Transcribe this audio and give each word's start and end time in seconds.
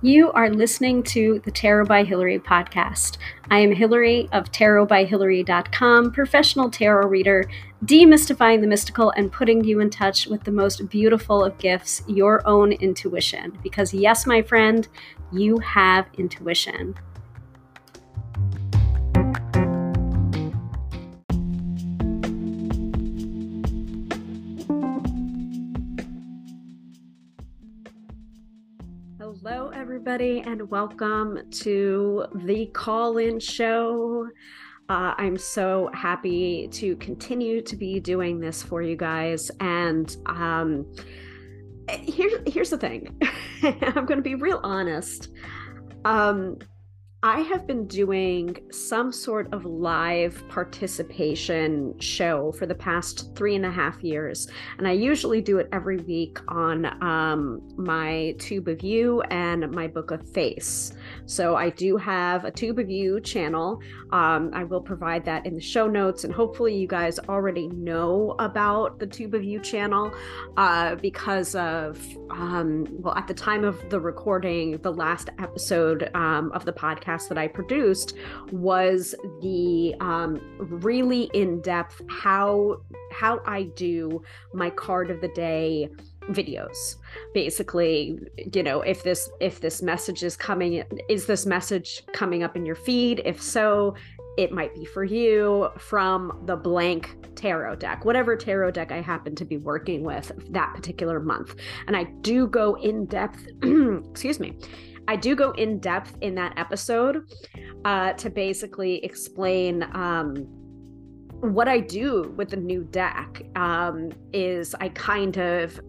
You 0.00 0.30
are 0.30 0.48
listening 0.48 1.02
to 1.04 1.42
the 1.44 1.50
Tarot 1.50 1.86
by 1.86 2.04
Hilary 2.04 2.38
podcast. 2.38 3.18
I 3.50 3.58
am 3.58 3.74
Hilary 3.74 4.28
of 4.30 4.52
tarotbyhilary.com, 4.52 6.12
professional 6.12 6.70
tarot 6.70 7.08
reader, 7.08 7.50
demystifying 7.84 8.60
the 8.60 8.68
mystical 8.68 9.10
and 9.16 9.32
putting 9.32 9.64
you 9.64 9.80
in 9.80 9.90
touch 9.90 10.28
with 10.28 10.44
the 10.44 10.52
most 10.52 10.88
beautiful 10.88 11.42
of 11.42 11.58
gifts, 11.58 12.04
your 12.06 12.46
own 12.46 12.70
intuition. 12.70 13.58
Because, 13.60 13.92
yes, 13.92 14.24
my 14.24 14.40
friend, 14.40 14.86
you 15.32 15.58
have 15.58 16.06
intuition. 16.16 16.94
Everybody, 30.08 30.40
and 30.40 30.70
welcome 30.70 31.38
to 31.50 32.24
the 32.36 32.64
call 32.72 33.18
in 33.18 33.38
show. 33.38 34.26
Uh, 34.88 35.12
I'm 35.18 35.36
so 35.36 35.90
happy 35.92 36.66
to 36.68 36.96
continue 36.96 37.60
to 37.60 37.76
be 37.76 38.00
doing 38.00 38.40
this 38.40 38.62
for 38.62 38.80
you 38.80 38.96
guys. 38.96 39.50
And 39.60 40.16
um, 40.24 40.90
here, 41.90 42.42
here's 42.46 42.70
the 42.70 42.78
thing 42.78 43.20
I'm 43.62 44.06
going 44.06 44.16
to 44.16 44.22
be 44.22 44.34
real 44.34 44.60
honest. 44.62 45.28
Um, 46.06 46.56
I 47.20 47.40
have 47.40 47.66
been 47.66 47.88
doing 47.88 48.56
some 48.70 49.10
sort 49.10 49.52
of 49.52 49.64
live 49.64 50.40
participation 50.48 51.98
show 51.98 52.52
for 52.52 52.64
the 52.64 52.76
past 52.76 53.34
three 53.34 53.56
and 53.56 53.66
a 53.66 53.72
half 53.72 54.04
years. 54.04 54.46
And 54.78 54.86
I 54.86 54.92
usually 54.92 55.40
do 55.40 55.58
it 55.58 55.68
every 55.72 55.96
week 55.96 56.38
on 56.46 56.84
um, 57.02 57.60
my 57.76 58.36
Tube 58.38 58.68
of 58.68 58.84
You 58.84 59.22
and 59.32 59.68
my 59.72 59.88
Book 59.88 60.12
of 60.12 60.30
Face. 60.30 60.92
So 61.26 61.56
I 61.56 61.70
do 61.70 61.96
have 61.96 62.44
a 62.44 62.52
Tube 62.52 62.78
of 62.78 62.88
You 62.88 63.20
channel. 63.20 63.80
Um, 64.12 64.52
I 64.54 64.62
will 64.62 64.80
provide 64.80 65.24
that 65.24 65.44
in 65.44 65.56
the 65.56 65.60
show 65.60 65.88
notes. 65.88 66.22
And 66.22 66.32
hopefully, 66.32 66.76
you 66.76 66.86
guys 66.86 67.18
already 67.18 67.66
know 67.66 68.36
about 68.38 69.00
the 69.00 69.08
Tube 69.08 69.34
of 69.34 69.42
You 69.42 69.58
channel 69.58 70.14
uh, 70.56 70.94
because 70.94 71.56
of, 71.56 72.00
um, 72.30 72.86
well, 72.90 73.16
at 73.16 73.26
the 73.26 73.34
time 73.34 73.64
of 73.64 73.90
the 73.90 73.98
recording, 73.98 74.78
the 74.82 74.92
last 74.92 75.30
episode 75.40 76.12
um, 76.14 76.52
of 76.52 76.64
the 76.64 76.72
podcast 76.72 77.07
podcast 77.08 77.28
that 77.28 77.38
I 77.38 77.48
produced 77.48 78.14
was 78.50 79.14
the 79.40 79.94
um, 80.00 80.40
really 80.58 81.30
in 81.34 81.60
depth 81.60 82.00
how 82.08 82.80
how 83.10 83.40
I 83.46 83.64
do 83.64 84.22
my 84.52 84.70
card 84.70 85.10
of 85.10 85.20
the 85.20 85.28
day 85.28 85.88
videos 86.30 86.96
basically 87.32 88.18
you 88.52 88.62
know 88.62 88.82
if 88.82 89.02
this 89.02 89.30
if 89.40 89.60
this 89.60 89.80
message 89.80 90.22
is 90.22 90.36
coming 90.36 90.84
is 91.08 91.24
this 91.24 91.46
message 91.46 92.02
coming 92.12 92.42
up 92.42 92.54
in 92.54 92.66
your 92.66 92.74
feed 92.74 93.22
if 93.24 93.40
so 93.40 93.94
it 94.36 94.52
might 94.52 94.72
be 94.74 94.84
for 94.84 95.04
you 95.04 95.68
from 95.78 96.42
the 96.46 96.54
blank 96.54 97.16
tarot 97.34 97.74
deck, 97.76 98.04
whatever 98.04 98.36
tarot 98.36 98.70
deck 98.70 98.92
I 98.92 99.00
happen 99.00 99.34
to 99.34 99.44
be 99.44 99.56
working 99.56 100.04
with 100.04 100.30
that 100.50 100.74
particular 100.74 101.18
month. 101.18 101.56
And 101.88 101.96
I 101.96 102.04
do 102.20 102.46
go 102.46 102.74
in 102.76 103.06
depth, 103.06 103.48
excuse 104.10 104.38
me, 104.38 104.56
I 105.08 105.16
do 105.16 105.34
go 105.34 105.52
in 105.52 105.78
depth 105.78 106.16
in 106.20 106.34
that 106.34 106.52
episode 106.58 107.24
uh, 107.86 108.12
to 108.12 108.28
basically 108.28 109.02
explain 109.02 109.82
um, 109.94 110.46
what 111.40 111.66
I 111.66 111.80
do 111.80 112.34
with 112.36 112.50
the 112.50 112.56
new 112.56 112.84
deck. 112.84 113.42
Um, 113.56 114.12
is 114.34 114.74
I 114.74 114.90
kind 114.90 115.38
of 115.38 115.80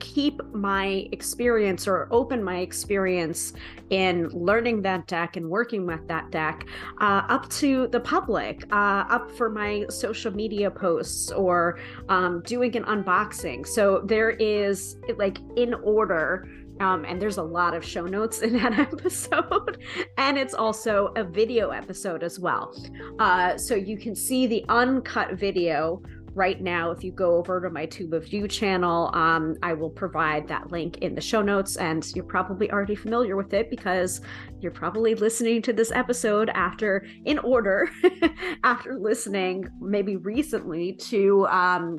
keep 0.00 0.42
my 0.52 1.08
experience 1.12 1.86
or 1.86 2.08
open 2.10 2.42
my 2.42 2.58
experience 2.58 3.52
in 3.90 4.28
learning 4.30 4.82
that 4.82 5.06
deck 5.06 5.36
and 5.36 5.48
working 5.48 5.86
with 5.86 6.06
that 6.08 6.28
deck 6.32 6.66
uh, 7.00 7.22
up 7.28 7.48
to 7.50 7.86
the 7.88 8.00
public, 8.00 8.64
uh, 8.72 9.04
up 9.08 9.30
for 9.30 9.48
my 9.48 9.86
social 9.88 10.32
media 10.32 10.68
posts 10.68 11.30
or 11.30 11.78
um, 12.08 12.42
doing 12.44 12.76
an 12.76 12.82
unboxing. 12.84 13.64
So 13.64 14.02
there 14.04 14.30
is 14.30 14.96
like 15.16 15.38
in 15.56 15.74
order 15.74 16.48
um, 16.82 17.04
and 17.04 17.22
there's 17.22 17.38
a 17.38 17.42
lot 17.42 17.74
of 17.74 17.84
show 17.84 18.04
notes 18.04 18.40
in 18.40 18.54
that 18.54 18.78
episode. 18.78 19.78
and 20.18 20.36
it's 20.36 20.54
also 20.54 21.12
a 21.16 21.24
video 21.24 21.70
episode 21.70 22.22
as 22.22 22.38
well. 22.38 22.74
Uh, 23.18 23.56
so 23.56 23.74
you 23.74 23.96
can 23.96 24.14
see 24.14 24.46
the 24.46 24.64
uncut 24.68 25.34
video 25.34 26.02
right 26.34 26.62
now 26.62 26.90
if 26.90 27.04
you 27.04 27.12
go 27.12 27.36
over 27.36 27.60
to 27.60 27.68
my 27.68 27.84
tube 27.84 28.14
of 28.14 28.32
you 28.32 28.48
channel 28.48 29.10
um, 29.12 29.54
i 29.62 29.74
will 29.74 29.90
provide 29.90 30.48
that 30.48 30.70
link 30.70 30.96
in 30.98 31.14
the 31.14 31.20
show 31.20 31.42
notes 31.42 31.76
and 31.76 32.10
you're 32.14 32.24
probably 32.24 32.70
already 32.70 32.94
familiar 32.94 33.36
with 33.36 33.52
it 33.52 33.68
because 33.68 34.22
you're 34.60 34.72
probably 34.72 35.14
listening 35.14 35.60
to 35.60 35.74
this 35.74 35.92
episode 35.92 36.48
after 36.54 37.04
in 37.26 37.38
order 37.40 37.86
after 38.64 38.98
listening 38.98 39.68
maybe 39.78 40.16
recently 40.16 40.94
to 40.94 41.46
um, 41.48 41.98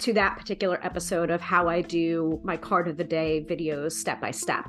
to 0.00 0.12
that 0.14 0.36
particular 0.38 0.78
episode 0.84 1.30
of 1.30 1.40
how 1.40 1.68
I 1.68 1.82
do 1.82 2.40
my 2.42 2.56
card 2.56 2.88
of 2.88 2.96
the 2.96 3.04
day 3.04 3.44
videos 3.48 3.92
step 3.92 4.20
by 4.20 4.30
step. 4.30 4.66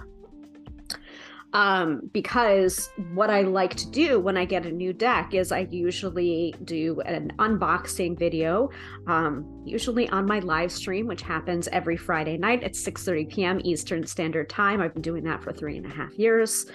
Um, 1.55 2.09
because 2.11 2.89
what 3.13 3.29
I 3.29 3.43
like 3.43 3.75
to 3.75 3.89
do 3.89 4.19
when 4.19 4.35
I 4.35 4.43
get 4.43 4.65
a 4.65 4.71
new 4.71 4.91
deck 4.91 5.33
is 5.33 5.53
I 5.53 5.69
usually 5.71 6.53
do 6.65 6.99
an 7.05 7.31
unboxing 7.39 8.19
video, 8.19 8.71
um, 9.07 9.63
usually 9.63 10.09
on 10.09 10.25
my 10.25 10.39
live 10.39 10.69
stream, 10.69 11.07
which 11.07 11.21
happens 11.21 11.69
every 11.69 11.95
Friday 11.95 12.37
night 12.37 12.61
at 12.63 12.73
6:30 12.73 13.29
p.m. 13.29 13.61
Eastern 13.63 14.05
Standard 14.05 14.49
Time. 14.49 14.81
I've 14.81 14.93
been 14.93 15.01
doing 15.01 15.23
that 15.23 15.41
for 15.41 15.53
three 15.53 15.77
and 15.77 15.85
a 15.85 15.89
half 15.95 16.19
years. 16.19 16.65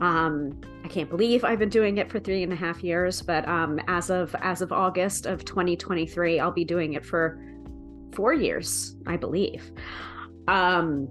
Um, 0.00 0.58
I 0.84 0.88
can't 0.88 1.10
believe 1.10 1.44
I've 1.44 1.58
been 1.58 1.68
doing 1.68 1.98
it 1.98 2.10
for 2.10 2.18
three 2.18 2.42
and 2.42 2.52
a 2.52 2.56
half 2.56 2.82
years, 2.82 3.20
but 3.20 3.46
um, 3.46 3.78
as 3.88 4.08
of 4.08 4.34
as 4.40 4.62
of 4.62 4.72
August 4.72 5.26
of 5.26 5.44
2023, 5.44 6.40
I'll 6.40 6.50
be 6.50 6.64
doing 6.64 6.94
it 6.94 7.04
for 7.04 7.38
four 8.12 8.32
years, 8.32 8.96
I 9.06 9.16
believe. 9.16 9.72
Um, 10.48 11.08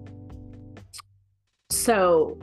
so 1.72 2.38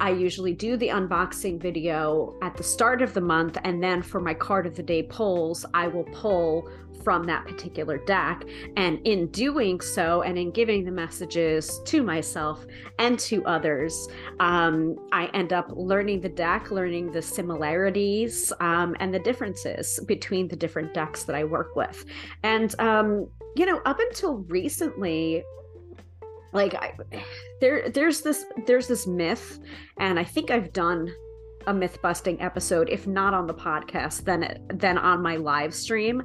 I 0.00 0.10
usually 0.10 0.54
do 0.54 0.76
the 0.76 0.88
unboxing 0.88 1.60
video 1.60 2.38
at 2.40 2.56
the 2.56 2.62
start 2.62 3.02
of 3.02 3.14
the 3.14 3.20
month. 3.20 3.58
And 3.64 3.82
then 3.82 4.00
for 4.00 4.20
my 4.20 4.32
card 4.32 4.66
of 4.66 4.76
the 4.76 4.82
day 4.82 5.02
polls, 5.02 5.66
I 5.74 5.88
will 5.88 6.04
pull 6.04 6.70
from 7.02 7.24
that 7.24 7.44
particular 7.46 7.98
deck. 7.98 8.44
And 8.76 9.04
in 9.04 9.26
doing 9.28 9.80
so, 9.80 10.22
and 10.22 10.38
in 10.38 10.52
giving 10.52 10.84
the 10.84 10.92
messages 10.92 11.80
to 11.86 12.02
myself 12.02 12.64
and 13.00 13.18
to 13.20 13.44
others, 13.44 14.08
um, 14.38 14.96
I 15.12 15.26
end 15.34 15.52
up 15.52 15.70
learning 15.74 16.20
the 16.20 16.28
deck, 16.28 16.70
learning 16.70 17.10
the 17.10 17.22
similarities 17.22 18.52
um, 18.60 18.94
and 19.00 19.12
the 19.12 19.18
differences 19.18 19.98
between 20.06 20.46
the 20.46 20.56
different 20.56 20.94
decks 20.94 21.24
that 21.24 21.34
I 21.34 21.42
work 21.42 21.74
with. 21.74 22.04
And, 22.44 22.78
um, 22.80 23.28
you 23.56 23.66
know, 23.66 23.80
up 23.84 23.98
until 23.98 24.38
recently, 24.48 25.42
like 26.52 26.74
I, 26.74 26.92
there 27.60 27.88
there's 27.90 28.22
this 28.22 28.46
there's 28.66 28.86
this 28.86 29.06
myth 29.06 29.58
and 29.98 30.18
i 30.18 30.24
think 30.24 30.50
i've 30.50 30.72
done 30.72 31.12
a 31.66 31.74
myth 31.74 32.00
busting 32.02 32.40
episode 32.40 32.88
if 32.88 33.06
not 33.06 33.34
on 33.34 33.46
the 33.46 33.54
podcast 33.54 34.24
then 34.24 34.66
then 34.68 34.96
on 34.96 35.22
my 35.22 35.36
live 35.36 35.74
stream 35.74 36.22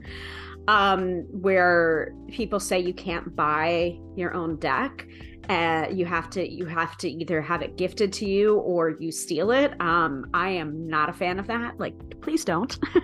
um 0.67 1.25
where 1.41 2.13
people 2.29 2.59
say 2.59 2.79
you 2.79 2.94
can't 2.94 3.35
buy 3.35 3.97
your 4.16 4.34
own 4.34 4.55
deck 4.57 5.05
uh, 5.50 5.88
you 5.92 6.06
have 6.06 6.30
to 6.30 6.50
you 6.50 6.66
have 6.66 6.98
to 6.98 7.09
either 7.09 7.42
have 7.42 7.62
it 7.62 7.76
gifted 7.76 8.14
to 8.14 8.26
you 8.26 8.58
or 8.59 8.92
you 8.92 9.12
steal 9.12 9.52
it. 9.52 9.80
Um 9.81 10.28
i 10.34 10.50
am 10.50 10.88
not 10.88 11.09
a 11.09 11.14
fan 11.14 11.40
of 11.40 11.48
that. 11.48 11.80
Like 11.80 11.96
please 12.22 12.46
don't. 12.46 12.78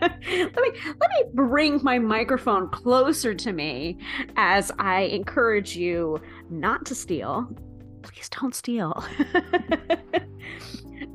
Let 0.00 0.22
me 0.26 0.70
let 0.84 1.10
me 1.10 1.24
bring 1.34 1.80
my 1.84 1.98
microphone 1.98 2.68
closer 2.70 3.32
to 3.34 3.52
me 3.52 3.98
as 4.36 4.72
i 4.78 5.02
encourage 5.02 5.76
you 5.76 6.20
not 6.50 6.84
to 6.86 6.94
steal. 6.94 7.48
Please 8.02 8.28
don't 8.28 8.54
steal. 8.54 9.04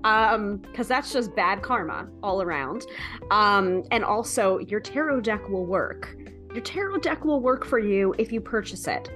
Um 0.03 0.57
because 0.57 0.87
that's 0.87 1.13
just 1.13 1.35
bad 1.35 1.61
karma 1.61 2.07
all 2.23 2.41
around. 2.41 2.85
Um 3.29 3.83
and 3.91 4.03
also 4.03 4.57
your 4.59 4.79
tarot 4.79 5.21
deck 5.21 5.47
will 5.49 5.65
work. 5.65 6.15
Your 6.53 6.61
tarot 6.61 6.99
deck 6.99 7.23
will 7.23 7.39
work 7.39 7.65
for 7.65 7.77
you 7.77 8.15
if 8.17 8.31
you 8.31 8.41
purchase 8.41 8.87
it 8.87 9.11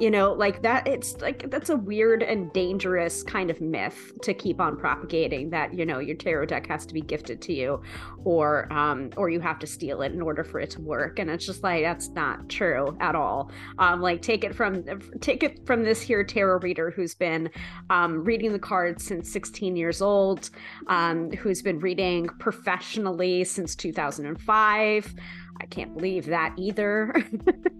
you 0.00 0.10
know 0.10 0.32
like 0.32 0.62
that 0.62 0.86
it's 0.88 1.20
like 1.20 1.50
that's 1.50 1.70
a 1.70 1.76
weird 1.76 2.22
and 2.22 2.52
dangerous 2.52 3.22
kind 3.22 3.50
of 3.50 3.60
myth 3.60 4.12
to 4.22 4.34
keep 4.34 4.60
on 4.60 4.76
propagating 4.76 5.50
that 5.50 5.72
you 5.72 5.86
know 5.86 5.98
your 5.98 6.16
tarot 6.16 6.46
deck 6.46 6.66
has 6.66 6.84
to 6.84 6.94
be 6.94 7.00
gifted 7.00 7.40
to 7.40 7.52
you 7.52 7.80
or 8.24 8.72
um 8.72 9.10
or 9.16 9.28
you 9.28 9.40
have 9.40 9.58
to 9.58 9.66
steal 9.66 10.02
it 10.02 10.12
in 10.12 10.20
order 10.20 10.42
for 10.42 10.58
it 10.60 10.70
to 10.70 10.80
work. 10.80 11.18
And 11.18 11.30
it's 11.30 11.46
just 11.46 11.62
like 11.62 11.82
that's 11.82 12.08
not 12.10 12.48
true 12.48 12.96
at 13.00 13.14
all. 13.14 13.50
Um 13.78 14.00
like 14.00 14.22
take 14.22 14.44
it 14.44 14.54
from 14.54 14.84
take 15.20 15.42
it 15.42 15.64
from 15.66 15.84
this 15.84 16.00
here 16.00 16.24
tarot 16.24 16.60
reader 16.60 16.90
who's 16.90 17.14
been 17.14 17.50
um 17.90 18.24
reading 18.24 18.52
the 18.52 18.58
cards 18.58 19.04
since 19.04 19.30
16 19.32 19.76
years 19.76 20.00
old 20.00 20.50
um 20.88 21.30
who's 21.32 21.62
been 21.62 21.78
reading 21.78 22.28
professionally 22.38 23.44
since 23.44 23.76
2005 23.76 25.14
I 25.60 25.66
can't 25.66 25.94
believe 25.94 26.26
that 26.26 26.54
either. 26.56 27.14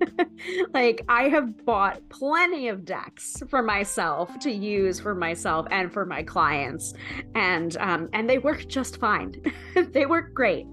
like 0.75 1.05
I 1.09 1.29
have 1.29 1.65
bought 1.65 2.01
plenty 2.09 2.69
of 2.69 2.85
decks 2.85 3.43
for 3.49 3.63
myself 3.63 4.39
to 4.41 4.51
use 4.51 5.01
for 5.01 5.15
myself 5.15 5.67
and 5.71 5.93
for 5.93 6.07
my 6.07 6.23
clients, 6.23 6.95
and 7.35 7.77
um, 7.79 8.09
and 8.13 8.29
they 8.29 8.39
work 8.39 8.69
just 8.69 8.99
fine. 8.99 9.35
they 9.93 10.07
work 10.07 10.35
great. 10.35 10.67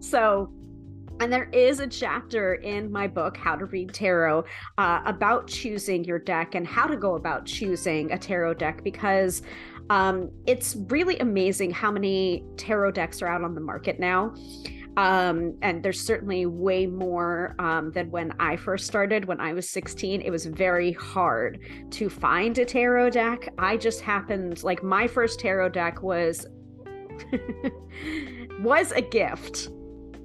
So 0.00 0.50
and 1.20 1.32
there 1.32 1.48
is 1.52 1.80
a 1.80 1.86
chapter 1.86 2.54
in 2.56 2.92
my 2.92 3.06
book, 3.06 3.38
How 3.38 3.56
to 3.56 3.64
Read 3.64 3.94
Tarot, 3.94 4.44
uh, 4.76 5.00
about 5.06 5.48
choosing 5.48 6.04
your 6.04 6.18
deck 6.18 6.54
and 6.54 6.66
how 6.66 6.86
to 6.86 6.96
go 6.96 7.14
about 7.14 7.46
choosing 7.46 8.12
a 8.12 8.18
tarot 8.18 8.54
deck 8.54 8.84
because 8.84 9.42
um, 9.88 10.30
it's 10.46 10.76
really 10.88 11.18
amazing 11.20 11.70
how 11.70 11.90
many 11.90 12.44
tarot 12.58 12.92
decks 12.92 13.22
are 13.22 13.28
out 13.28 13.42
on 13.42 13.54
the 13.54 13.60
market 13.60 13.98
now. 13.98 14.34
Um, 14.96 15.58
and 15.62 15.82
there's 15.82 16.00
certainly 16.00 16.46
way 16.46 16.86
more 16.86 17.54
um, 17.58 17.92
than 17.92 18.10
when 18.10 18.32
I 18.40 18.56
first 18.56 18.86
started. 18.86 19.26
When 19.26 19.40
I 19.40 19.52
was 19.52 19.68
16, 19.68 20.22
it 20.22 20.30
was 20.30 20.46
very 20.46 20.92
hard 20.92 21.58
to 21.90 22.08
find 22.08 22.56
a 22.58 22.64
tarot 22.64 23.10
deck. 23.10 23.48
I 23.58 23.76
just 23.76 24.00
happened, 24.00 24.62
like, 24.62 24.82
my 24.82 25.06
first 25.06 25.38
tarot 25.40 25.70
deck 25.70 26.02
was 26.02 26.46
was 28.60 28.92
a 28.92 29.02
gift 29.02 29.68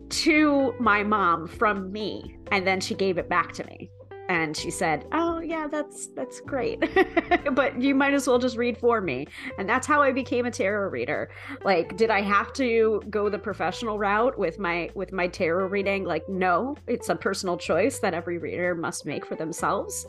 to 0.10 0.74
my 0.80 1.04
mom 1.04 1.48
from 1.48 1.92
me, 1.92 2.38
and 2.52 2.66
then 2.66 2.80
she 2.80 2.96
gave 2.96 3.18
it 3.18 3.30
back 3.30 3.54
to 3.54 3.66
me 3.66 3.90
and 4.32 4.56
she 4.56 4.72
said 4.72 5.06
oh 5.12 5.42
yeah 5.42 5.68
that's 5.68 6.08
that's 6.08 6.40
great. 6.40 6.80
But 7.52 7.82
you 7.82 7.94
might 7.94 8.14
as 8.14 8.28
well 8.28 8.40
just 8.40 8.56
read 8.56 8.78
for 8.78 9.02
me. 9.02 9.28
And 9.58 9.68
that's 9.68 9.86
how 9.86 10.02
i 10.02 10.12
became 10.12 10.46
a 10.46 10.52
tarot 10.52 10.90
reader. 10.90 11.30
Like 11.66 11.98
did 11.98 12.10
i 12.10 12.22
have 12.22 12.54
to 12.54 13.02
go 13.10 13.30
the 13.30 13.40
professional 13.40 13.98
route 14.00 14.38
with 14.40 14.58
my 14.58 14.90
with 14.96 15.12
my 15.12 15.28
tarot 15.28 15.68
reading? 15.68 16.06
Like 16.06 16.28
no 16.30 16.78
it's 16.88 17.10
a 17.10 17.16
personal 17.16 17.58
choice 17.58 18.00
that 18.00 18.14
every 18.14 18.38
reader 18.38 18.74
must 18.74 19.06
make 19.06 19.26
for 19.26 19.36
themselves. 19.36 20.06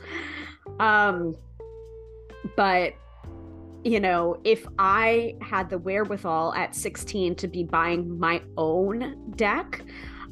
Um 0.78 1.34
but 2.56 2.94
you 3.84 3.98
know, 3.98 4.40
if 4.44 4.64
I 4.78 5.34
had 5.40 5.68
the 5.68 5.78
wherewithal 5.78 6.54
at 6.54 6.76
16 6.76 7.34
to 7.34 7.48
be 7.48 7.64
buying 7.64 8.16
my 8.16 8.40
own 8.56 9.32
deck, 9.34 9.82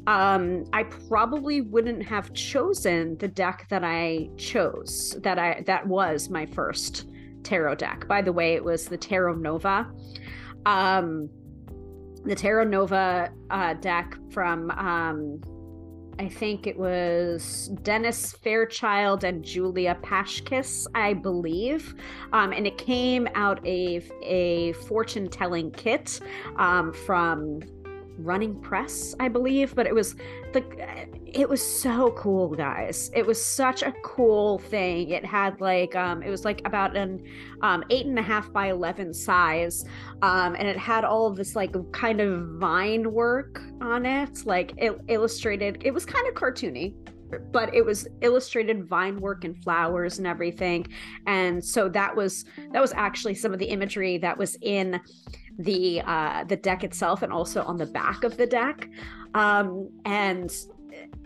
um, 0.07 0.65
I 0.73 0.83
probably 0.83 1.61
wouldn't 1.61 2.03
have 2.03 2.33
chosen 2.33 3.17
the 3.17 3.27
deck 3.27 3.67
that 3.69 3.83
I 3.83 4.29
chose. 4.37 5.15
That 5.21 5.37
I 5.37 5.63
that 5.67 5.87
was 5.87 6.29
my 6.29 6.45
first 6.47 7.07
tarot 7.43 7.75
deck. 7.75 8.07
By 8.07 8.21
the 8.21 8.33
way, 8.33 8.53
it 8.53 8.63
was 8.63 8.85
the 8.85 8.97
Tarot 8.97 9.35
Nova. 9.35 9.91
Um, 10.65 11.29
the 12.23 12.35
Tarot 12.35 12.65
Nova 12.65 13.29
uh, 13.49 13.73
deck 13.75 14.15
from 14.31 14.71
um, 14.71 15.41
I 16.19 16.29
think 16.29 16.67
it 16.67 16.77
was 16.77 17.69
Dennis 17.81 18.33
Fairchild 18.33 19.23
and 19.23 19.43
Julia 19.43 19.97
Paschkis, 20.03 20.85
I 20.93 21.13
believe. 21.13 21.95
Um, 22.31 22.51
and 22.53 22.67
it 22.67 22.77
came 22.77 23.27
out 23.33 23.57
of 23.59 24.11
a 24.21 24.73
fortune 24.87 25.29
telling 25.29 25.71
kit 25.71 26.19
um, 26.57 26.93
from 26.93 27.61
running 28.23 28.59
press 28.61 29.15
i 29.19 29.27
believe 29.27 29.75
but 29.75 29.85
it 29.85 29.93
was 29.93 30.15
the 30.53 30.61
it 31.33 31.47
was 31.47 31.61
so 31.61 32.11
cool 32.11 32.49
guys. 32.49 33.09
It 33.13 33.25
was 33.25 33.43
such 33.43 33.83
a 33.83 33.93
cool 34.03 34.59
thing. 34.59 35.09
It 35.09 35.25
had 35.25 35.59
like 35.61 35.95
um 35.95 36.21
it 36.21 36.29
was 36.29 36.43
like 36.45 36.61
about 36.65 36.95
an 36.95 37.23
um 37.61 37.83
eight 37.89 38.05
and 38.05 38.19
a 38.19 38.21
half 38.21 38.51
by 38.51 38.69
11 38.69 39.13
size 39.13 39.85
um 40.21 40.55
and 40.55 40.67
it 40.67 40.77
had 40.77 41.03
all 41.03 41.27
of 41.27 41.35
this 41.35 41.55
like 41.55 41.73
kind 41.91 42.19
of 42.21 42.47
vine 42.59 43.11
work 43.11 43.61
on 43.81 44.05
it. 44.05 44.45
Like 44.45 44.73
it 44.77 44.99
illustrated 45.07 45.81
it 45.83 45.93
was 45.93 46.05
kind 46.05 46.27
of 46.27 46.33
cartoony 46.33 46.95
but 47.53 47.73
it 47.73 47.85
was 47.85 48.09
illustrated 48.19 48.85
vine 48.85 49.17
work 49.21 49.45
and 49.45 49.55
flowers 49.63 50.17
and 50.17 50.27
everything. 50.27 50.85
And 51.27 51.63
so 51.63 51.87
that 51.87 52.13
was 52.13 52.43
that 52.73 52.81
was 52.81 52.91
actually 52.91 53.35
some 53.35 53.53
of 53.53 53.59
the 53.59 53.67
imagery 53.67 54.17
that 54.17 54.37
was 54.37 54.57
in 54.61 54.99
the 55.63 56.01
uh, 56.01 56.43
the 56.45 56.55
deck 56.55 56.83
itself 56.83 57.21
and 57.21 57.31
also 57.31 57.63
on 57.63 57.77
the 57.77 57.85
back 57.85 58.23
of 58.23 58.37
the 58.37 58.45
deck, 58.45 58.87
um, 59.33 59.89
and 60.05 60.51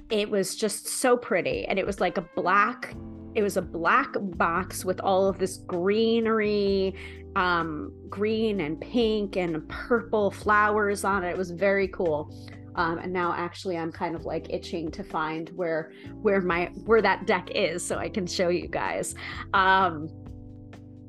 it 0.10 0.30
was 0.30 0.56
just 0.56 0.88
so 0.88 1.18
pretty. 1.18 1.66
And 1.66 1.80
it 1.80 1.86
was 1.86 2.00
like 2.00 2.18
a 2.18 2.26
black. 2.36 2.96
It 3.34 3.44
was 3.44 3.58
a 3.58 3.62
black 3.62 4.14
box 4.20 4.86
with 4.86 5.02
all 5.02 5.28
of 5.28 5.40
this 5.40 5.58
greenery, 5.58 6.96
um, 7.36 7.92
green 8.10 8.62
and 8.62 8.80
pink 8.80 9.36
and 9.36 9.68
purple 9.68 10.32
flowers 10.32 11.04
on 11.04 11.24
it. 11.24 11.32
It 11.32 11.38
was 11.38 11.52
very 11.52 11.88
cool. 11.90 12.34
Um, 12.76 12.98
and 12.98 13.14
now 13.14 13.34
actually 13.34 13.78
i'm 13.78 13.90
kind 13.90 14.18
of 14.18 14.26
like 14.26 14.48
itching 14.50 14.92
to 14.92 15.02
find 15.02 15.50
where 15.56 15.94
where 16.22 16.42
my 16.42 16.66
where 16.84 17.02
that 17.02 17.26
deck 17.26 17.50
is 17.52 17.88
so 17.88 17.98
i 17.98 18.10
can 18.10 18.28
show 18.28 18.50
you 18.50 18.68
guys 18.68 19.16
um 19.54 20.10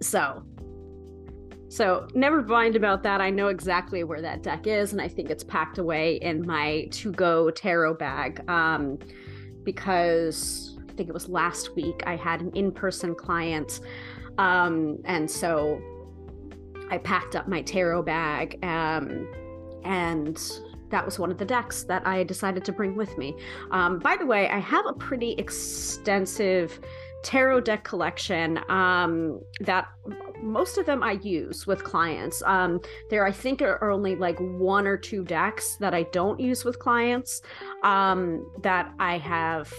so 0.01 0.45
so 1.69 2.07
never 2.15 2.43
mind 2.43 2.77
about 2.77 3.03
that. 3.03 3.21
I 3.21 3.31
know 3.31 3.49
exactly 3.49 4.05
where 4.05 4.23
that 4.23 4.43
deck 4.43 4.67
is, 4.67 4.93
and 4.93 5.01
I 5.01 5.09
think 5.09 5.31
it's 5.31 5.45
packed 5.45 5.79
away 5.79 6.17
in 6.17 6.47
my 6.47 6.89
to-go 6.93 7.51
tarot 7.51 7.95
bag. 7.95 8.49
Um, 8.49 8.99
because 9.65 10.79
I 10.89 10.93
think 10.93 11.09
it 11.09 11.13
was 11.13 11.29
last 11.29 11.75
week 11.75 12.03
I 12.07 12.17
had 12.17 12.41
an 12.41 12.53
in-person 12.55 13.17
client, 13.17 13.81
um, 14.39 14.99
and 15.05 15.29
so 15.31 15.81
I 16.89 16.99
packed 16.99 17.35
up 17.35 17.49
my 17.49 17.63
tarot 17.63 18.03
bag, 18.05 18.65
um, 18.65 19.29
and 19.85 20.41
that 20.91 21.05
was 21.05 21.19
one 21.19 21.33
of 21.33 21.39
the 21.39 21.45
decks 21.45 21.83
that 21.85 22.07
I 22.07 22.23
decided 22.23 22.65
to 22.67 22.73
bring 22.73 22.95
with 22.95 23.19
me. 23.19 23.35
Um, 23.73 23.99
by 23.99 24.17
the 24.17 24.25
way, 24.25 24.49
I 24.49 24.61
have 24.61 24.87
a 24.87 24.93
pretty 24.93 25.33
extensive 25.33 26.79
tarot 27.25 27.63
deck 27.63 27.83
collection 27.83 28.61
um, 28.71 29.41
that 29.61 29.89
most 30.47 30.79
of 30.79 30.87
them 30.87 31.03
I 31.03 31.13
use 31.23 31.67
with 31.67 31.85
clients. 31.85 32.43
Um, 32.47 32.81
there, 33.11 33.27
I 33.27 33.33
think, 33.33 33.61
are 33.63 33.91
only 33.91 34.17
like 34.17 34.39
one 34.39 34.87
or 34.87 34.97
two 34.97 35.25
decks 35.25 35.77
that 35.81 35.95
I 35.95 36.05
don't 36.05 36.41
use 36.41 36.65
with 36.65 36.79
clients 36.79 37.43
um, 37.83 38.49
that 38.63 38.93
I 38.99 39.19
have 39.19 39.73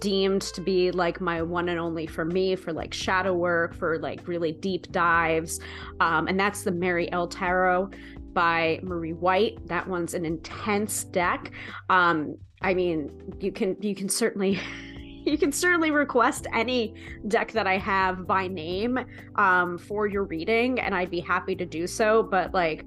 deemed 0.00 0.42
to 0.42 0.60
be 0.60 0.90
like 0.90 1.20
my 1.20 1.40
one 1.40 1.68
and 1.68 1.78
only 1.78 2.06
for 2.06 2.24
me 2.24 2.54
for 2.56 2.72
like 2.72 2.92
shadow 2.92 3.34
work, 3.34 3.74
for 3.74 3.98
like 3.98 4.26
really 4.26 4.52
deep 4.52 4.90
dives. 4.92 5.60
Um, 6.00 6.28
and 6.28 6.38
that's 6.38 6.62
the 6.62 6.72
Mary-El 6.72 7.28
Tarot 7.28 7.90
by 8.32 8.80
Marie 8.82 9.12
White. 9.12 9.66
That 9.66 9.86
one's 9.88 10.14
an 10.14 10.24
intense 10.24 11.04
deck. 11.04 11.52
Um, 11.88 12.36
I 12.62 12.74
mean, 12.74 13.10
you 13.40 13.52
can 13.52 13.76
you 13.80 13.94
can 13.94 14.08
certainly 14.08 14.60
you 15.24 15.38
can 15.38 15.52
certainly 15.52 15.90
request 15.90 16.46
any 16.52 16.94
deck 17.28 17.52
that 17.52 17.66
I 17.66 17.78
have 17.78 18.26
by 18.26 18.48
name 18.48 18.98
um, 19.36 19.78
for 19.78 20.06
your 20.06 20.24
reading, 20.24 20.80
and 20.80 20.94
I'd 20.94 21.10
be 21.10 21.20
happy 21.20 21.54
to 21.56 21.66
do 21.66 21.86
so. 21.86 22.22
But 22.22 22.54
like 22.54 22.84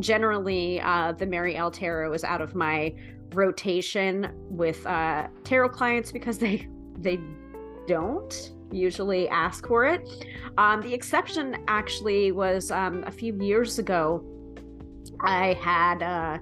generally, 0.00 0.80
uh, 0.80 1.12
the 1.12 1.26
Mary-El 1.26 1.70
Tarot 1.70 2.12
is 2.12 2.24
out 2.24 2.40
of 2.40 2.54
my 2.54 2.94
rotation 3.32 4.30
with 4.48 4.86
uh, 4.86 5.28
tarot 5.42 5.70
clients 5.70 6.12
because 6.12 6.38
they 6.38 6.68
they 6.98 7.18
don't 7.86 8.52
usually 8.70 9.28
ask 9.28 9.66
for 9.66 9.84
it. 9.84 10.26
Um, 10.58 10.80
the 10.80 10.92
exception 10.92 11.56
actually 11.68 12.32
was 12.32 12.70
um, 12.70 13.04
a 13.06 13.10
few 13.10 13.36
years 13.40 13.78
ago. 13.78 14.24
I 15.20 15.54
had 15.54 16.02
uh, 16.02 16.38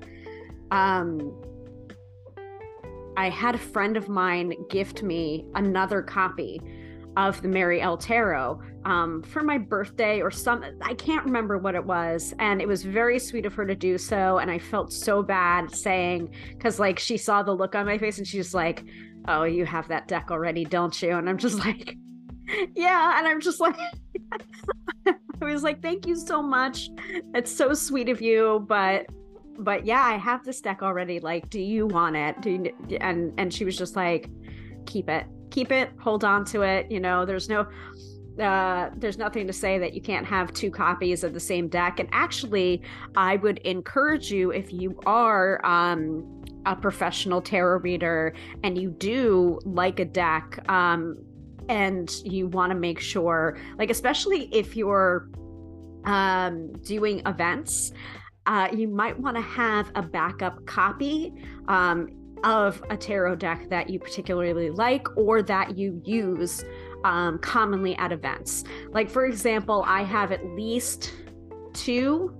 um, 0.70 1.34
I 3.16 3.28
had 3.28 3.54
a 3.54 3.58
friend 3.58 3.96
of 3.96 4.08
mine 4.08 4.54
gift 4.70 5.02
me 5.02 5.46
another 5.54 6.02
copy 6.02 6.60
of 7.16 7.40
the 7.42 7.48
Mary-El 7.48 7.98
Tarot 7.98 8.60
um, 8.84 9.22
for 9.22 9.42
my 9.42 9.58
birthday 9.58 10.20
or 10.20 10.30
some, 10.30 10.64
I 10.80 10.94
can't 10.94 11.24
remember 11.24 11.58
what 11.58 11.74
it 11.74 11.84
was. 11.84 12.34
And 12.38 12.60
it 12.60 12.66
was 12.66 12.82
very 12.82 13.18
sweet 13.18 13.46
of 13.46 13.54
her 13.54 13.66
to 13.66 13.74
do 13.74 13.98
so. 13.98 14.38
And 14.38 14.50
I 14.50 14.58
felt 14.58 14.92
so 14.92 15.22
bad 15.22 15.74
saying, 15.74 16.34
because 16.50 16.80
like 16.80 16.98
she 16.98 17.16
saw 17.16 17.42
the 17.42 17.52
look 17.52 17.74
on 17.74 17.86
my 17.86 17.98
face 17.98 18.18
and 18.18 18.26
she's 18.26 18.54
like, 18.54 18.84
oh, 19.28 19.44
you 19.44 19.64
have 19.66 19.88
that 19.88 20.08
deck 20.08 20.30
already, 20.30 20.64
don't 20.64 21.00
you? 21.02 21.16
And 21.16 21.28
I'm 21.28 21.38
just 21.38 21.58
like, 21.64 21.96
yeah. 22.74 23.18
And 23.18 23.28
I'm 23.28 23.40
just 23.40 23.60
like, 23.60 23.76
I 25.06 25.14
was 25.44 25.62
like, 25.62 25.82
thank 25.82 26.06
you 26.06 26.16
so 26.16 26.42
much. 26.42 26.88
It's 27.34 27.54
so 27.54 27.74
sweet 27.74 28.08
of 28.08 28.20
you. 28.20 28.64
But 28.68 29.06
but 29.58 29.86
yeah, 29.86 30.02
I 30.02 30.16
have 30.16 30.44
this 30.44 30.60
deck 30.60 30.82
already. 30.82 31.20
Like, 31.20 31.50
do 31.50 31.60
you 31.60 31.86
want 31.86 32.16
it? 32.16 32.40
Do 32.40 32.50
you, 32.50 32.96
and 33.00 33.32
and 33.38 33.52
she 33.52 33.64
was 33.64 33.76
just 33.76 33.96
like, 33.96 34.30
keep 34.86 35.08
it, 35.08 35.26
keep 35.50 35.72
it, 35.72 35.90
hold 35.98 36.24
on 36.24 36.44
to 36.46 36.62
it. 36.62 36.90
You 36.90 37.00
know, 37.00 37.24
there's 37.24 37.48
no 37.48 37.66
uh, 38.40 38.90
there's 38.96 39.18
nothing 39.18 39.46
to 39.46 39.52
say 39.52 39.78
that 39.78 39.94
you 39.94 40.00
can't 40.00 40.26
have 40.26 40.52
two 40.52 40.70
copies 40.70 41.22
of 41.22 41.34
the 41.34 41.40
same 41.40 41.68
deck. 41.68 42.00
And 42.00 42.08
actually, 42.12 42.82
I 43.14 43.36
would 43.36 43.58
encourage 43.58 44.30
you 44.30 44.52
if 44.52 44.72
you 44.72 44.98
are 45.04 45.64
um, 45.66 46.42
a 46.64 46.74
professional 46.74 47.42
tarot 47.42 47.80
reader 47.80 48.34
and 48.62 48.78
you 48.78 48.90
do 48.90 49.58
like 49.64 50.00
a 50.00 50.04
deck 50.04 50.58
um, 50.70 51.18
and 51.68 52.10
you 52.24 52.46
want 52.46 52.72
to 52.72 52.78
make 52.78 53.00
sure, 53.00 53.58
like, 53.78 53.90
especially 53.90 54.48
if 54.52 54.76
you're 54.76 55.28
um, 56.04 56.72
doing 56.84 57.22
events 57.26 57.92
uh, 58.46 58.68
you 58.72 58.88
might 58.88 59.18
want 59.18 59.36
to 59.36 59.42
have 59.42 59.90
a 59.94 60.02
backup 60.02 60.64
copy 60.66 61.32
um, 61.68 62.08
of 62.44 62.82
a 62.90 62.96
tarot 62.96 63.36
deck 63.36 63.68
that 63.68 63.88
you 63.88 63.98
particularly 63.98 64.70
like 64.70 65.06
or 65.16 65.42
that 65.42 65.78
you 65.78 66.00
use 66.04 66.64
um, 67.04 67.38
commonly 67.38 67.96
at 67.96 68.12
events. 68.12 68.64
Like, 68.90 69.08
for 69.08 69.26
example, 69.26 69.84
I 69.86 70.02
have 70.02 70.32
at 70.32 70.44
least 70.46 71.12
two 71.72 72.36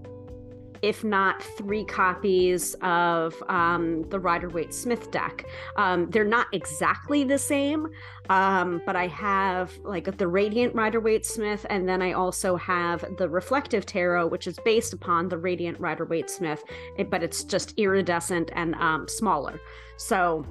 if 0.83 1.05
not 1.05 1.43
three 1.43 1.85
copies 1.85 2.75
of 2.83 3.41
um, 3.49 4.03
the 4.11 4.19
Rider 4.19 4.49
Waite 4.49 4.75
Smith 4.75 5.11
deck. 5.11 5.47
Um, 5.77 6.11
they're 6.11 6.25
not 6.25 6.49
exactly 6.53 7.25
the 7.25 7.39
same, 7.39 7.89
um, 8.29 8.83
but 8.85 8.97
I 8.97 9.07
have 9.07 9.73
like 9.85 10.17
the 10.17 10.27
Radiant 10.27 10.75
Rider 10.75 11.01
Waite 11.01 11.25
Smith, 11.25 11.65
and 11.71 11.89
then 11.89 12.03
I 12.03 12.13
also 12.13 12.57
have 12.57 13.05
the 13.17 13.29
Reflective 13.29 13.87
Tarot, 13.87 14.27
which 14.27 14.47
is 14.47 14.59
based 14.65 14.93
upon 14.93 15.29
the 15.29 15.39
Radiant 15.39 15.79
Rider 15.81 16.05
Waite 16.05 16.31
Smith, 16.31 16.63
but 17.11 17.23
it's 17.23 17.45
just 17.45 17.79
iridescent 17.79 18.51
and 18.55 18.75
um, 18.77 19.07
smaller. 19.09 19.61
So 19.97 20.45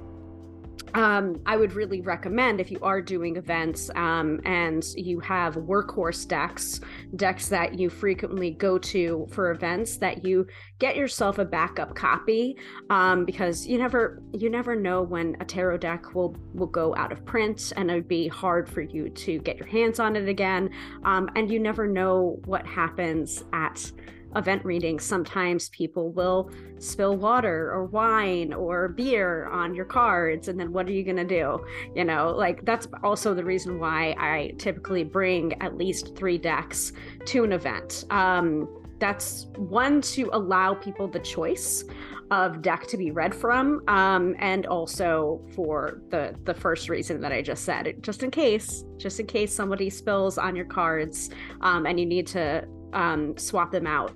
um, 0.94 1.40
I 1.46 1.56
would 1.56 1.72
really 1.72 2.00
recommend 2.00 2.60
if 2.60 2.70
you 2.70 2.78
are 2.82 3.00
doing 3.00 3.36
events 3.36 3.90
um, 3.94 4.40
and 4.44 4.84
you 4.96 5.20
have 5.20 5.54
workhorse 5.54 6.28
decks, 6.28 6.80
decks 7.16 7.48
that 7.48 7.78
you 7.78 7.88
frequently 7.88 8.50
go 8.50 8.78
to 8.78 9.26
for 9.30 9.52
events, 9.52 9.96
that 9.98 10.24
you 10.24 10.46
get 10.78 10.96
yourself 10.96 11.38
a 11.38 11.44
backup 11.44 11.94
copy 11.94 12.56
um, 12.90 13.24
because 13.24 13.66
you 13.66 13.78
never 13.78 14.22
you 14.32 14.50
never 14.50 14.76
know 14.76 15.02
when 15.02 15.36
a 15.40 15.44
tarot 15.44 15.78
deck 15.78 16.14
will 16.14 16.36
will 16.52 16.66
go 16.66 16.94
out 16.96 17.12
of 17.12 17.24
print 17.24 17.72
and 17.76 17.90
it 17.90 17.94
would 17.94 18.08
be 18.08 18.28
hard 18.28 18.68
for 18.68 18.82
you 18.82 19.08
to 19.08 19.38
get 19.40 19.56
your 19.56 19.68
hands 19.68 19.98
on 19.98 20.16
it 20.16 20.28
again, 20.28 20.70
um, 21.04 21.28
and 21.36 21.50
you 21.50 21.58
never 21.58 21.86
know 21.86 22.38
what 22.44 22.66
happens 22.66 23.44
at 23.52 23.90
event 24.36 24.64
readings, 24.64 25.04
sometimes 25.04 25.68
people 25.70 26.10
will 26.10 26.50
spill 26.78 27.16
water 27.16 27.70
or 27.70 27.86
wine 27.86 28.52
or 28.52 28.88
beer 28.88 29.46
on 29.46 29.74
your 29.74 29.84
cards. 29.84 30.48
And 30.48 30.58
then 30.58 30.72
what 30.72 30.86
are 30.86 30.92
you 30.92 31.04
going 31.04 31.16
to 31.16 31.24
do? 31.24 31.64
You 31.94 32.04
know, 32.04 32.30
like 32.30 32.64
that's 32.64 32.88
also 33.02 33.34
the 33.34 33.44
reason 33.44 33.78
why 33.78 34.14
I 34.18 34.54
typically 34.58 35.04
bring 35.04 35.60
at 35.62 35.76
least 35.76 36.16
three 36.16 36.38
decks 36.38 36.92
to 37.26 37.44
an 37.44 37.52
event. 37.52 38.04
Um, 38.10 38.68
that's 39.02 39.46
one 39.56 40.00
to 40.00 40.30
allow 40.32 40.74
people 40.74 41.08
the 41.08 41.18
choice 41.18 41.84
of 42.30 42.62
deck 42.62 42.86
to 42.86 42.96
be 42.96 43.10
read 43.10 43.34
from 43.34 43.82
um, 43.88 44.36
and 44.38 44.64
also 44.66 45.40
for 45.56 46.00
the 46.10 46.34
the 46.44 46.54
first 46.54 46.88
reason 46.88 47.20
that 47.20 47.32
i 47.32 47.42
just 47.42 47.64
said 47.64 47.96
just 48.00 48.22
in 48.22 48.30
case 48.30 48.84
just 48.96 49.18
in 49.18 49.26
case 49.26 49.52
somebody 49.52 49.90
spills 49.90 50.38
on 50.38 50.54
your 50.54 50.64
cards 50.64 51.30
um, 51.62 51.84
and 51.84 51.98
you 51.98 52.06
need 52.06 52.26
to 52.28 52.64
um, 52.92 53.36
swap 53.36 53.72
them 53.72 53.88
out 53.88 54.12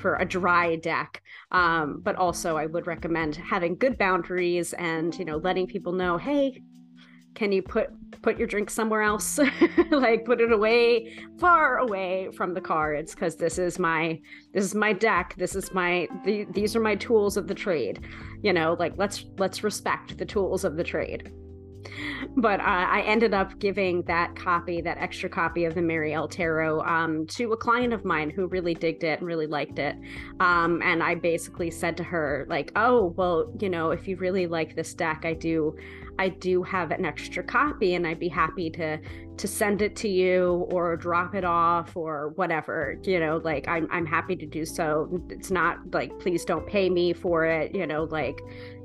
for 0.00 0.16
a 0.16 0.24
dry 0.24 0.76
deck. 0.76 1.22
Um, 1.52 2.00
but 2.02 2.16
also, 2.16 2.56
I 2.56 2.66
would 2.66 2.86
recommend 2.86 3.36
having 3.36 3.76
good 3.76 3.98
boundaries 3.98 4.72
and 4.74 5.16
you 5.18 5.24
know 5.24 5.36
letting 5.36 5.66
people 5.66 5.92
know, 5.92 6.18
hey, 6.18 6.62
can 7.34 7.52
you 7.52 7.62
put 7.62 7.88
put 8.22 8.38
your 8.38 8.46
drink 8.48 8.70
somewhere 8.70 9.02
else? 9.02 9.38
Like 9.90 10.24
put 10.24 10.40
it 10.40 10.52
away 10.52 11.18
far 11.38 11.78
away 11.78 12.30
from 12.36 12.54
the 12.54 12.60
cards 12.60 13.12
because 13.14 13.36
this 13.36 13.58
is 13.58 13.78
my 13.78 14.20
this 14.54 14.64
is 14.64 14.74
my 14.74 14.92
deck. 14.92 15.34
This 15.36 15.54
is 15.54 15.72
my 15.72 16.08
the, 16.24 16.46
these 16.52 16.74
are 16.76 16.80
my 16.80 16.94
tools 16.94 17.36
of 17.36 17.48
the 17.48 17.54
trade. 17.54 18.00
You 18.42 18.52
know 18.52 18.76
like 18.78 18.94
let's 18.96 19.26
let's 19.38 19.64
respect 19.64 20.16
the 20.16 20.24
tools 20.24 20.64
of 20.64 20.76
the 20.76 20.84
trade 20.84 21.32
but 22.36 22.60
uh, 22.60 22.64
I 22.64 23.02
ended 23.02 23.34
up 23.34 23.58
giving 23.58 24.02
that 24.02 24.36
copy, 24.36 24.80
that 24.80 24.98
extra 24.98 25.28
copy 25.28 25.64
of 25.64 25.74
the 25.74 25.82
Mary-El 25.82 26.28
Tarot, 26.28 26.82
um, 26.82 27.26
to 27.28 27.52
a 27.52 27.56
client 27.56 27.92
of 27.92 28.04
mine 28.04 28.30
who 28.30 28.46
really 28.46 28.74
digged 28.74 29.04
it 29.04 29.18
and 29.18 29.26
really 29.26 29.46
liked 29.46 29.78
it. 29.78 29.96
Um, 30.40 30.80
and 30.82 31.02
I 31.02 31.14
basically 31.14 31.70
said 31.70 31.96
to 31.98 32.04
her, 32.04 32.46
like, 32.48 32.72
"Oh, 32.76 33.14
well, 33.16 33.52
you 33.58 33.68
know, 33.68 33.90
if 33.90 34.06
you 34.08 34.16
really 34.16 34.46
like 34.46 34.74
this 34.74 34.94
deck, 34.94 35.22
I 35.24 35.34
do, 35.34 35.76
I 36.20 36.28
do 36.28 36.62
have 36.62 36.90
an 36.90 37.06
extra 37.06 37.42
copy, 37.42 37.94
and 37.94 38.06
I'd 38.06 38.20
be 38.20 38.28
happy 38.28 38.68
to 38.70 38.98
to 39.38 39.48
send 39.48 39.80
it 39.80 39.96
to 39.96 40.08
you 40.08 40.68
or 40.70 40.94
drop 40.94 41.34
it 41.34 41.44
off 41.44 41.96
or 41.96 42.32
whatever. 42.36 42.98
You 43.04 43.18
know, 43.20 43.38
like 43.42 43.66
I'm 43.66 43.88
I'm 43.90 44.04
happy 44.04 44.36
to 44.36 44.44
do 44.44 44.66
so. 44.66 45.08
It's 45.30 45.50
not 45.50 45.78
like 45.94 46.18
please 46.18 46.44
don't 46.44 46.66
pay 46.66 46.90
me 46.90 47.14
for 47.14 47.46
it. 47.46 47.74
You 47.74 47.86
know, 47.86 48.04
like." 48.04 48.38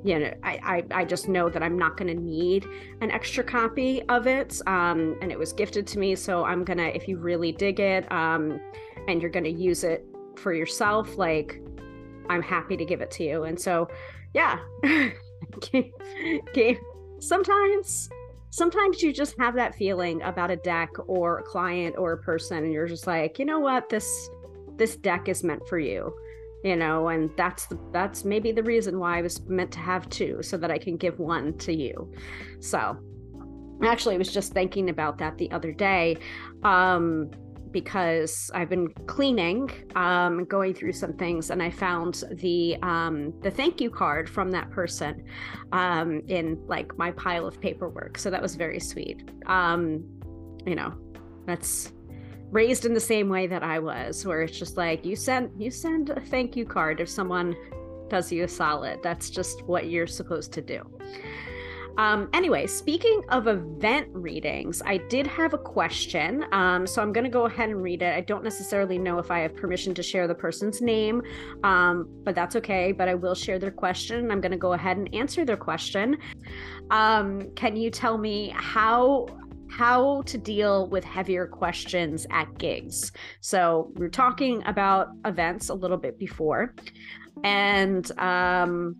you 0.03 0.19
know, 0.19 0.31
I, 0.43 0.83
I, 0.91 1.01
I 1.01 1.03
just 1.03 1.27
know 1.27 1.49
that 1.49 1.63
I'm 1.63 1.79
not 1.79 1.97
going 1.97 2.15
to 2.15 2.21
need 2.21 2.67
an 3.01 3.09
extra 3.09 3.43
copy 3.43 4.03
of 4.03 4.27
it. 4.27 4.61
Um, 4.67 5.17
and 5.19 5.31
it 5.31 5.39
was 5.39 5.51
gifted 5.51 5.87
to 5.87 5.97
me. 5.97 6.15
So 6.15 6.45
I'm 6.45 6.63
going 6.63 6.77
to, 6.77 6.95
if 6.95 7.07
you 7.07 7.17
really 7.17 7.51
dig 7.51 7.79
it 7.79 8.11
um, 8.11 8.61
and 9.07 9.19
you're 9.19 9.31
going 9.31 9.45
to 9.45 9.51
use 9.51 9.83
it 9.83 10.05
for 10.35 10.53
yourself, 10.53 11.17
like, 11.17 11.59
I'm 12.29 12.43
happy 12.43 12.77
to 12.77 12.85
give 12.85 13.01
it 13.01 13.09
to 13.11 13.23
you. 13.23 13.45
And 13.45 13.59
so, 13.59 13.87
yeah, 14.35 14.59
sometimes 17.19 18.09
sometimes 18.49 19.01
you 19.01 19.11
just 19.11 19.35
have 19.37 19.55
that 19.55 19.75
feeling 19.75 20.21
about 20.21 20.49
a 20.49 20.55
deck 20.55 20.89
or 21.07 21.39
a 21.39 21.43
client 21.43 21.95
or 21.97 22.13
a 22.13 22.17
person 22.17 22.63
and 22.63 22.71
you're 22.71 22.87
just 22.87 23.07
like 23.07 23.39
you 23.39 23.45
know 23.45 23.59
what? 23.59 23.89
This 23.89 24.29
this 24.77 24.95
deck 24.95 25.29
is 25.29 25.43
meant 25.43 25.67
for 25.67 25.79
you 25.79 26.13
you 26.65 26.75
know 26.75 27.09
and 27.09 27.29
that's 27.37 27.67
the 27.67 27.77
that's 27.91 28.25
maybe 28.25 28.51
the 28.51 28.63
reason 28.63 28.97
why 28.97 29.19
i 29.19 29.21
was 29.21 29.45
meant 29.45 29.71
to 29.71 29.79
have 29.79 30.09
two 30.09 30.41
so 30.41 30.57
that 30.57 30.71
i 30.71 30.77
can 30.77 30.97
give 30.97 31.19
one 31.19 31.55
to 31.59 31.73
you. 31.73 32.11
So 32.59 32.97
actually 33.83 34.15
i 34.15 34.17
was 34.17 34.33
just 34.33 34.51
thinking 34.51 34.89
about 34.89 35.17
that 35.19 35.37
the 35.37 35.49
other 35.51 35.71
day. 35.71 36.17
Um 36.63 37.29
because 37.75 38.49
I've 38.53 38.69
been 38.69 38.87
cleaning, 39.05 39.69
um, 39.97 40.45
going 40.45 40.73
through 40.73 40.93
some 40.93 41.11
things, 41.11 41.49
and 41.49 41.61
I 41.61 41.69
found 41.69 42.23
the 42.31 42.77
um, 42.81 43.33
the 43.41 43.51
thank 43.51 43.81
you 43.81 43.89
card 43.89 44.29
from 44.29 44.49
that 44.51 44.71
person 44.71 45.25
um, 45.73 46.21
in 46.29 46.57
like 46.67 46.97
my 46.97 47.11
pile 47.11 47.45
of 47.45 47.59
paperwork. 47.59 48.17
So 48.17 48.29
that 48.29 48.41
was 48.41 48.55
very 48.55 48.79
sweet. 48.79 49.29
Um, 49.45 50.05
you 50.65 50.75
know, 50.75 50.93
that's 51.45 51.91
raised 52.49 52.85
in 52.85 52.93
the 52.93 53.07
same 53.13 53.27
way 53.27 53.45
that 53.45 53.61
I 53.61 53.79
was, 53.79 54.25
where 54.25 54.41
it's 54.41 54.57
just 54.57 54.77
like 54.77 55.03
you 55.03 55.17
send 55.17 55.51
you 55.61 55.69
send 55.69 56.11
a 56.11 56.21
thank 56.21 56.55
you 56.55 56.63
card 56.65 57.01
if 57.01 57.09
someone 57.09 57.57
does 58.07 58.31
you 58.31 58.45
a 58.45 58.47
solid. 58.47 58.99
That's 59.03 59.29
just 59.29 59.63
what 59.63 59.89
you're 59.89 60.07
supposed 60.07 60.53
to 60.53 60.61
do. 60.61 60.79
Um, 61.97 62.29
anyway, 62.33 62.67
speaking 62.67 63.21
of 63.29 63.47
event 63.47 64.07
readings, 64.11 64.81
I 64.85 64.97
did 64.97 65.25
have 65.27 65.53
a 65.53 65.57
question. 65.57 66.45
Um, 66.51 66.85
so 66.85 67.01
I'm 67.01 67.13
going 67.13 67.23
to 67.23 67.29
go 67.29 67.45
ahead 67.45 67.69
and 67.69 67.81
read 67.81 68.01
it. 68.01 68.13
I 68.15 68.21
don't 68.21 68.43
necessarily 68.43 68.97
know 68.97 69.19
if 69.19 69.31
I 69.31 69.39
have 69.39 69.55
permission 69.55 69.93
to 69.95 70.03
share 70.03 70.27
the 70.27 70.35
person's 70.35 70.81
name, 70.81 71.21
um, 71.63 72.07
but 72.23 72.35
that's 72.35 72.55
okay. 72.57 72.91
But 72.91 73.07
I 73.07 73.15
will 73.15 73.35
share 73.35 73.59
their 73.59 73.71
question. 73.71 74.31
I'm 74.31 74.41
going 74.41 74.51
to 74.51 74.57
go 74.57 74.73
ahead 74.73 74.97
and 74.97 75.13
answer 75.13 75.45
their 75.45 75.57
question. 75.57 76.17
Um, 76.91 77.51
can 77.55 77.75
you 77.75 77.89
tell 77.89 78.17
me 78.17 78.53
how 78.55 79.27
how 79.67 80.21
to 80.21 80.37
deal 80.37 80.87
with 80.87 81.03
heavier 81.03 81.47
questions 81.47 82.25
at 82.29 82.57
gigs. 82.57 83.11
So 83.41 83.91
we 83.95 84.05
are 84.05 84.09
talking 84.09 84.63
about 84.65 85.09
events 85.25 85.69
a 85.69 85.73
little 85.73 85.97
bit 85.97 86.17
before, 86.17 86.75
and 87.43 88.09
um, 88.19 88.95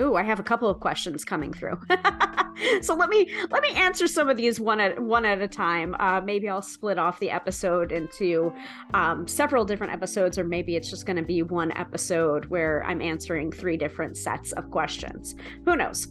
Ooh, 0.00 0.14
I 0.14 0.22
have 0.22 0.38
a 0.38 0.44
couple 0.44 0.68
of 0.68 0.78
questions 0.78 1.24
coming 1.24 1.52
through. 1.52 1.80
so 2.82 2.94
let 2.94 3.08
me 3.08 3.28
let 3.50 3.62
me 3.62 3.70
answer 3.70 4.06
some 4.06 4.28
of 4.28 4.36
these 4.36 4.60
one 4.60 4.78
at 4.78 5.00
one 5.00 5.24
at 5.24 5.40
a 5.42 5.48
time. 5.48 5.96
Uh, 5.98 6.20
maybe 6.20 6.48
I'll 6.48 6.62
split 6.62 6.98
off 6.98 7.18
the 7.18 7.30
episode 7.30 7.90
into 7.90 8.52
um, 8.94 9.26
several 9.26 9.64
different 9.64 9.92
episodes, 9.92 10.38
or 10.38 10.44
maybe 10.44 10.76
it's 10.76 10.88
just 10.88 11.04
going 11.04 11.16
to 11.16 11.24
be 11.24 11.42
one 11.42 11.76
episode 11.76 12.46
where 12.46 12.84
I'm 12.84 13.02
answering 13.02 13.50
three 13.50 13.76
different 13.76 14.16
sets 14.16 14.52
of 14.52 14.70
questions. 14.70 15.34
Who 15.64 15.74
knows? 15.74 16.06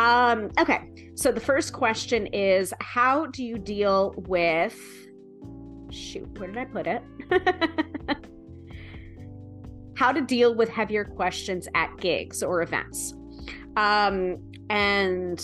Um, 0.00 0.50
okay, 0.58 0.90
so 1.14 1.30
the 1.30 1.40
first 1.40 1.72
question 1.72 2.26
is: 2.28 2.74
How 2.80 3.26
do 3.26 3.44
you 3.44 3.56
deal 3.56 4.14
with? 4.16 4.76
Shoot, 5.90 6.36
where 6.38 6.48
did 6.48 6.58
I 6.58 6.64
put 6.64 6.86
it? 6.88 7.02
how 9.98 10.12
to 10.12 10.20
deal 10.20 10.54
with 10.54 10.68
heavier 10.68 11.04
questions 11.04 11.66
at 11.74 11.96
gigs 11.98 12.42
or 12.42 12.62
events. 12.62 13.14
Um, 13.76 14.38
and 14.70 15.40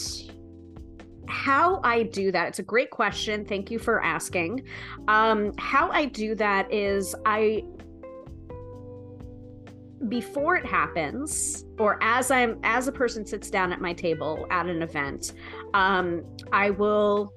how 1.28 1.80
I 1.82 2.02
do 2.02 2.32
that, 2.32 2.48
it's 2.48 2.58
a 2.58 2.64
great 2.64 2.90
question. 2.90 3.44
Thank 3.44 3.70
you 3.70 3.78
for 3.78 4.02
asking. 4.02 4.64
Um, 5.08 5.52
how 5.58 5.90
I 5.90 6.06
do 6.06 6.34
that 6.34 6.72
is 6.72 7.14
I, 7.24 7.64
before 10.08 10.56
it 10.56 10.66
happens, 10.66 11.64
or 11.78 12.02
as 12.02 12.30
I'm, 12.30 12.58
as 12.62 12.88
a 12.88 12.92
person 12.92 13.24
sits 13.24 13.50
down 13.50 13.72
at 13.72 13.80
my 13.80 13.92
table 13.92 14.46
at 14.50 14.66
an 14.66 14.82
event, 14.82 15.32
um, 15.72 16.24
I 16.52 16.70
will 16.70 17.32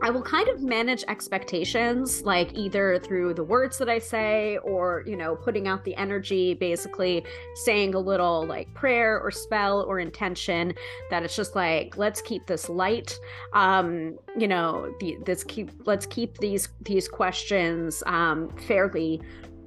I 0.00 0.10
will 0.10 0.22
kind 0.22 0.48
of 0.48 0.62
manage 0.62 1.02
expectations, 1.08 2.22
like 2.22 2.54
either 2.54 3.00
through 3.00 3.34
the 3.34 3.42
words 3.42 3.78
that 3.78 3.88
I 3.88 3.98
say 3.98 4.58
or, 4.58 5.02
you 5.06 5.16
know, 5.16 5.34
putting 5.34 5.66
out 5.66 5.84
the 5.84 5.94
energy, 5.96 6.54
basically 6.54 7.24
saying 7.56 7.94
a 7.94 7.98
little 7.98 8.46
like 8.46 8.72
prayer 8.74 9.20
or 9.20 9.32
spell 9.32 9.82
or 9.82 9.98
intention 9.98 10.72
that 11.10 11.24
it's 11.24 11.34
just 11.34 11.56
like, 11.56 11.96
let's 11.96 12.20
keep 12.20 12.46
this 12.46 12.68
light. 12.68 13.18
Um, 13.54 14.18
you 14.36 14.46
know, 14.46 14.94
the, 15.00 15.18
this 15.26 15.42
keep, 15.42 15.70
let's 15.84 16.06
keep 16.06 16.38
these, 16.38 16.68
these 16.82 17.08
questions 17.08 18.02
um, 18.06 18.50
fairly 18.56 19.20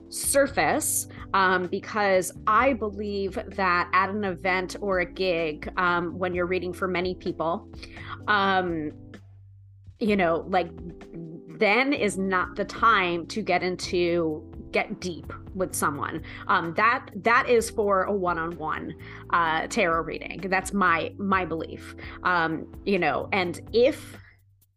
surface 0.07 1.07
um, 1.33 1.67
because 1.67 2.31
I 2.47 2.73
believe 2.73 3.37
that 3.55 3.89
at 3.93 4.09
an 4.09 4.23
event 4.23 4.77
or 4.79 4.99
a 4.99 5.05
gig, 5.05 5.71
um, 5.77 6.17
when 6.17 6.33
you're 6.33 6.45
reading 6.45 6.71
for 6.71 6.87
many 6.87 7.15
people, 7.15 7.67
um, 8.27 8.91
you 10.01 10.17
know, 10.17 10.45
like 10.49 10.67
then 11.59 11.93
is 11.93 12.17
not 12.17 12.55
the 12.55 12.65
time 12.65 13.25
to 13.27 13.41
get 13.41 13.63
into 13.63 14.43
get 14.71 14.99
deep 14.99 15.31
with 15.53 15.75
someone. 15.75 16.23
Um, 16.47 16.73
that 16.75 17.09
that 17.15 17.47
is 17.49 17.69
for 17.69 18.03
a 18.03 18.13
one-on-one 18.13 18.95
uh, 19.31 19.67
tarot 19.67 20.01
reading. 20.03 20.41
That's 20.49 20.73
my 20.73 21.13
my 21.17 21.45
belief. 21.45 21.95
Um, 22.23 22.67
you 22.85 22.99
know, 22.99 23.29
and 23.31 23.59
if 23.73 24.17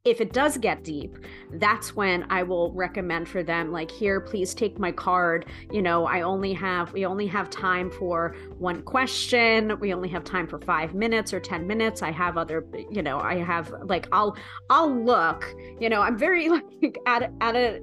if 0.05 0.21
it 0.21 0.35
does 0.35 0.59
get 0.59 0.85
deep, 0.85 1.17
that's 1.53 1.97
when 1.97 2.27
I 2.29 2.43
will 2.43 2.71
recommend 2.73 3.27
for 3.27 3.43
them, 3.43 3.73
like, 3.73 3.91
here, 3.91 4.21
please 4.21 4.53
take 4.55 4.79
my 4.79 4.93
card. 4.93 5.47
You 5.73 5.81
know, 5.81 6.05
I 6.05 6.21
only 6.21 6.53
have, 6.53 6.93
we 6.93 7.07
only 7.07 7.27
have 7.27 7.49
time 7.49 7.91
for 7.91 8.37
one 8.59 8.83
question. 8.83 9.79
We 9.81 9.95
only 9.95 10.11
have 10.11 10.23
time 10.23 10.47
for 10.47 10.59
five 10.61 10.95
minutes 10.95 11.33
or 11.33 11.41
10 11.41 11.67
minutes. 11.67 12.03
I 12.03 12.11
have 12.11 12.37
other, 12.37 12.67
you 12.91 13.01
know, 13.01 13.19
I 13.19 13.37
have 13.37 13.73
like, 13.85 14.07
I'll, 14.13 14.37
I'll 14.69 14.95
look, 14.95 15.55
you 15.81 15.89
know, 15.89 16.03
I'm 16.03 16.19
very 16.19 16.49
like 16.83 16.99
at, 17.07 17.33
at 17.41 17.57
a, 17.57 17.81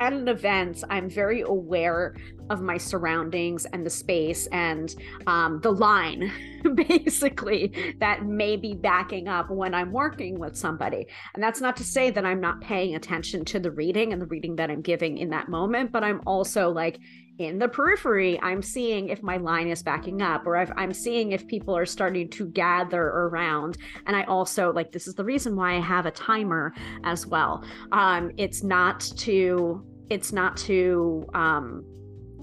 at 0.00 0.12
an 0.14 0.28
event, 0.28 0.82
I'm 0.88 1.08
very 1.08 1.42
aware 1.42 2.16
of 2.48 2.62
my 2.62 2.76
surroundings 2.76 3.64
and 3.66 3.86
the 3.86 3.90
space 3.90 4.46
and 4.48 4.94
um, 5.26 5.60
the 5.60 5.70
line, 5.70 6.32
basically, 6.74 7.94
that 8.00 8.24
may 8.24 8.56
be 8.56 8.74
backing 8.74 9.28
up 9.28 9.50
when 9.50 9.72
I'm 9.72 9.92
working 9.92 10.38
with 10.38 10.56
somebody. 10.56 11.06
And 11.34 11.42
that's 11.42 11.60
not 11.60 11.76
to 11.76 11.84
say 11.84 12.10
that 12.10 12.24
I'm 12.24 12.40
not 12.40 12.60
paying 12.60 12.96
attention 12.96 13.44
to 13.46 13.60
the 13.60 13.70
reading 13.70 14.12
and 14.12 14.20
the 14.20 14.26
reading 14.26 14.56
that 14.56 14.70
I'm 14.70 14.82
giving 14.82 15.18
in 15.18 15.30
that 15.30 15.48
moment, 15.48 15.92
but 15.92 16.02
I'm 16.02 16.22
also 16.26 16.70
like, 16.70 16.98
in 17.38 17.58
the 17.58 17.68
periphery, 17.68 18.38
I'm 18.42 18.60
seeing 18.60 19.08
if 19.08 19.22
my 19.22 19.38
line 19.38 19.68
is 19.68 19.82
backing 19.82 20.20
up 20.20 20.46
or 20.46 20.56
if 20.56 20.70
I'm 20.76 20.92
seeing 20.92 21.32
if 21.32 21.46
people 21.46 21.74
are 21.74 21.86
starting 21.86 22.28
to 22.30 22.46
gather 22.48 23.02
around. 23.02 23.78
And 24.06 24.14
I 24.14 24.24
also 24.24 24.74
like 24.74 24.92
this 24.92 25.06
is 25.06 25.14
the 25.14 25.24
reason 25.24 25.56
why 25.56 25.76
I 25.76 25.80
have 25.80 26.04
a 26.04 26.10
timer 26.10 26.74
as 27.02 27.26
well. 27.26 27.64
Um, 27.92 28.30
it's 28.36 28.62
not 28.62 29.00
to 29.00 29.82
it's 30.10 30.32
not 30.32 30.56
to 30.58 31.26
um, 31.34 31.84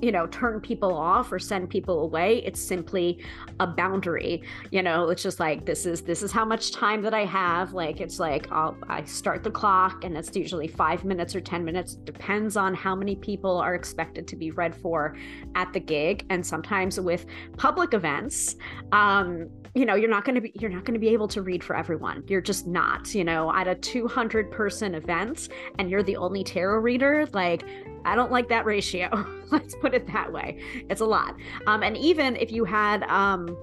you 0.01 0.11
know 0.11 0.27
turn 0.27 0.59
people 0.61 0.93
off 0.93 1.31
or 1.31 1.39
send 1.39 1.69
people 1.69 2.01
away. 2.01 2.43
It's 2.45 2.61
simply 2.61 3.23
a 3.59 3.67
boundary 3.67 4.43
you 4.71 4.81
know? 4.81 5.09
It's 5.09 5.23
just 5.23 5.39
like 5.39 5.65
this 5.65 5.85
is 5.85 6.01
this 6.01 6.21
is 6.21 6.31
how 6.31 6.45
much 6.45 6.71
time 6.71 7.01
that 7.01 7.13
i 7.13 7.25
have. 7.25 7.73
Like 7.73 7.99
it's 8.01 8.19
like 8.19 8.51
I'll, 8.51 8.77
i 8.87 9.03
start 9.03 9.43
the 9.43 9.51
clock 9.51 10.03
and 10.03 10.17
it's 10.17 10.35
usually 10.35 10.67
five 10.67 11.03
minutes 11.03 11.35
or 11.35 11.41
ten 11.41 11.63
minutes. 11.65 11.95
Depends 11.95 12.57
on 12.57 12.73
how 12.73 12.95
many 12.95 13.15
people 13.15 13.57
are 13.57 13.75
expected 13.75 14.27
to 14.27 14.35
be 14.35 14.51
read 14.51 14.75
for 14.75 15.15
at 15.55 15.73
the 15.73 15.79
gig. 15.79 16.25
And 16.29 16.45
sometimes 16.45 16.99
with 16.99 17.25
public 17.57 17.93
events 17.93 18.55
um 18.91 19.49
you 19.77 19.85
know 19.85 19.93
you're 19.93 20.09
not 20.09 20.25
going 20.25 20.35
to 20.35 20.41
be 20.41 20.51
you're 20.55 20.71
not 20.71 20.85
going 20.85 20.95
to 20.95 20.99
be 20.99 21.09
able 21.09 21.27
to 21.27 21.41
read 21.41 21.63
for 21.63 21.75
everyone. 21.75 22.23
You're 22.27 22.41
just 22.41 22.65
not 22.65 23.13
you 23.13 23.23
know 23.23 23.53
at 23.53 23.67
a 23.67 23.75
200 23.75 24.49
person 24.51 24.95
event 24.95 25.49
and 25.77 25.89
you're 25.89 26.03
the 26.03 26.17
only 26.17 26.43
tarot 26.43 26.79
reader 26.79 27.27
like 27.33 27.63
i 28.03 28.15
don't 28.15 28.31
like 28.31 28.49
that 28.49 28.65
ratio. 28.65 29.09
Let's 29.51 29.75
put 29.75 29.93
it 29.93 30.07
that 30.07 30.31
way. 30.31 30.59
It's 30.89 31.01
a 31.01 31.05
lot. 31.05 31.35
Um 31.67 31.83
and 31.83 31.95
even 31.95 32.35
if 32.37 32.51
you 32.51 32.65
had 32.65 33.03
um 33.03 33.55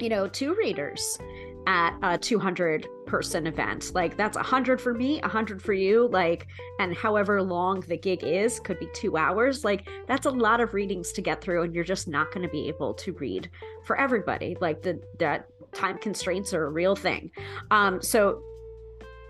you 0.00 0.08
know 0.08 0.26
two 0.26 0.54
readers 0.54 1.18
at 1.66 1.96
a 2.02 2.18
200 2.18 2.88
person 3.08 3.46
event. 3.46 3.92
Like 3.94 4.16
that's 4.16 4.36
a 4.36 4.40
100 4.40 4.80
for 4.80 4.94
me 4.94 5.18
a 5.18 5.22
100 5.22 5.60
for 5.62 5.72
you 5.72 6.08
like 6.08 6.46
and 6.78 6.94
however 6.94 7.42
long 7.42 7.80
the 7.80 7.96
gig 7.96 8.22
is 8.22 8.60
could 8.60 8.78
be 8.78 8.88
two 8.94 9.16
hours. 9.16 9.64
Like 9.64 9.88
that's 10.06 10.26
a 10.26 10.30
lot 10.30 10.60
of 10.60 10.74
readings 10.74 11.10
to 11.12 11.22
get 11.22 11.40
through 11.40 11.62
and 11.62 11.74
you're 11.74 11.84
just 11.84 12.06
not 12.06 12.30
going 12.32 12.42
to 12.42 12.52
be 12.52 12.68
able 12.68 12.94
to 12.94 13.12
read 13.14 13.50
for 13.84 13.98
everybody. 13.98 14.56
Like 14.60 14.82
the 14.82 15.00
that 15.18 15.48
time 15.72 15.98
constraints 15.98 16.54
are 16.54 16.66
a 16.66 16.70
real 16.70 16.94
thing. 16.94 17.30
Um 17.70 18.00
so 18.02 18.42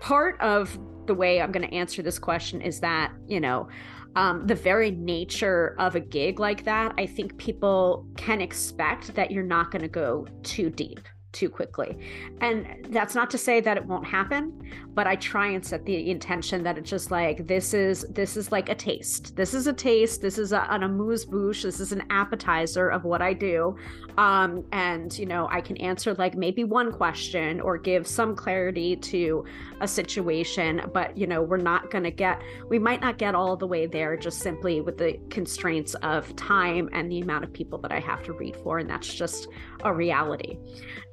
part 0.01 0.39
of 0.39 0.77
the 1.07 1.13
way 1.13 1.41
i'm 1.41 1.51
going 1.51 1.67
to 1.67 1.75
answer 1.75 2.01
this 2.01 2.17
question 2.17 2.61
is 2.61 2.79
that 2.79 3.11
you 3.27 3.41
know 3.41 3.67
um, 4.15 4.47
the 4.47 4.55
very 4.55 4.91
nature 4.91 5.75
of 5.77 5.95
a 5.95 5.99
gig 5.99 6.39
like 6.39 6.63
that, 6.63 6.93
I 6.97 7.05
think 7.05 7.37
people 7.37 8.07
can 8.17 8.41
expect 8.41 9.13
that 9.15 9.29
you're 9.29 9.43
not 9.43 9.71
going 9.71 9.83
to 9.83 9.87
go 9.87 10.25
too 10.41 10.69
deep 10.69 10.99
too 11.31 11.49
quickly. 11.49 11.97
And 12.41 12.87
that's 12.89 13.13
not 13.13 13.29
to 13.31 13.37
say 13.37 13.61
that 13.61 13.77
it 13.77 13.85
won't 13.85 14.05
happen, 14.05 14.51
but 14.95 15.05
I 15.05 15.15
try 15.15 15.47
and 15.47 15.63
set 15.63 15.85
the 15.85 16.09
intention 16.09 16.63
that 16.63 16.77
it's 16.77 16.89
just 16.89 17.11
like 17.11 17.45
this 17.45 17.73
is 17.73 18.05
this 18.09 18.35
is 18.35 18.51
like 18.51 18.69
a 18.69 18.75
taste. 18.75 19.35
This 19.35 19.53
is 19.53 19.67
a 19.67 19.73
taste. 19.73 20.21
This 20.21 20.39
is 20.39 20.53
a, 20.53 20.65
an 20.71 20.83
amuse 20.83 21.25
bouche. 21.25 21.63
This 21.63 21.79
is 21.79 21.91
an 21.91 22.03
appetizer 22.09 22.89
of 22.89 23.03
what 23.03 23.21
I 23.21 23.33
do. 23.33 23.77
Um, 24.17 24.65
and 24.71 25.17
you 25.19 25.27
know, 25.27 25.47
I 25.51 25.61
can 25.61 25.77
answer 25.77 26.15
like 26.15 26.35
maybe 26.35 26.63
one 26.63 26.91
question 26.91 27.61
or 27.61 27.77
give 27.77 28.07
some 28.07 28.35
clarity 28.35 28.95
to 28.95 29.45
a 29.81 29.87
situation, 29.87 30.81
but 30.93 31.15
you 31.15 31.27
know, 31.27 31.43
we're 31.43 31.57
not 31.57 31.91
going 31.91 32.03
to 32.05 32.11
get 32.11 32.41
we 32.67 32.79
might 32.79 33.01
not 33.01 33.19
get 33.19 33.35
all 33.35 33.55
the 33.55 33.67
way 33.67 33.85
there 33.85 34.17
just 34.17 34.39
simply 34.39 34.81
with 34.81 34.97
the 34.97 35.19
constraints 35.29 35.93
of 35.95 36.35
time 36.35 36.89
and 36.91 37.11
the 37.11 37.21
amount 37.21 37.43
of 37.43 37.53
people 37.53 37.77
that 37.79 37.91
I 37.91 37.99
have 37.99 38.23
to 38.23 38.33
read 38.33 38.55
for 38.57 38.79
and 38.79 38.89
that's 38.89 39.13
just 39.13 39.47
a 39.83 39.93
reality. 39.93 40.57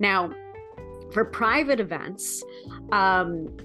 Now, 0.01 0.06
for 1.12 1.25
private 1.25 1.81
events, 1.81 2.42
um, 2.92 3.57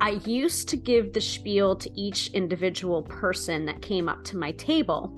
I 0.00 0.20
used 0.24 0.68
to 0.70 0.76
give 0.76 1.12
the 1.12 1.20
spiel 1.20 1.76
to 1.76 1.90
each 1.98 2.28
individual 2.28 3.02
person 3.02 3.64
that 3.66 3.80
came 3.80 4.08
up 4.08 4.24
to 4.24 4.36
my 4.36 4.52
table. 4.52 5.12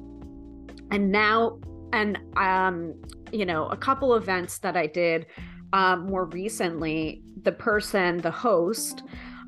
And 0.90 1.10
now, 1.10 1.58
and, 1.92 2.18
um, 2.36 2.94
you 3.32 3.46
know, 3.46 3.66
a 3.66 3.76
couple 3.76 4.14
events 4.14 4.58
that 4.58 4.76
I 4.76 4.86
did 4.86 5.26
um, 5.72 6.06
more 6.06 6.26
recently, 6.26 7.22
the 7.42 7.52
person, 7.52 8.18
the 8.18 8.30
host, 8.30 9.02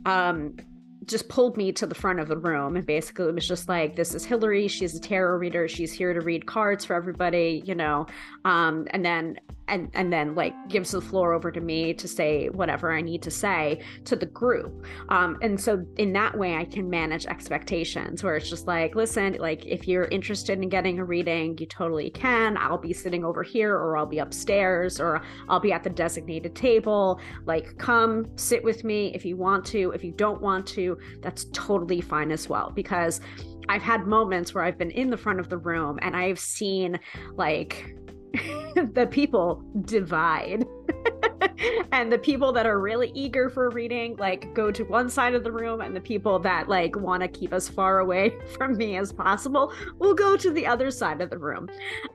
um, 0.06 0.56
just 1.04 1.28
pulled 1.28 1.56
me 1.56 1.72
to 1.72 1.86
the 1.86 1.94
front 1.94 2.20
of 2.20 2.28
the 2.28 2.36
room 2.36 2.76
and 2.76 2.84
basically 2.84 3.28
it 3.28 3.34
was 3.34 3.48
just 3.48 3.66
like 3.66 3.96
this 3.96 4.14
is 4.14 4.26
hilary 4.26 4.68
she's 4.68 4.94
a 4.94 5.00
tarot 5.00 5.38
reader 5.38 5.66
she's 5.66 5.90
here 5.90 6.12
to 6.12 6.20
read 6.20 6.44
cards 6.44 6.84
for 6.84 6.94
everybody 6.94 7.62
you 7.64 7.74
know 7.74 8.06
um, 8.44 8.86
and 8.90 9.02
then 9.02 9.34
and 9.68 9.90
and 9.94 10.12
then 10.12 10.34
like 10.34 10.54
gives 10.68 10.92
the 10.92 11.00
floor 11.00 11.32
over 11.32 11.50
to 11.50 11.60
me 11.60 11.94
to 11.94 12.08
say 12.08 12.48
whatever 12.48 12.92
I 12.92 13.00
need 13.00 13.22
to 13.22 13.30
say 13.30 13.82
to 14.04 14.16
the 14.16 14.26
group. 14.26 14.86
Um, 15.08 15.38
and 15.42 15.60
so 15.60 15.84
in 15.96 16.12
that 16.14 16.36
way, 16.36 16.56
I 16.56 16.64
can 16.64 16.88
manage 16.88 17.26
expectations 17.26 18.22
where 18.22 18.36
it's 18.36 18.48
just 18.48 18.66
like, 18.66 18.94
listen, 18.94 19.36
like 19.38 19.64
if 19.66 19.86
you're 19.86 20.06
interested 20.06 20.60
in 20.60 20.68
getting 20.68 20.98
a 20.98 21.04
reading, 21.04 21.56
you 21.58 21.66
totally 21.66 22.10
can. 22.10 22.56
I'll 22.56 22.78
be 22.78 22.92
sitting 22.92 23.24
over 23.24 23.42
here, 23.42 23.74
or 23.74 23.96
I'll 23.96 24.06
be 24.06 24.18
upstairs, 24.18 25.00
or 25.00 25.22
I'll 25.48 25.60
be 25.60 25.72
at 25.72 25.84
the 25.84 25.90
designated 25.90 26.54
table. 26.54 27.20
Like, 27.44 27.76
come 27.78 28.26
sit 28.36 28.62
with 28.64 28.84
me 28.84 29.12
if 29.14 29.24
you 29.24 29.36
want 29.36 29.64
to. 29.66 29.92
If 29.92 30.04
you 30.04 30.12
don't 30.12 30.40
want 30.40 30.66
to, 30.68 30.98
that's 31.20 31.46
totally 31.52 32.00
fine 32.00 32.30
as 32.30 32.48
well 32.48 32.72
because. 32.74 33.20
I've 33.70 33.82
had 33.82 34.06
moments 34.06 34.54
where 34.54 34.64
I've 34.64 34.78
been 34.78 34.92
in 34.92 35.10
the 35.10 35.18
front 35.18 35.40
of 35.40 35.50
the 35.50 35.58
room 35.58 35.98
and 36.00 36.16
I've 36.16 36.38
seen 36.38 36.98
like 37.34 37.94
the 38.94 39.06
people 39.10 39.62
divide. 39.82 40.66
and 41.92 42.12
the 42.12 42.18
people 42.18 42.52
that 42.52 42.66
are 42.66 42.78
really 42.80 43.10
eager 43.14 43.48
for 43.50 43.70
reading 43.70 44.16
like 44.16 44.52
go 44.54 44.70
to 44.70 44.84
one 44.84 45.08
side 45.08 45.34
of 45.34 45.44
the 45.44 45.50
room 45.50 45.80
and 45.80 45.94
the 45.94 46.00
people 46.00 46.38
that 46.38 46.68
like 46.68 46.96
want 46.96 47.22
to 47.22 47.28
keep 47.28 47.52
as 47.52 47.68
far 47.68 47.98
away 47.98 48.32
from 48.56 48.76
me 48.76 48.96
as 48.96 49.12
possible 49.12 49.72
will 49.98 50.14
go 50.14 50.36
to 50.36 50.50
the 50.50 50.66
other 50.66 50.90
side 50.90 51.20
of 51.20 51.30
the 51.30 51.38
room. 51.38 51.68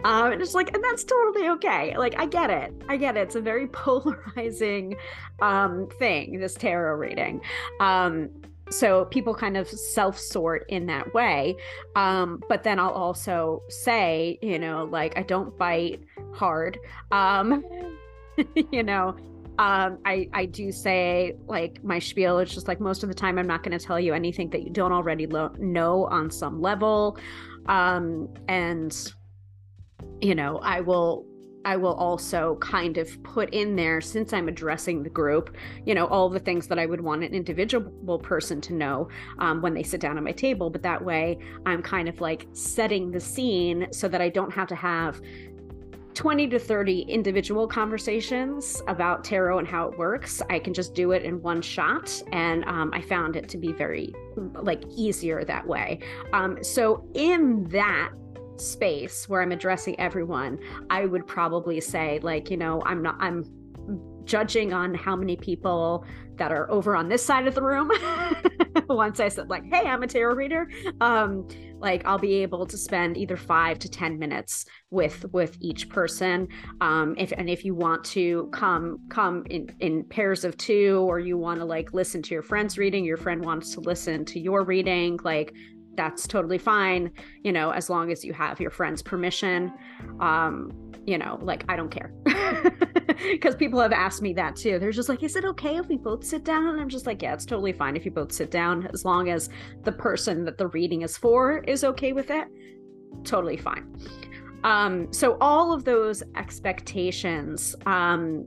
Um 0.04 0.32
and 0.32 0.42
it's 0.42 0.54
like 0.54 0.74
and 0.74 0.84
that's 0.84 1.04
totally 1.04 1.50
okay. 1.50 1.98
Like 1.98 2.16
i 2.18 2.26
get 2.26 2.50
it. 2.50 2.74
I 2.88 2.98
get 2.98 3.18
it. 3.18 3.22
It's 3.22 3.36
a 3.36 3.42
very 3.42 3.68
polarizing 3.68 4.96
um 5.42 5.88
thing 6.00 6.40
this 6.40 6.54
tarot 6.54 6.96
reading. 6.96 7.42
Um 7.80 8.30
so 8.70 9.06
people 9.06 9.36
kind 9.36 9.58
of 9.58 9.68
self 9.68 10.18
sort 10.18 10.66
in 10.70 10.86
that 10.88 11.14
way. 11.14 11.56
Um, 11.96 12.42
but 12.48 12.64
then 12.64 12.80
i'll 12.80 12.90
also 12.90 13.62
say 13.70 14.40
you 14.42 14.58
know 14.58 14.86
like 14.86 15.18
i 15.18 15.22
don't 15.22 15.58
bite 15.58 16.02
hard 16.34 16.78
um, 17.12 17.64
you 18.72 18.84
know 18.84 19.16
um, 19.60 20.00
I, 20.04 20.28
I 20.34 20.46
do 20.46 20.72
say 20.72 21.36
like 21.46 21.84
my 21.84 22.00
spiel 22.00 22.40
is 22.40 22.52
just 22.52 22.68
like 22.68 22.80
most 22.80 23.04
of 23.04 23.10
the 23.10 23.16
time 23.16 23.38
i'm 23.38 23.48
not 23.48 23.64
going 23.64 23.78
to 23.78 23.84
tell 23.84 24.00
you 24.00 24.14
anything 24.14 24.50
that 24.50 24.64
you 24.64 24.70
don't 24.70 24.92
already 24.92 25.28
lo- 25.28 25.54
know 25.60 26.06
on 26.06 26.32
some 26.32 26.62
level 26.62 27.18
um, 27.68 28.30
and 28.48 29.14
you 30.22 30.36
know 30.36 30.58
i 30.60 30.80
will 30.82 31.26
I 31.66 31.78
will 31.78 31.94
also 31.94 32.58
kind 32.60 32.98
of 32.98 33.22
put 33.24 33.54
in 33.54 33.76
there, 33.76 34.02
since 34.02 34.34
I'm 34.34 34.48
addressing 34.48 35.04
the 35.04 35.10
group, 35.10 35.56
you 35.86 35.96
know, 35.96 36.08
all 36.08 36.30
the 36.30 36.40
things 36.40 36.68
that 36.68 36.78
I 36.78 36.86
would 36.86 37.00
want 37.00 37.24
an 37.24 37.34
individual 37.34 38.20
person 38.20 38.60
to 38.62 38.74
know 38.74 39.08
um, 39.40 39.62
when 39.62 39.74
they 39.74 39.84
sit 39.84 40.02
down 40.02 40.18
at 40.18 40.24
my 40.24 40.32
table. 40.32 40.70
But 40.70 40.84
that 40.84 41.04
way, 41.04 41.38
I'm 41.66 41.82
kind 41.82 42.10
of 42.10 42.20
like 42.20 42.48
setting 42.52 43.12
the 43.12 43.20
scene 43.20 43.88
so 43.92 44.08
that 44.10 44.22
I 44.22 44.30
don't 44.30 44.52
have 44.52 44.68
to 44.70 44.76
have 44.76 45.22
20 46.14 46.48
to 46.50 46.60
30 46.60 47.02
individual 47.02 47.68
conversations 47.68 48.82
about 48.88 49.24
tarot 49.24 49.60
and 49.60 49.68
how 49.68 49.88
it 49.88 49.98
works. 49.98 50.42
I 50.50 50.60
can 50.60 50.74
just 50.74 50.94
do 50.94 51.12
it 51.12 51.24
in 51.24 51.42
one 51.42 51.62
shot 51.62 52.22
and 52.32 52.64
um, 52.66 52.92
i 52.94 53.02
found 53.02 53.36
it 53.36 53.50
to 53.50 53.58
be 53.58 53.72
very 53.72 54.14
like 54.54 54.84
easier 54.96 55.44
that 55.44 55.66
way. 55.66 56.00
Um, 56.34 56.64
so 56.64 57.08
in 57.14 57.64
that 57.70 58.12
space 58.58 59.28
where 59.28 59.42
i'm 59.42 59.52
addressing 59.52 60.00
everyone 60.00 60.60
i 60.92 61.06
would 61.06 61.26
probably 61.26 61.82
say 61.82 62.20
like 62.22 62.52
you 62.52 62.58
know 62.58 62.84
i'm 62.86 63.02
not 63.02 63.16
i'm 63.20 63.44
judging 64.26 64.74
on 64.74 64.94
how 64.94 65.16
many 65.16 65.36
people 65.36 66.06
that 66.36 66.52
are 66.52 66.70
over 66.72 66.96
on 66.96 67.10
this 67.10 67.24
side 67.24 67.46
of 67.48 67.56
the 67.56 67.62
room. 67.62 67.92
Once 68.90 69.20
i 69.20 69.28
said 69.28 69.50
like 69.50 69.64
hey 69.66 69.88
i'm 69.88 70.04
a 70.04 70.08
tarot 70.08 70.36
reader 70.36 70.70
um 71.02 71.48
like 71.84 72.02
i'll 72.06 72.18
be 72.18 72.36
able 72.36 72.66
to 72.66 72.78
spend 72.78 73.18
either 73.18 73.38
five 73.38 73.78
to 73.78 73.90
ten 73.90 74.18
minutes 74.18 74.66
with 74.90 75.26
with 75.34 75.58
each 75.60 75.90
person. 75.90 76.48
Um 76.82 77.16
if 77.18 77.32
and 77.34 77.50
if 77.50 77.66
you 77.66 77.76
want 77.76 78.04
to 78.06 78.50
come 78.54 79.00
come 79.10 79.44
in 79.50 79.70
in 79.80 80.04
pairs 80.06 80.46
of 80.46 80.56
two 80.58 81.06
or 81.10 81.20
you 81.20 81.38
want 81.38 81.60
to 81.60 81.66
like 81.66 81.94
listen 81.94 82.22
to 82.24 82.34
your 82.34 82.44
friend's 82.44 82.78
reading 82.78 83.04
your 83.04 83.18
friend 83.18 83.44
wants 83.44 83.74
to 83.74 83.82
listen 83.82 84.24
to 84.26 84.40
your 84.40 84.64
reading 84.64 85.20
like 85.24 85.54
that's 85.96 86.28
totally 86.28 86.58
fine 86.58 87.12
you 87.44 87.52
know 87.52 87.72
as 87.72 87.90
long 87.90 88.12
as 88.12 88.24
you 88.24 88.34
have 88.34 88.60
your 88.60 88.72
friend's 88.72 89.02
permission. 89.02 89.74
Um 90.20 90.93
you 91.06 91.18
know 91.18 91.40
like 91.42 91.64
i 91.70 91.76
don't 91.76 91.90
care. 91.90 92.14
Because 93.32 93.56
people 93.56 93.80
have 93.80 93.92
asked 93.92 94.22
me 94.22 94.34
that 94.34 94.56
too. 94.56 94.80
They're 94.80 94.92
just 94.92 95.08
like 95.08 95.24
is 95.24 95.36
it 95.36 95.46
okay 95.46 95.78
if 95.78 95.88
we 95.88 95.98
both 95.98 96.26
sit 96.26 96.44
down? 96.44 96.68
And 96.68 96.82
i'm 96.82 96.90
just 96.90 97.06
like 97.06 97.22
yeah 97.22 97.34
it's 97.34 97.46
totally 97.46 97.72
fine 97.74 97.96
if 97.96 98.06
you 98.06 98.12
both 98.12 98.32
sit 98.32 98.52
down 98.52 98.88
as 98.94 99.06
long 99.06 99.30
as 99.30 99.50
the 99.84 99.92
person 99.92 100.44
that 100.46 100.58
the 100.58 100.68
reading 100.68 101.04
is 101.04 101.18
for 101.18 101.60
is 101.60 101.84
okay 101.84 102.14
with 102.14 102.30
it. 102.32 102.48
Totally 103.24 103.58
fine. 103.58 103.96
Um 104.64 105.12
so 105.14 105.38
all 105.40 105.74
of 105.74 105.84
those 105.84 106.24
expectations 106.36 107.76
um 107.86 108.46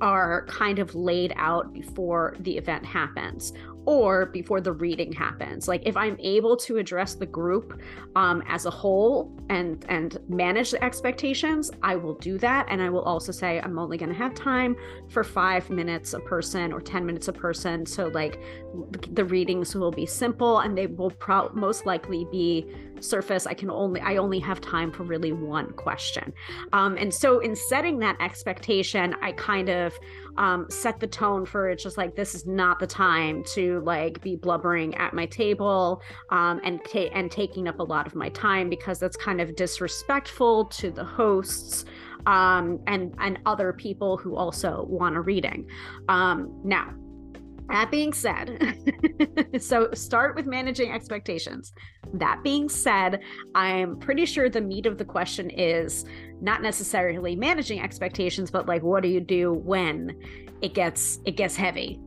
are 0.00 0.46
kind 0.46 0.80
of 0.80 0.94
laid 0.94 1.32
out 1.36 1.72
before 1.72 2.36
the 2.40 2.56
event 2.56 2.84
happens 2.84 3.52
or 3.84 4.26
before 4.26 4.60
the 4.60 4.72
reading 4.72 5.12
happens. 5.12 5.68
Like 5.68 5.82
if 5.86 5.96
i'm 5.96 6.16
able 6.20 6.56
to 6.58 6.78
address 6.78 7.14
the 7.14 7.26
group 7.26 7.80
um, 8.16 8.42
as 8.46 8.66
a 8.66 8.70
whole 8.70 9.36
and 9.48 9.84
and 9.88 10.18
manage 10.28 10.70
the 10.70 10.82
expectations 10.84 11.70
i 11.82 11.96
will 11.96 12.14
do 12.14 12.38
that. 12.38 12.66
And 12.68 12.80
i 12.82 12.88
will 12.88 13.02
also 13.02 13.32
say 13.32 13.60
i'm 13.60 13.78
only 13.78 13.96
going 13.96 14.10
to 14.10 14.18
have 14.18 14.34
time 14.34 14.76
for 15.08 15.24
five 15.24 15.68
minutes 15.70 16.14
a 16.14 16.20
person 16.20 16.72
or 16.72 16.80
10 16.80 17.04
minutes 17.04 17.28
a 17.28 17.32
person. 17.32 17.86
So 17.86 18.08
like 18.08 18.40
the 19.10 19.24
readings 19.24 19.74
will 19.74 19.90
be 19.90 20.06
simple 20.06 20.60
and 20.60 20.76
they 20.76 20.86
will 20.86 21.10
pro- 21.10 21.50
most 21.52 21.86
likely 21.86 22.26
be 22.30 22.66
surface 23.00 23.46
i 23.46 23.54
can 23.54 23.70
only 23.70 24.00
i 24.00 24.16
only 24.16 24.38
have 24.38 24.60
time 24.60 24.92
for 24.92 25.02
really 25.02 25.32
one 25.32 25.72
question 25.72 26.32
um, 26.72 26.96
and 26.96 27.12
so 27.12 27.40
in 27.40 27.54
setting 27.54 27.98
that 27.98 28.16
expectation 28.20 29.14
i 29.22 29.32
kind 29.32 29.68
of 29.68 29.92
um, 30.38 30.66
set 30.70 31.00
the 31.00 31.06
tone 31.06 31.44
for 31.44 31.68
it's 31.68 31.82
just 31.82 31.98
like 31.98 32.14
this 32.14 32.34
is 32.34 32.46
not 32.46 32.78
the 32.78 32.86
time 32.86 33.42
to 33.44 33.80
like 33.80 34.20
be 34.22 34.36
blubbering 34.36 34.94
at 34.94 35.12
my 35.12 35.26
table 35.26 36.00
um, 36.30 36.60
and 36.64 36.80
ta- 36.84 37.10
and 37.12 37.30
taking 37.30 37.68
up 37.68 37.78
a 37.80 37.82
lot 37.82 38.06
of 38.06 38.14
my 38.14 38.28
time 38.30 38.68
because 38.68 38.98
that's 38.98 39.16
kind 39.16 39.40
of 39.40 39.54
disrespectful 39.56 40.64
to 40.66 40.90
the 40.90 41.04
hosts 41.04 41.84
um, 42.26 42.80
and 42.86 43.14
and 43.18 43.38
other 43.46 43.72
people 43.72 44.16
who 44.16 44.36
also 44.36 44.86
want 44.88 45.16
a 45.16 45.20
reading. 45.20 45.66
Um, 46.08 46.60
now, 46.64 46.94
that 47.68 47.90
being 47.90 48.12
said, 48.12 48.76
so 49.60 49.90
start 49.92 50.34
with 50.34 50.46
managing 50.46 50.92
expectations. 50.92 51.72
That 52.14 52.42
being 52.42 52.68
said, 52.68 53.20
I'm 53.54 53.98
pretty 53.98 54.26
sure 54.26 54.48
the 54.48 54.60
meat 54.60 54.86
of 54.86 54.98
the 54.98 55.04
question 55.04 55.50
is 55.50 56.04
not 56.40 56.62
necessarily 56.62 57.36
managing 57.36 57.80
expectations, 57.80 58.50
but 58.50 58.66
like 58.66 58.82
what 58.82 59.02
do 59.02 59.08
you 59.08 59.20
do 59.20 59.52
when 59.52 60.16
it 60.60 60.74
gets 60.74 61.18
it 61.24 61.36
gets 61.36 61.56
heavy 61.56 62.00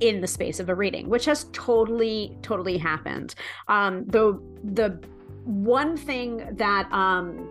in 0.00 0.20
the 0.20 0.26
space 0.26 0.60
of 0.60 0.68
a 0.68 0.74
reading, 0.74 1.08
which 1.08 1.24
has 1.24 1.44
totally, 1.52 2.36
totally 2.42 2.78
happened. 2.78 3.34
Um, 3.66 4.04
the 4.06 4.40
the 4.62 5.00
one 5.44 5.96
thing 5.96 6.46
that 6.56 6.90
um 6.92 7.48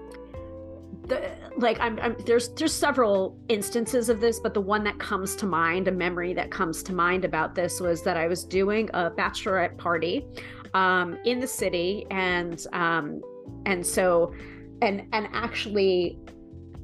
the 1.08 1.32
like 1.58 1.80
I'm, 1.80 2.00
I'm, 2.00 2.16
there's 2.26 2.50
there's 2.50 2.74
several 2.74 3.38
instances 3.50 4.10
of 4.10 4.20
this 4.20 4.40
but 4.40 4.54
the 4.54 4.62
one 4.62 4.84
that 4.84 5.00
comes 5.00 5.36
to 5.38 5.46
mind 5.46 5.88
a 5.88 5.92
memory 5.92 6.34
that 6.34 6.52
comes 6.52 6.84
to 6.84 6.94
mind 6.94 7.26
about 7.26 7.56
this 7.56 7.80
was 7.80 8.04
that 8.04 8.18
i 8.18 8.28
was 8.28 8.44
doing 8.44 8.90
a 8.94 9.10
bachelorette 9.10 9.78
party 9.78 10.26
um, 10.74 11.18
in 11.26 11.40
the 11.40 11.48
city 11.48 12.06
and 12.12 12.66
um, 12.74 13.22
and 13.66 13.86
so 13.86 14.34
and 14.82 15.08
and 15.14 15.28
actually 15.34 16.18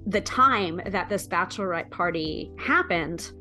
the 0.07 0.21
time 0.21 0.81
that 0.88 1.09
this 1.09 1.27
bachelorette 1.27 1.89
party 1.91 2.51
happened 2.57 3.31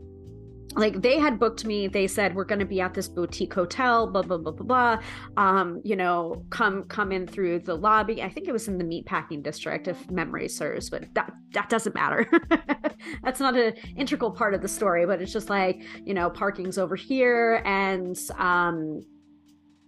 like 0.75 1.03
they 1.03 1.19
had 1.19 1.39
booked 1.39 1.65
me 1.65 1.87
they 1.89 2.07
said 2.07 2.35
we're 2.35 2.45
going 2.45 2.59
to 2.59 2.65
be 2.65 2.81
at 2.81 2.95
this 2.95 3.09
boutique 3.09 3.53
hotel 3.55 4.07
blah 4.07 4.23
blah 4.23 4.39
blah 4.39 4.53
blah 4.53 4.67
blah. 4.67 5.03
Um 5.37 5.81
you 5.85 5.97
know 5.97 6.45
come 6.51 6.85
come 6.85 7.13
in 7.13 7.27
through 7.27 7.61
the 7.61 7.75
lobby. 7.77 8.23
I 8.23 8.29
think 8.29 8.49
it 8.49 8.53
was 8.53 8.69
in 8.69 8.79
the 8.79 8.85
meatpacking 8.85 9.43
district 9.43 9.89
if 9.89 10.11
memory 10.11 10.49
serves 10.49 10.91
but 10.91 11.13
that 11.15 11.33
that 11.53 11.69
doesn't 11.69 11.95
matter. 11.95 12.29
That's 13.25 13.41
not 13.41 13.57
an 13.57 13.75
integral 13.97 14.31
part 14.31 14.55
of 14.55 14.63
the 14.63 14.69
story 14.69 15.07
but 15.07 15.21
it's 15.21 15.33
just 15.33 15.51
like 15.51 15.83
you 16.05 16.15
know 16.15 16.31
parking's 16.31 16.79
over 16.79 16.97
here 16.97 17.63
and 17.65 18.19
um 18.39 19.03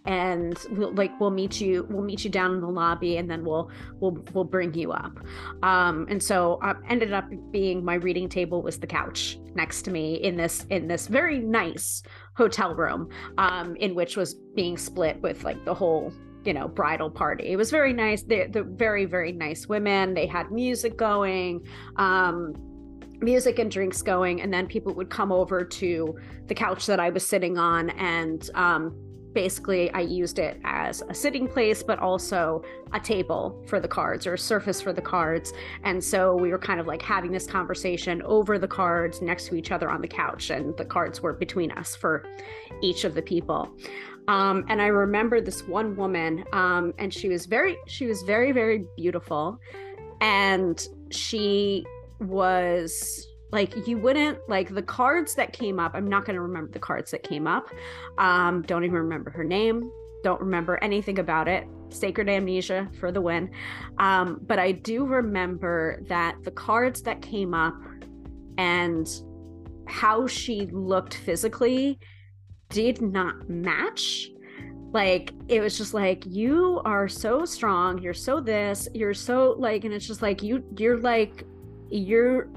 and 0.05 0.59
we'll 0.71 0.93
like 0.95 1.19
we'll 1.19 1.31
meet 1.31 1.61
you 1.61 1.87
we'll 1.89 2.05
meet 2.05 2.25
you 2.25 2.31
down 2.31 2.53
in 2.55 2.61
the 2.61 2.69
lobby 2.69 3.17
and 3.17 3.31
then 3.31 3.45
we'll 3.45 3.71
we'll 4.01 4.19
we'll 4.33 4.45
bring 4.45 4.75
you 4.75 4.93
up. 4.93 5.19
Um 5.63 6.07
and 6.11 6.23
so 6.23 6.59
uh, 6.63 6.75
ended 6.89 7.13
up 7.13 7.25
being 7.51 7.85
my 7.85 7.95
reading 7.95 8.29
table 8.29 8.63
was 8.63 8.79
the 8.79 8.87
couch 8.87 9.39
next 9.55 9.83
to 9.83 9.91
me 9.91 10.17
in 10.17 10.37
this 10.37 10.67
in 10.71 10.89
this 10.89 11.07
very 11.07 11.39
nice 11.39 12.03
hotel 12.37 12.75
room 12.75 13.09
um 13.39 13.77
in 13.77 13.95
which 13.95 14.17
was 14.17 14.35
being 14.55 14.77
split 14.77 15.21
with 15.23 15.45
like 15.45 15.65
the 15.65 15.75
whole 15.75 16.13
you 16.45 16.53
know 16.53 16.69
bridal 16.69 17.11
party. 17.11 17.47
It 17.47 17.57
was 17.57 17.71
very 17.71 17.95
nice. 17.95 18.23
They're, 18.23 18.49
they're 18.49 18.65
very 18.65 19.07
very 19.07 19.33
nice 19.33 19.67
women. 19.67 20.13
They 20.13 20.27
had 20.27 20.53
music 20.53 20.97
going 20.99 21.67
um 21.97 22.53
music 23.21 23.59
and 23.59 23.71
drinks 23.71 24.03
going 24.03 24.43
and 24.43 24.53
then 24.53 24.67
people 24.67 24.93
would 24.93 25.09
come 25.09 25.33
over 25.33 25.65
to 25.65 26.15
the 26.47 26.55
couch 26.55 26.85
that 26.85 26.99
i 27.01 27.09
was 27.09 27.27
sitting 27.27 27.57
on 27.57 27.89
and 27.91 28.51
um, 28.55 28.93
basically 29.35 29.91
I 29.91 30.01
used 30.01 30.39
it 30.39 30.61
as 30.65 31.03
a 31.09 31.15
sitting 31.15 31.49
place, 31.49 31.83
but 31.83 31.99
also 31.99 32.63
a 32.93 33.01
table 33.01 33.63
for 33.67 33.81
the 33.81 33.89
cards 33.89 34.27
or 34.27 34.35
a 34.35 34.39
surface 34.39 34.81
for 34.81 34.93
the 34.93 35.03
cards. 35.03 35.53
And 35.83 36.03
so 36.03 36.35
we 36.35 36.51
were 36.51 36.59
kind 36.59 36.81
of 36.81 36.87
like 36.87 37.03
having 37.03 37.33
this 37.33 37.47
conversation 37.47 38.23
over 38.23 38.59
the 38.59 38.69
cards 38.69 39.21
next 39.21 39.49
to 39.49 39.57
each 39.57 39.73
other 39.73 39.91
on 39.91 40.01
the 40.01 40.09
couch, 40.09 40.51
and 40.51 40.77
the 40.77 40.85
cards 40.85 41.21
were 41.21 41.33
between 41.33 41.73
us 41.73 41.97
for 41.97 42.25
each 42.81 43.05
of 43.05 43.15
the 43.15 43.23
people. 43.23 43.69
Um, 44.29 44.65
and 44.69 44.81
I 44.81 44.87
remember 44.87 45.41
this 45.41 45.67
one 45.67 45.97
woman, 45.97 46.45
um, 46.53 46.95
and 46.99 47.13
she 47.13 47.29
was 47.29 47.45
very, 47.45 47.77
she 47.87 48.07
was 48.07 48.23
very, 48.23 48.53
very 48.53 48.87
beautiful, 48.97 49.59
and 50.21 50.89
she 51.11 51.85
was 52.21 53.27
like 53.55 53.87
you 53.87 53.97
wouldn't 53.97 54.39
like 54.49 54.75
the 54.75 54.83
cards 54.83 55.35
that 55.35 55.53
came 55.53 55.81
up 55.81 55.93
i'm 55.95 56.09
not 56.09 56.25
going 56.25 56.35
to 56.35 56.43
remember 56.43 56.71
the 56.71 56.79
cards 56.79 57.11
that 57.11 57.23
came 57.23 57.47
up 57.47 57.71
um 58.19 58.63
don't 58.63 58.85
even 58.85 58.97
remember 58.97 59.31
her 59.31 59.45
name 59.45 59.91
don't 60.23 60.41
remember 60.41 60.79
anything 60.83 61.19
about 61.19 61.49
it 61.49 61.67
sacred 61.91 62.29
amnesia 62.29 62.91
for 62.99 63.13
the 63.13 63.21
win 63.21 63.51
um 63.99 64.41
but 64.47 64.59
i 64.59 64.73
do 64.73 65.07
remember 65.07 66.03
that 66.09 66.37
the 66.43 66.51
cards 66.51 67.01
that 67.03 67.23
came 67.23 67.55
up 67.55 67.75
and 68.59 69.09
how 69.87 70.27
she 70.27 70.67
looked 70.67 71.15
physically 71.15 71.99
did 72.69 73.01
not 73.01 73.49
match. 73.49 74.31
Like 74.93 75.33
it 75.49 75.61
was 75.61 75.77
just 75.77 75.95
like 75.95 76.25
you 76.27 76.81
are 76.85 77.09
so 77.09 77.45
strong 77.45 77.99
you're 77.99 78.15
so 78.15 78.41
this 78.41 78.89
you're 78.95 79.13
so 79.13 79.57
like 79.59 79.85
and 79.85 79.93
it's 79.93 80.07
just 80.07 80.23
like 80.23 80.41
you 80.41 80.63
you're 80.79 80.99
like 80.99 81.45
you're 81.91 82.49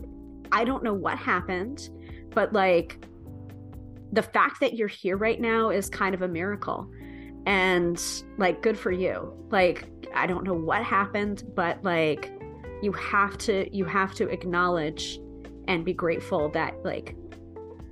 I 0.52 0.64
don't 0.64 0.84
know 0.84 0.94
what 0.94 1.18
happened, 1.18 1.90
but 2.34 2.54
like 2.54 3.00
the 4.12 4.22
fact 4.22 4.60
that 4.62 4.74
you're 4.74 4.88
here 4.88 5.18
right 5.18 5.40
now 5.40 5.70
is 5.70 5.90
kind 5.90 6.16
of 6.16 6.22
a 6.22 6.28
miracle. 6.28 6.90
And 7.46 8.02
like, 8.38 8.62
good 8.62 8.78
for 8.78 8.92
you. 8.92 9.34
Like, 9.50 9.88
I 10.14 10.28
don't 10.28 10.44
know 10.44 10.54
what 10.54 10.84
happened, 10.84 11.44
but 11.56 11.84
like, 11.84 12.32
you 12.82 12.92
have 12.94 13.38
to, 13.40 13.76
you 13.76 13.86
have 13.86 14.14
to 14.16 14.28
acknowledge 14.30 15.20
and 15.68 15.84
be 15.84 15.94
grateful 15.94 16.50
that 16.50 16.74
like, 16.84 17.16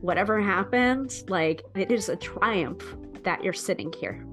whatever 0.02 0.42
happened, 0.42 1.24
like, 1.28 1.64
it 1.76 1.92
is 1.92 2.10
a 2.10 2.16
triumph 2.16 2.84
that 3.24 3.44
you're 3.44 3.54
sitting 3.54 3.92
here. 4.00 4.26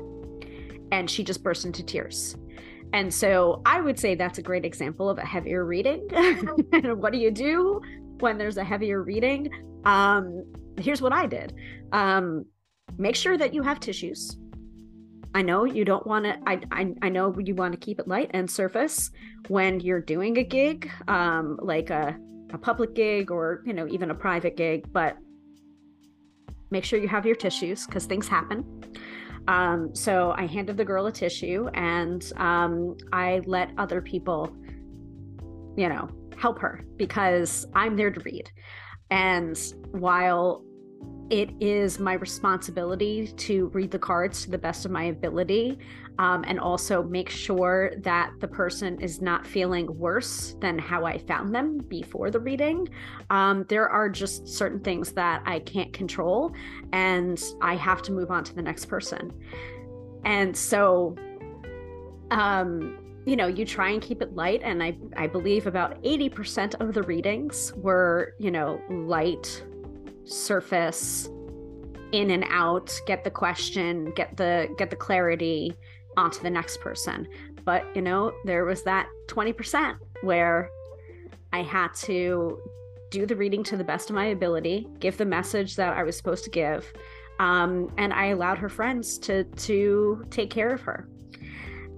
And 0.90 1.08
she 1.11 1.24
just 1.24 1.42
burst 1.42 1.64
into 1.64 1.82
tears. 1.82 2.37
And 2.92 3.12
so 3.12 3.62
I 3.64 3.80
would 3.80 3.98
say 3.98 4.14
that's 4.14 4.38
a 4.38 4.42
great 4.42 4.66
example 4.66 5.08
of 5.08 5.18
a 5.18 5.24
heavier 5.24 5.64
reading. 5.64 6.00
what 6.96 7.12
do 7.12 7.18
you 7.18 7.30
do? 7.30 7.80
When 8.22 8.38
there's 8.38 8.56
a 8.56 8.64
heavier 8.64 9.02
reading, 9.02 9.50
um, 9.85 10.44
here's 10.78 11.02
what 11.02 11.12
I 11.12 11.26
did. 11.26 11.54
Um, 11.92 12.44
make 12.98 13.16
sure 13.16 13.37
that 13.37 13.52
you 13.52 13.62
have 13.62 13.80
tissues. 13.80 14.38
I 15.35 15.42
know 15.42 15.64
you 15.64 15.85
don't 15.85 16.06
want 16.06 16.26
to. 16.26 16.38
I, 16.46 16.61
I 16.70 16.94
I 17.02 17.08
know 17.08 17.35
you 17.38 17.54
want 17.54 17.72
to 17.72 17.78
keep 17.78 17.98
it 17.98 18.06
light 18.06 18.30
and 18.35 18.50
surface 18.50 19.11
when 19.48 19.80
you're 19.80 20.00
doing 20.00 20.37
a 20.38 20.44
gig, 20.44 20.90
um, 21.08 21.58
like 21.62 21.90
a 21.90 22.18
a 22.52 22.58
public 22.58 22.94
gig 22.94 23.30
or 23.30 23.62
you 23.64 23.72
know 23.72 23.88
even 23.88 24.11
a 24.11 24.14
private 24.14 24.56
gig. 24.56 24.92
But 24.92 25.16
make 26.70 26.85
sure 26.85 26.98
you 26.98 27.08
have 27.08 27.24
your 27.24 27.35
tissues 27.35 27.87
because 27.87 28.04
things 28.04 28.28
happen. 28.28 28.64
Um, 29.48 29.94
so 29.94 30.35
I 30.37 30.46
handed 30.46 30.76
the 30.76 30.85
girl 30.85 31.06
a 31.06 31.12
tissue 31.12 31.68
and 31.74 32.22
um, 32.37 32.96
I 33.12 33.40
let 33.46 33.70
other 33.76 34.00
people, 34.00 34.54
you 35.76 35.88
know, 35.88 36.08
help 36.42 36.59
her 36.59 36.85
because 36.96 37.66
I'm 37.72 37.96
there 37.96 38.11
to 38.11 38.20
read. 38.20 38.50
And 39.11 39.57
while 39.92 40.64
it 41.31 41.50
is 41.61 42.00
my 42.00 42.14
responsibility 42.14 43.28
to 43.28 43.68
read 43.68 43.90
the 43.90 43.98
cards 43.98 44.42
to 44.44 44.50
the 44.50 44.59
best 44.59 44.85
of 44.85 44.90
my 44.90 45.05
ability 45.05 45.78
um, 46.18 46.44
and 46.46 46.59
also 46.59 47.02
make 47.02 47.31
sure 47.31 47.92
that 47.98 48.33
the 48.40 48.48
person 48.48 49.00
is 49.00 49.22
not 49.22 49.46
feeling 49.46 49.87
worse 49.98 50.57
than 50.61 50.78
how 50.78 51.07
I 51.07 51.16
found 51.18 51.55
them 51.55 51.78
before 51.78 52.31
the 52.31 52.40
reading. 52.40 52.88
Um, 53.31 53.64
there 53.68 53.88
are 53.88 54.11
just 54.11 54.48
certain 54.48 54.81
things 54.81 55.12
that 55.12 55.42
I 55.46 55.61
can't 55.61 55.92
control, 55.92 56.52
and 56.92 57.42
I 57.62 57.76
have 57.76 58.02
to 58.02 58.12
move 58.12 58.31
on 58.31 58.44
to 58.44 58.55
the 58.55 58.62
next 58.62 58.87
person. 58.87 59.33
And 60.24 60.55
so, 60.55 61.16
um, 62.31 62.98
you 63.24 63.37
know, 63.37 63.46
you 63.46 63.64
try 63.64 63.90
and 63.90 64.02
keep 64.02 64.20
it 64.20 64.35
light. 64.35 64.62
And 64.64 64.82
I, 64.82 64.96
I 65.16 65.26
believe 65.26 65.66
about 65.66 66.02
80% 66.02 66.80
of 66.80 66.92
the 66.92 67.02
readings 67.02 67.72
were, 67.76 68.35
you 68.38 68.50
know, 68.50 68.80
light 68.90 69.62
surface 70.24 71.28
in 72.12 72.30
and 72.30 72.44
out 72.48 72.94
get 73.06 73.24
the 73.24 73.30
question 73.30 74.12
get 74.14 74.37
the 74.37 74.68
get 74.78 74.90
the 74.90 74.96
clarity 74.96 75.74
onto 76.16 76.40
the 76.42 76.50
next 76.50 76.80
person 76.80 77.26
but 77.64 77.85
you 77.96 78.02
know 78.02 78.32
there 78.44 78.64
was 78.64 78.82
that 78.82 79.08
20% 79.28 79.96
where 80.20 80.68
i 81.52 81.62
had 81.62 81.92
to 81.94 82.58
do 83.11 83.26
the 83.26 83.35
reading 83.35 83.64
to 83.64 83.76
the 83.76 83.85
best 83.85 84.11
of 84.11 84.14
my 84.14 84.26
ability 84.26 84.87
give 85.00 85.16
the 85.16 85.24
message 85.24 85.74
that 85.76 85.96
i 85.96 86.02
was 86.02 86.16
supposed 86.16 86.44
to 86.44 86.50
give 86.50 86.92
um, 87.40 87.90
and 87.96 88.12
i 88.12 88.26
allowed 88.26 88.58
her 88.58 88.68
friends 88.68 89.18
to 89.18 89.44
to 89.44 90.24
take 90.30 90.50
care 90.50 90.72
of 90.72 90.82
her 90.82 91.08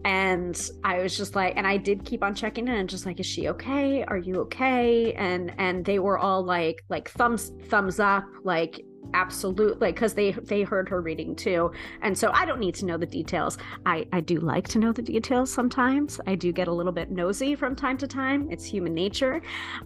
and 0.04 0.70
i 0.84 0.98
was 0.98 1.16
just 1.16 1.34
like 1.34 1.54
and 1.56 1.66
i 1.66 1.76
did 1.76 2.04
keep 2.04 2.22
on 2.22 2.34
checking 2.34 2.68
in 2.68 2.74
and 2.74 2.88
just 2.88 3.06
like 3.06 3.20
is 3.20 3.26
she 3.26 3.48
okay? 3.48 4.04
Are 4.04 4.18
you 4.18 4.40
okay? 4.42 5.12
And 5.14 5.52
and 5.58 5.84
they 5.84 5.98
were 5.98 6.18
all 6.18 6.42
like 6.42 6.84
like 6.88 7.08
thumbs 7.10 7.52
thumbs 7.68 7.98
up 7.98 8.24
like 8.42 8.84
absolute 9.12 9.80
like 9.80 9.94
because 9.94 10.14
they 10.14 10.32
they 10.32 10.62
heard 10.62 10.88
her 10.88 11.00
reading 11.00 11.34
too. 11.34 11.70
And 12.02 12.16
so 12.16 12.30
i 12.32 12.44
don't 12.44 12.58
need 12.58 12.74
to 12.76 12.86
know 12.86 12.96
the 12.96 13.06
details. 13.06 13.58
I 13.86 14.06
i 14.12 14.20
do 14.20 14.40
like 14.40 14.68
to 14.68 14.78
know 14.78 14.92
the 14.92 15.02
details 15.02 15.52
sometimes. 15.52 16.20
I 16.26 16.34
do 16.34 16.52
get 16.52 16.68
a 16.68 16.72
little 16.72 16.92
bit 16.92 17.10
nosy 17.10 17.54
from 17.54 17.76
time 17.76 17.96
to 17.98 18.06
time. 18.06 18.48
It's 18.50 18.64
human 18.64 18.94
nature. 18.94 19.42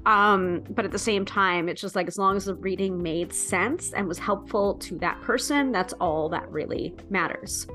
Um 0.06 0.62
but 0.70 0.84
at 0.84 0.92
the 0.92 0.98
same 0.98 1.24
time 1.24 1.68
it's 1.68 1.80
just 1.80 1.96
like 1.96 2.08
as 2.08 2.18
long 2.18 2.36
as 2.36 2.44
the 2.44 2.54
reading 2.54 3.02
made 3.02 3.32
sense 3.32 3.92
and 3.92 4.06
was 4.06 4.18
helpful 4.18 4.74
to 4.74 4.98
that 4.98 5.20
person 5.22 5.72
that's 5.72 5.92
all 5.94 6.28
that 6.30 6.50
really 6.50 6.94
matters. 7.10 7.66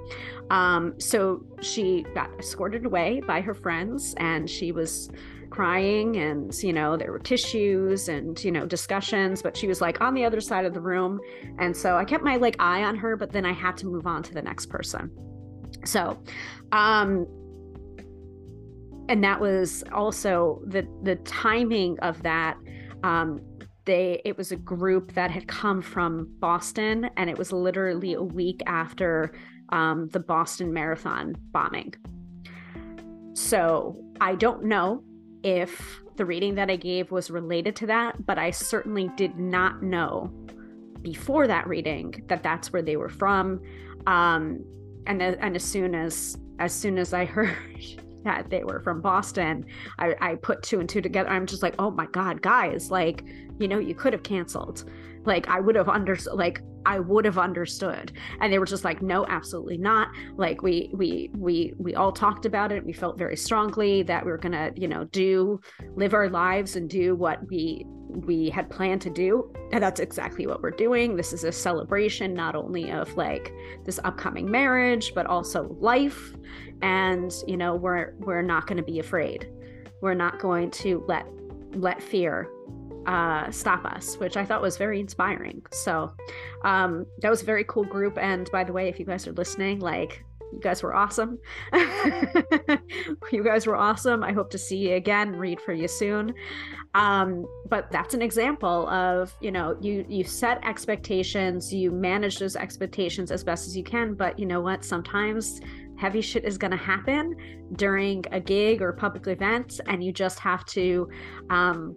Um 0.49 0.93
so 0.99 1.43
she 1.61 2.05
got 2.13 2.29
escorted 2.39 2.85
away 2.85 3.21
by 3.21 3.41
her 3.41 3.53
friends 3.53 4.13
and 4.17 4.49
she 4.49 4.71
was 4.71 5.09
crying 5.53 6.17
and 6.17 6.51
you 6.63 6.73
know 6.73 6.97
there 6.97 7.11
were 7.11 7.19
tissues 7.19 8.09
and 8.09 8.43
you 8.43 8.51
know 8.51 8.65
discussions 8.65 9.43
but 9.43 9.55
she 9.55 9.67
was 9.67 9.81
like 9.81 10.01
on 10.01 10.15
the 10.15 10.25
other 10.25 10.41
side 10.41 10.65
of 10.65 10.73
the 10.73 10.81
room. 10.81 11.19
And 11.59 11.77
so 11.77 11.95
i 11.95 12.03
kept 12.03 12.23
my 12.23 12.37
like 12.37 12.55
eye 12.59 12.83
on 12.83 12.95
her 12.95 13.15
but 13.15 13.31
then 13.31 13.45
i 13.45 13.53
had 13.53 13.77
to 13.77 13.85
move 13.85 14.07
on 14.07 14.23
to 14.23 14.33
the 14.33 14.41
next 14.41 14.65
person. 14.65 15.11
So 15.85 16.17
um 16.71 17.27
and 19.09 19.23
that 19.23 19.39
was 19.39 19.83
also 19.93 20.59
the 20.65 20.87
the 21.03 21.17
timing 21.17 21.99
of 21.99 22.23
that 22.23 22.57
um 23.03 23.39
they 23.85 24.23
it 24.25 24.35
was 24.35 24.51
a 24.51 24.55
group 24.55 25.13
that 25.13 25.29
had 25.29 25.47
come 25.47 25.83
from 25.83 26.33
boston 26.39 27.11
and 27.17 27.29
it 27.29 27.37
was 27.37 27.51
literally 27.51 28.13
a 28.13 28.23
week 28.23 28.61
after 28.65 29.33
um, 29.69 30.09
the 30.09 30.19
boston 30.19 30.73
marathon 30.73 31.35
bombing. 31.51 31.93
So 33.35 34.03
i 34.19 34.33
don't 34.33 34.63
know 34.63 35.03
if 35.43 36.01
the 36.15 36.25
reading 36.25 36.55
that 36.55 36.69
I 36.69 36.75
gave 36.75 37.11
was 37.11 37.29
related 37.29 37.75
to 37.77 37.87
that, 37.87 38.25
but 38.25 38.37
I 38.37 38.51
certainly 38.51 39.09
did 39.15 39.37
not 39.37 39.81
know 39.83 40.31
before 41.01 41.47
that 41.47 41.67
reading 41.67 42.23
that 42.27 42.43
that's 42.43 42.71
where 42.71 42.81
they 42.81 42.97
were 42.97 43.09
from. 43.09 43.61
Um, 44.07 44.63
and 45.05 45.21
and 45.21 45.55
as 45.55 45.63
soon 45.63 45.95
as 45.95 46.37
as 46.59 46.73
soon 46.73 46.97
as 46.97 47.13
I 47.13 47.25
heard 47.37 47.55
that 48.23 48.49
they 48.49 48.63
were 48.63 48.79
from 48.79 49.01
Boston, 49.01 49.65
I, 49.99 50.15
I 50.21 50.35
put 50.35 50.63
two 50.63 50.79
and 50.79 50.87
two 50.87 51.01
together. 51.01 51.29
I'm 51.29 51.45
just 51.45 51.61
like, 51.61 51.75
oh 51.77 51.91
my 51.91 52.05
god, 52.07 52.41
guys, 52.41 52.89
like 52.89 53.23
you 53.59 53.67
know, 53.67 53.79
you 53.79 53.95
could 53.95 54.13
have 54.13 54.23
canceled. 54.23 54.89
Like 55.25 55.47
I 55.47 55.59
would 55.59 55.75
have 55.75 55.89
understood. 55.89 56.33
Like 56.33 56.61
I 56.85 56.99
would 56.99 57.25
have 57.25 57.37
understood. 57.37 58.11
And 58.41 58.51
they 58.51 58.59
were 58.59 58.65
just 58.65 58.83
like, 58.83 59.01
no, 59.01 59.25
absolutely 59.27 59.77
not. 59.77 60.09
Like 60.35 60.61
we 60.61 60.91
we 60.93 61.29
we 61.33 61.73
we 61.77 61.95
all 61.95 62.11
talked 62.11 62.45
about 62.45 62.71
it. 62.71 62.85
We 62.85 62.93
felt 62.93 63.17
very 63.17 63.37
strongly 63.37 64.03
that 64.03 64.25
we 64.25 64.31
were 64.31 64.37
gonna, 64.37 64.71
you 64.75 64.87
know, 64.87 65.05
do 65.05 65.59
live 65.95 66.13
our 66.13 66.29
lives 66.29 66.75
and 66.75 66.89
do 66.89 67.15
what 67.15 67.39
we 67.49 67.85
we 68.09 68.49
had 68.49 68.69
planned 68.69 69.01
to 69.01 69.09
do. 69.09 69.51
And 69.71 69.81
that's 69.81 69.99
exactly 69.99 70.45
what 70.45 70.61
we're 70.61 70.71
doing. 70.71 71.15
This 71.15 71.33
is 71.33 71.43
a 71.43 71.51
celebration 71.51 72.33
not 72.33 72.55
only 72.55 72.91
of 72.91 73.15
like 73.15 73.51
this 73.85 73.99
upcoming 74.03 74.49
marriage, 74.49 75.13
but 75.15 75.25
also 75.25 75.75
life. 75.79 76.33
And, 76.81 77.33
you 77.47 77.57
know, 77.57 77.75
we're 77.75 78.13
we're 78.19 78.41
not 78.41 78.67
gonna 78.67 78.83
be 78.83 78.99
afraid. 78.99 79.49
We're 80.01 80.13
not 80.13 80.39
going 80.39 80.69
to 80.71 81.03
let 81.07 81.25
let 81.75 82.03
fear 82.03 82.49
uh, 83.05 83.51
stop 83.51 83.85
us, 83.85 84.17
which 84.17 84.37
I 84.37 84.45
thought 84.45 84.61
was 84.61 84.77
very 84.77 84.99
inspiring. 84.99 85.61
So 85.71 86.13
um, 86.63 87.05
that 87.21 87.29
was 87.29 87.41
a 87.41 87.45
very 87.45 87.65
cool 87.65 87.83
group. 87.83 88.17
And 88.17 88.49
by 88.51 88.63
the 88.63 88.73
way, 88.73 88.87
if 88.87 88.99
you 88.99 89.05
guys 89.05 89.27
are 89.27 89.33
listening, 89.33 89.79
like 89.79 90.23
you 90.53 90.59
guys 90.59 90.83
were 90.83 90.93
awesome. 90.93 91.39
you 93.31 93.43
guys 93.43 93.65
were 93.65 93.75
awesome. 93.75 94.23
I 94.23 94.31
hope 94.31 94.51
to 94.51 94.57
see 94.57 94.77
you 94.77 94.95
again, 94.95 95.35
read 95.35 95.59
for 95.59 95.73
you 95.73 95.87
soon. 95.87 96.33
Um, 96.93 97.45
but 97.69 97.91
that's 97.91 98.13
an 98.13 98.21
example 98.21 98.87
of, 98.89 99.33
you 99.41 99.51
know, 99.51 99.75
you 99.81 100.05
you 100.07 100.23
set 100.23 100.63
expectations, 100.63 101.73
you 101.73 101.91
manage 101.91 102.37
those 102.37 102.55
expectations 102.55 103.31
as 103.31 103.43
best 103.43 103.67
as 103.67 103.75
you 103.75 103.83
can, 103.83 104.13
but 104.13 104.37
you 104.37 104.45
know 104.45 104.61
what? 104.61 104.85
Sometimes 104.85 105.59
heavy 105.97 106.21
shit 106.21 106.43
is 106.43 106.57
going 106.57 106.71
to 106.71 106.77
happen 106.77 107.35
during 107.73 108.23
a 108.31 108.39
gig 108.39 108.81
or 108.81 108.93
public 108.93 109.27
event 109.27 109.79
and 109.87 110.03
you 110.03 110.11
just 110.11 110.39
have 110.39 110.65
to 110.65 111.07
um, 111.49 111.95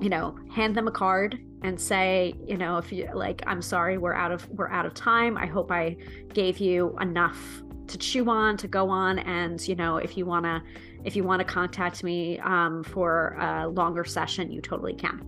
you 0.00 0.08
know 0.08 0.36
hand 0.50 0.74
them 0.74 0.88
a 0.88 0.90
card 0.90 1.38
and 1.62 1.78
say 1.78 2.34
you 2.46 2.56
know 2.56 2.78
if 2.78 2.90
you 2.90 3.08
like 3.14 3.42
i'm 3.46 3.60
sorry 3.60 3.98
we're 3.98 4.14
out 4.14 4.32
of 4.32 4.48
we're 4.50 4.70
out 4.70 4.86
of 4.86 4.94
time. 4.94 5.36
I 5.36 5.46
hope 5.46 5.70
i 5.70 5.96
gave 6.32 6.58
you 6.58 6.96
enough 7.00 7.62
to 7.86 7.98
chew 7.98 8.30
on 8.30 8.56
to 8.56 8.68
go 8.68 8.88
on 8.88 9.18
and 9.20 9.66
you 9.66 9.74
know 9.74 9.96
if 9.96 10.16
you 10.16 10.24
want 10.24 10.44
to 10.44 10.62
if 11.04 11.16
you 11.16 11.24
want 11.24 11.40
to 11.40 11.44
contact 11.44 12.04
me 12.04 12.38
um, 12.40 12.84
for 12.84 13.36
a 13.40 13.68
longer 13.68 14.04
session 14.04 14.50
you 14.50 14.60
totally 14.60 14.94
can. 14.94 15.26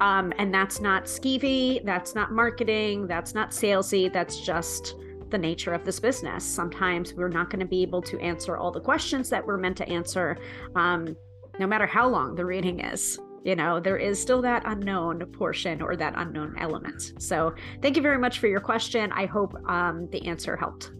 Um, 0.00 0.32
and 0.38 0.52
that's 0.52 0.80
not 0.80 1.04
skeevy 1.04 1.84
that's 1.84 2.14
not 2.14 2.32
marketing 2.32 3.06
that's 3.06 3.32
not 3.34 3.50
salesy 3.50 4.12
that's 4.12 4.40
just 4.40 4.96
the 5.30 5.38
nature 5.38 5.72
of 5.72 5.84
this 5.84 5.98
business. 5.98 6.44
Sometimes 6.44 7.14
we're 7.14 7.28
not 7.28 7.48
going 7.48 7.60
to 7.60 7.66
be 7.66 7.82
able 7.82 8.02
to 8.02 8.18
answer 8.20 8.56
all 8.56 8.70
the 8.70 8.80
questions 8.80 9.30
that 9.30 9.44
we're 9.44 9.56
meant 9.56 9.76
to 9.78 9.88
answer 9.88 10.36
um, 10.76 11.16
no 11.58 11.66
matter 11.66 11.86
how 11.86 12.06
long 12.06 12.34
the 12.34 12.44
reading 12.44 12.80
is 12.80 13.18
you 13.44 13.54
know 13.54 13.78
there 13.78 13.98
is 13.98 14.20
still 14.20 14.40
that 14.42 14.62
unknown 14.64 15.24
portion 15.26 15.82
or 15.82 15.94
that 15.96 16.14
unknown 16.16 16.56
element. 16.58 17.12
So 17.18 17.54
thank 17.82 17.94
you 17.94 18.02
very 18.02 18.18
much 18.18 18.38
for 18.38 18.48
your 18.48 18.60
question. 18.60 19.12
I 19.12 19.26
hope 19.26 19.54
um, 19.68 20.08
the 20.10 20.26
answer 20.26 20.56
helped. 20.56 20.90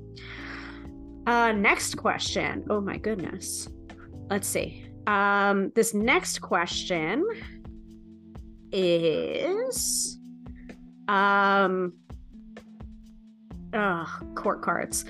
Uh, 1.27 1.53
next 1.53 1.97
question. 1.97 2.65
Oh 2.69 2.83
my 2.83 2.99
goodness. 2.99 3.69
Let's 4.29 4.47
see. 4.47 4.87
Um, 5.07 5.73
this 5.75 5.95
next 5.95 6.41
question 6.41 7.25
is 8.73 10.19
um 11.09 11.93
oh 13.73 14.19
court 14.35 14.63
cards. 14.63 15.05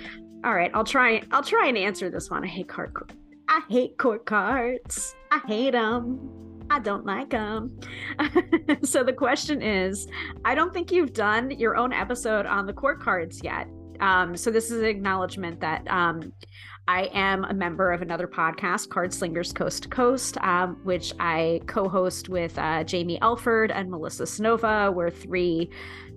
All 0.44 0.54
right 0.54 0.70
i'll 0.74 0.84
try 0.84 1.22
i'll 1.30 1.42
try 1.42 1.66
and 1.66 1.78
answer 1.78 2.10
this 2.10 2.30
one. 2.30 2.44
I 2.44 2.48
hate 2.48 2.68
card 2.68 3.12
i 3.48 3.62
hate 3.68 3.96
court 3.98 4.26
cards. 4.26 5.14
I 5.30 5.40
hate 5.46 5.72
them 5.72 6.43
I 6.70 6.78
don't 6.78 7.04
like 7.04 7.30
them. 7.30 7.78
so 8.82 9.04
the 9.04 9.12
question 9.12 9.62
is 9.62 10.08
I 10.44 10.54
don't 10.54 10.72
think 10.72 10.90
you've 10.90 11.12
done 11.12 11.50
your 11.52 11.76
own 11.76 11.92
episode 11.92 12.46
on 12.46 12.66
the 12.66 12.72
court 12.72 13.00
cards 13.00 13.42
yet. 13.42 13.68
Um, 14.00 14.36
so 14.36 14.50
this 14.50 14.70
is 14.70 14.80
an 14.80 14.86
acknowledgement 14.86 15.60
that 15.60 15.88
um, 15.88 16.32
I 16.86 17.08
am 17.14 17.44
a 17.44 17.54
member 17.54 17.92
of 17.92 18.02
another 18.02 18.26
podcast, 18.26 18.90
Card 18.90 19.12
Slingers 19.12 19.52
Coast 19.52 19.84
to 19.84 19.88
Coast, 19.88 20.36
um, 20.38 20.80
which 20.84 21.14
I 21.18 21.60
co 21.66 21.88
host 21.88 22.28
with 22.28 22.58
uh, 22.58 22.84
Jaymi 22.84 23.18
Elford 23.22 23.70
and 23.70 23.90
Melissa 23.90 24.24
Cynova. 24.24 24.92
We're 24.92 25.10
three 25.10 25.70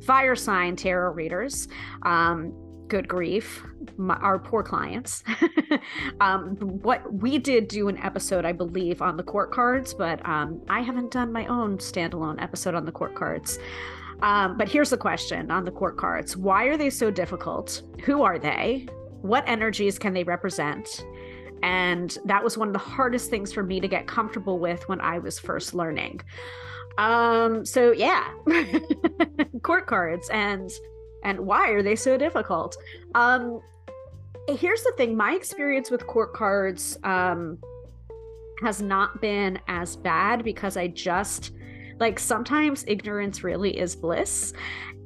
fire 0.05 0.35
sign 0.35 0.75
tarot 0.75 1.13
readers. 1.13 1.67
Um, 2.03 2.53
good 2.87 3.07
grief, 3.07 3.63
my, 3.97 4.15
our 4.15 4.39
poor 4.39 4.63
clients. 4.63 5.23
um, 6.21 6.55
what 6.57 7.11
we 7.13 7.37
did 7.37 7.67
do 7.67 7.87
an 7.87 7.97
episode, 7.97 8.45
I 8.45 8.51
believe, 8.51 9.01
on 9.01 9.17
the 9.17 9.23
court 9.23 9.51
cards, 9.51 9.93
but 9.93 10.25
um, 10.27 10.61
I 10.69 10.81
haven't 10.81 11.11
done 11.11 11.31
my 11.31 11.45
own 11.47 11.77
standalone 11.77 12.41
episode 12.41 12.75
on 12.75 12.85
the 12.85 12.91
court 12.91 13.15
cards. 13.15 13.59
Um, 14.21 14.57
but 14.57 14.67
here's 14.67 14.89
the 14.89 14.97
question 14.97 15.51
on 15.51 15.63
the 15.63 15.71
court 15.71 15.97
cards 15.97 16.35
Why 16.35 16.65
are 16.65 16.77
they 16.77 16.89
so 16.89 17.11
difficult? 17.11 17.83
Who 18.03 18.23
are 18.23 18.39
they? 18.39 18.87
What 19.21 19.43
energies 19.47 19.99
can 19.99 20.13
they 20.13 20.23
represent? 20.23 21.05
And 21.63 22.17
that 22.25 22.43
was 22.43 22.57
one 22.57 22.67
of 22.67 22.73
the 22.73 22.79
hardest 22.79 23.29
things 23.29 23.51
for 23.51 23.63
me 23.63 23.79
to 23.79 23.87
get 23.87 24.07
comfortable 24.07 24.59
with 24.59 24.87
when 24.87 25.01
I 25.01 25.19
was 25.19 25.39
first 25.39 25.73
learning. 25.73 26.21
Um, 26.97 27.65
so 27.65 27.91
yeah, 27.91 28.27
court 29.61 29.85
cards 29.85 30.29
and 30.29 30.69
and 31.23 31.39
why 31.39 31.69
are 31.71 31.83
they 31.83 31.95
so 31.95 32.17
difficult? 32.17 32.77
Um, 33.15 33.61
here's 34.47 34.83
the 34.83 34.93
thing: 34.97 35.15
my 35.15 35.33
experience 35.33 35.91
with 35.91 36.05
court 36.07 36.33
cards 36.33 36.97
um, 37.03 37.59
has 38.61 38.81
not 38.81 39.21
been 39.21 39.59
as 39.67 39.95
bad 39.95 40.43
because 40.43 40.77
I 40.77 40.87
just 40.87 41.51
like 41.99 42.19
sometimes 42.19 42.85
ignorance 42.87 43.43
really 43.43 43.77
is 43.77 43.95
bliss, 43.95 44.53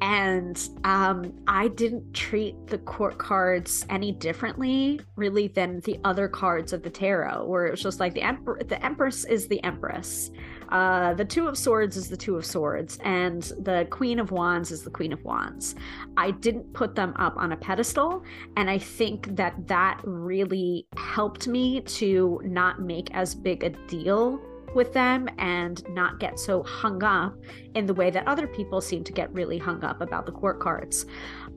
and 0.02 0.70
um, 0.84 1.34
I 1.48 1.70
didn't 1.70 2.14
treat 2.14 2.56
the 2.68 2.80
court 2.80 3.18
cards 3.18 3.86
any 3.90 4.12
differently, 4.12 5.00
really, 5.16 5.48
than 5.48 5.80
the 5.82 6.00
other 6.04 6.28
cards 6.28 6.74
of 6.74 6.84
the 6.84 6.90
tarot, 6.90 7.46
where 7.46 7.68
it 7.68 7.72
was 7.72 7.82
just 7.82 8.00
like 8.00 8.14
the 8.14 8.24
emperor, 8.24 8.62
the 8.64 8.84
empress 8.84 9.26
is 9.26 9.48
the 9.48 9.64
empress, 9.64 10.32
uh, 10.72 11.14
the 11.14 11.26
two 11.26 11.48
of 11.48 11.58
swords 11.58 11.98
is 11.98 12.08
the 12.08 12.18
two 12.18 12.38
of 12.38 12.46
swords, 12.46 12.98
and 13.04 13.44
the 13.60 13.88
queen 13.90 14.20
of 14.20 14.32
wands 14.32 14.72
is 14.72 14.84
the 14.84 14.90
queen 14.90 15.12
of 15.12 15.24
wands. 15.24 15.76
I 16.18 16.32
didn't 16.32 16.72
put 16.74 16.96
them 16.96 17.14
up 17.18 17.36
on 17.38 17.52
a 17.52 17.58
pedestal, 17.58 18.24
and 18.56 18.70
I 18.70 18.78
think 18.78 19.36
that 19.36 19.68
that 19.68 20.00
really 20.04 20.88
helped 20.98 21.48
me 21.48 21.82
to 21.82 22.42
not 22.44 22.82
make 22.82 23.14
as 23.14 23.36
big 23.36 23.64
a 23.64 23.70
deal 23.88 24.40
with 24.74 24.94
them 24.94 25.28
and 25.38 25.84
not 25.90 26.20
get 26.20 26.40
so 26.40 26.64
hung 26.64 27.04
up 27.04 27.36
in 27.76 27.86
the 27.86 27.94
way 27.94 28.10
that 28.10 28.26
other 28.28 28.48
people 28.48 28.80
seem 28.80 29.04
to 29.04 29.12
get 29.12 29.32
really 29.34 29.58
hung 29.58 29.84
up 29.84 30.00
about 30.00 30.26
the 30.26 30.32
court 30.32 30.62
cards. 30.62 31.06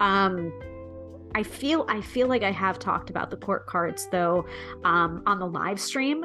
Um, 0.01 0.53
I 1.37 1.43
feel 1.43 1.85
I 1.89 2.01
feel 2.01 2.29
like 2.29 2.43
I 2.43 2.53
have 2.53 2.79
talked 2.79 3.11
about 3.11 3.31
the 3.31 3.37
court 3.37 3.67
cards 3.67 4.09
though 4.11 4.47
um, 4.85 5.23
on 5.27 5.39
the 5.39 5.47
live 5.47 5.81
stream. 5.81 6.25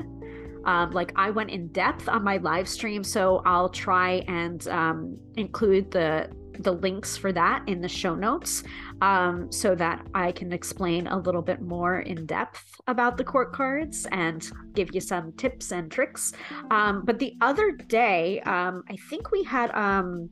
Um, 0.65 0.91
like 0.91 1.13
I 1.15 1.29
went 1.29 1.49
in 1.49 1.67
depth 1.69 2.09
on 2.09 2.23
my 2.23 2.37
live 2.37 2.67
stream, 2.67 3.03
so 3.03 3.41
I'll 3.45 3.69
try 3.69 4.23
and 4.27 4.67
um, 4.67 5.17
include 5.35 5.91
the 5.91 6.29
the 6.59 6.73
links 6.73 7.15
for 7.15 7.31
that 7.31 7.63
in 7.67 7.81
the 7.81 7.87
show 7.87 8.13
notes 8.15 8.63
um, 9.01 9.51
so 9.51 9.75
that 9.75 10.05
I 10.13 10.31
can 10.33 10.51
explain 10.51 11.07
a 11.07 11.17
little 11.17 11.41
bit 11.41 11.61
more 11.61 12.01
in 12.01 12.25
depth 12.25 12.81
about 12.87 13.17
the 13.17 13.23
court 13.23 13.53
cards 13.53 14.05
and 14.11 14.49
give 14.73 14.93
you 14.93 14.99
some 14.99 15.31
tips 15.33 15.71
and 15.71 15.89
tricks. 15.89 16.33
Um, 16.69 17.03
but 17.05 17.17
the 17.17 17.35
other 17.41 17.71
day, 17.71 18.41
um, 18.41 18.83
I 18.89 18.97
think 19.09 19.31
we 19.31 19.43
had. 19.43 19.71
Um, 19.71 20.29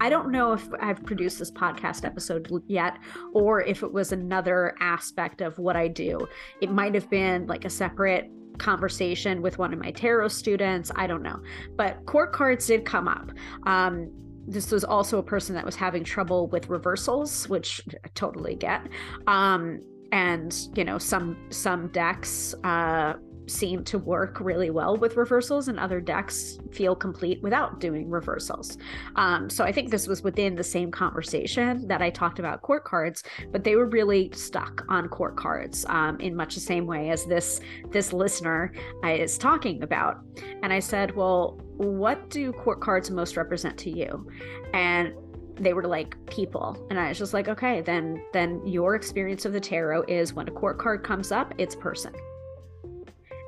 I 0.00 0.10
don't 0.10 0.32
know 0.32 0.52
if 0.52 0.68
I've 0.80 1.00
produced 1.04 1.38
this 1.38 1.52
podcast 1.52 2.04
episode 2.04 2.50
yet 2.66 2.98
or 3.34 3.62
if 3.62 3.84
it 3.84 3.92
was 3.92 4.10
another 4.10 4.74
aspect 4.80 5.40
of 5.42 5.56
what 5.60 5.76
I 5.76 5.86
do. 5.86 6.26
It 6.60 6.72
might 6.72 6.92
have 6.96 7.08
been 7.08 7.46
like 7.46 7.64
a 7.64 7.70
separate 7.70 8.28
conversation 8.58 9.42
with 9.42 9.58
one 9.58 9.72
of 9.72 9.78
my 9.78 9.90
tarot 9.90 10.28
students. 10.28 10.90
I 10.96 11.06
don't 11.06 11.22
know. 11.22 11.40
But 11.76 12.04
court 12.06 12.32
cards 12.32 12.66
did 12.66 12.84
come 12.84 13.08
up. 13.08 13.30
Um, 13.66 14.10
this 14.46 14.70
was 14.70 14.84
also 14.84 15.18
a 15.18 15.22
person 15.22 15.54
that 15.54 15.64
was 15.64 15.76
having 15.76 16.04
trouble 16.04 16.48
with 16.48 16.68
reversals, 16.68 17.48
which 17.48 17.80
I 18.04 18.08
totally 18.14 18.56
get. 18.56 18.88
Um, 19.26 19.80
and 20.10 20.54
you 20.74 20.84
know, 20.84 20.98
some 20.98 21.36
some 21.50 21.88
decks 21.88 22.54
uh, 22.64 23.14
seem 23.46 23.84
to 23.84 23.98
work 23.98 24.40
really 24.40 24.70
well 24.70 24.96
with 24.96 25.16
reversals, 25.16 25.68
and 25.68 25.78
other 25.78 26.00
decks 26.00 26.58
feel 26.70 26.94
complete 26.94 27.42
without 27.42 27.80
doing 27.80 28.08
reversals. 28.08 28.78
Um, 29.16 29.50
so 29.50 29.64
I 29.64 29.72
think 29.72 29.90
this 29.90 30.06
was 30.06 30.22
within 30.22 30.54
the 30.54 30.64
same 30.64 30.90
conversation 30.90 31.86
that 31.88 32.02
I 32.02 32.10
talked 32.10 32.38
about 32.38 32.62
court 32.62 32.84
cards, 32.84 33.24
but 33.50 33.64
they 33.64 33.76
were 33.76 33.86
really 33.86 34.30
stuck 34.34 34.84
on 34.88 35.08
court 35.08 35.36
cards 35.36 35.84
um, 35.88 36.18
in 36.20 36.34
much 36.34 36.54
the 36.54 36.60
same 36.60 36.86
way 36.86 37.10
as 37.10 37.24
this 37.24 37.60
this 37.90 38.12
listener 38.12 38.72
is 39.04 39.38
talking 39.38 39.82
about. 39.82 40.20
And 40.62 40.72
I 40.72 40.78
said, 40.78 41.14
well 41.16 41.58
what 41.76 42.30
do 42.30 42.52
court 42.52 42.80
cards 42.80 43.10
most 43.10 43.36
represent 43.36 43.76
to 43.78 43.90
you? 43.90 44.28
And 44.72 45.14
they 45.56 45.74
were 45.74 45.84
like 45.84 46.16
people 46.26 46.86
and 46.88 46.98
i 46.98 47.10
was 47.10 47.18
just 47.18 47.34
like 47.34 47.46
okay 47.46 47.82
then 47.82 48.24
then 48.32 48.66
your 48.66 48.94
experience 48.94 49.44
of 49.44 49.52
the 49.52 49.60
tarot 49.60 50.02
is 50.08 50.32
when 50.32 50.48
a 50.48 50.50
court 50.50 50.78
card 50.78 51.04
comes 51.04 51.30
up 51.30 51.52
it's 51.58 51.76
person 51.76 52.10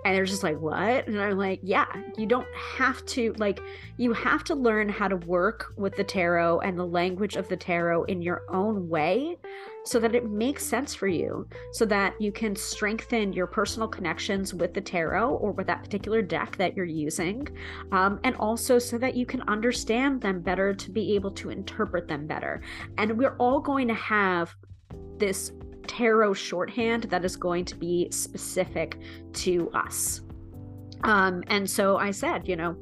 and 0.05 0.15
they're 0.15 0.25
just 0.25 0.43
like 0.43 0.61
what? 0.61 1.07
And 1.07 1.21
i'm 1.21 1.39
like 1.39 1.61
yeah 1.63 1.87
you 2.17 2.27
don't 2.27 2.47
have 2.55 3.05
to 3.07 3.35
like 3.39 3.61
you 3.97 4.13
have 4.13 4.45
to 4.45 4.55
learn 4.55 4.89
how 4.89 5.09
to 5.09 5.17
work 5.17 5.73
with 5.77 5.97
the 5.97 6.05
tarot 6.05 6.61
and 6.61 6.79
the 6.79 6.87
language 6.87 7.37
of 7.37 7.49
the 7.49 7.57
tarot 7.57 8.05
in 8.05 8.23
your 8.23 8.43
own 8.49 8.89
way 8.89 9.37
so 9.85 10.01
that 10.01 10.15
it 10.15 10.31
makes 10.31 10.65
sense 10.65 10.95
for 10.95 11.07
you 11.07 11.47
so 11.73 11.85
that 11.85 12.19
you 12.21 12.33
can 12.33 12.57
strengthen 12.57 13.33
your 13.33 13.47
personal 13.47 13.87
connections 13.87 14.55
with 14.55 14.73
the 14.73 14.81
tarot 14.81 15.35
or 15.35 15.53
with 15.53 15.67
that 15.67 15.83
particular 15.83 16.23
deck 16.23 16.57
that 16.57 16.75
you're 16.75 16.87
using 16.87 17.47
um, 17.93 18.19
and 18.25 18.35
also 18.37 18.79
so 18.79 18.97
that 18.99 19.15
you 19.15 19.27
can 19.27 19.43
understand 19.43 20.21
them 20.21 20.41
better 20.41 20.75
to 20.75 20.91
be 20.91 21.15
able 21.15 21.31
to 21.31 21.51
interpret 21.51 22.09
them 22.09 22.27
better. 22.27 22.63
And 22.99 23.19
we're 23.19 23.37
all 23.37 23.61
going 23.61 23.89
to 23.89 23.95
have 23.95 24.55
this 25.19 25.53
tarot 25.87 26.35
shorthand 26.35 27.05
that 27.05 27.25
is 27.25 27.37
going 27.37 27.65
to 27.67 27.77
be 27.77 28.09
specific 28.11 28.99
to 29.33 29.71
us. 29.73 30.23
Um, 31.03 31.43
and 31.49 31.69
so 31.69 31.97
I 31.97 32.11
said, 32.11 32.49
you 32.49 32.57
know, 32.57 32.77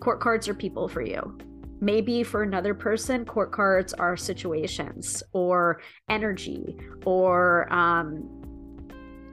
court 0.00 0.20
cards 0.20 0.48
are 0.48 0.54
people 0.54 0.88
for 0.88 1.02
you. 1.02 1.38
Maybe 1.80 2.22
for 2.22 2.42
another 2.42 2.74
person, 2.74 3.24
court 3.24 3.50
cards 3.52 3.92
are 3.94 4.16
situations 4.16 5.22
or 5.32 5.80
energy 6.08 6.76
or 7.04 7.72
um, 7.72 8.42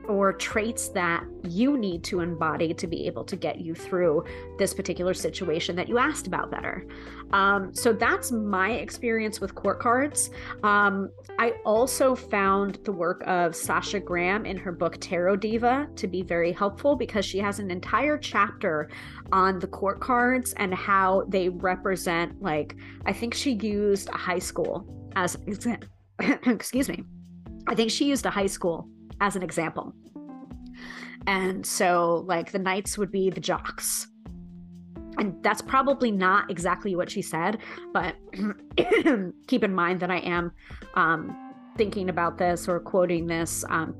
or 0.07 0.33
traits 0.33 0.89
that 0.89 1.23
you 1.47 1.77
need 1.77 2.03
to 2.03 2.21
embody 2.21 2.73
to 2.73 2.87
be 2.87 3.05
able 3.05 3.23
to 3.23 3.35
get 3.35 3.61
you 3.61 3.75
through 3.75 4.25
this 4.57 4.73
particular 4.73 5.13
situation 5.13 5.75
that 5.75 5.87
you 5.87 5.99
asked 5.99 6.25
about 6.25 6.49
better. 6.49 6.83
Um, 7.31 7.73
so 7.73 7.93
that's 7.93 8.31
my 8.31 8.71
experience 8.71 9.39
with 9.39 9.55
court 9.55 9.79
cards. 9.79 10.31
Um, 10.63 11.09
I 11.37 11.53
also 11.65 12.15
found 12.15 12.79
the 12.83 12.91
work 12.91 13.23
of 13.27 13.55
Sasha 13.55 13.99
Graham 13.99 14.45
in 14.45 14.57
her 14.57 14.71
book 14.71 14.97
Tarot 14.99 15.37
Diva 15.37 15.87
to 15.95 16.07
be 16.07 16.21
very 16.21 16.51
helpful 16.51 16.95
because 16.95 17.25
she 17.25 17.39
has 17.39 17.59
an 17.59 17.71
entire 17.71 18.17
chapter 18.17 18.89
on 19.31 19.59
the 19.59 19.67
court 19.67 19.99
cards 19.99 20.53
and 20.57 20.73
how 20.73 21.25
they 21.27 21.49
represent, 21.49 22.41
like, 22.41 22.75
I 23.05 23.13
think 23.13 23.33
she 23.33 23.53
used 23.53 24.09
a 24.09 24.17
high 24.17 24.39
school 24.39 24.87
as, 25.15 25.37
excuse 26.19 26.89
me, 26.89 27.03
I 27.67 27.75
think 27.75 27.91
she 27.91 28.05
used 28.05 28.25
a 28.25 28.29
high 28.29 28.47
school 28.47 28.89
as 29.21 29.35
an 29.35 29.43
example. 29.43 29.93
And 31.27 31.65
so, 31.65 32.23
like, 32.27 32.51
the 32.51 32.59
knights 32.59 32.97
would 32.97 33.11
be 33.11 33.29
the 33.29 33.41
jocks. 33.41 34.07
And 35.19 35.43
that's 35.43 35.61
probably 35.61 36.11
not 36.11 36.49
exactly 36.49 36.95
what 36.95 37.11
she 37.11 37.21
said, 37.21 37.59
but 37.93 38.15
keep 39.47 39.63
in 39.63 39.73
mind 39.73 39.99
that 39.99 40.09
I 40.09 40.19
am 40.19 40.51
um, 40.95 41.53
thinking 41.77 42.09
about 42.09 42.37
this 42.37 42.67
or 42.67 42.79
quoting 42.79 43.27
this 43.27 43.65
um, 43.69 43.93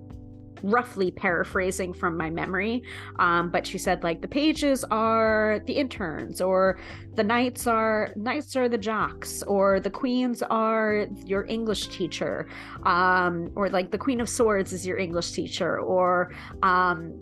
roughly 0.63 1.11
paraphrasing 1.11 1.93
from 1.93 2.17
my 2.17 2.29
memory. 2.29 2.83
Um, 3.17 3.49
but 3.49 3.65
she 3.65 3.77
said 3.77 4.03
like 4.03 4.21
the 4.21 4.27
pages 4.27 4.83
are 4.85 5.61
the 5.65 5.73
interns, 5.73 6.41
or 6.41 6.79
the 7.15 7.23
knights 7.23 7.67
are 7.67 8.13
knights 8.15 8.55
are 8.55 8.69
the 8.69 8.77
jocks, 8.77 9.43
or 9.43 9.79
the 9.79 9.89
queens 9.89 10.41
are 10.43 11.07
your 11.25 11.45
English 11.45 11.87
teacher, 11.87 12.47
um, 12.83 13.51
or 13.55 13.69
like 13.69 13.91
the 13.91 13.97
Queen 13.97 14.21
of 14.21 14.29
Swords 14.29 14.73
is 14.73 14.85
your 14.85 14.97
English 14.97 15.31
teacher, 15.31 15.79
or 15.79 16.33
um, 16.63 17.19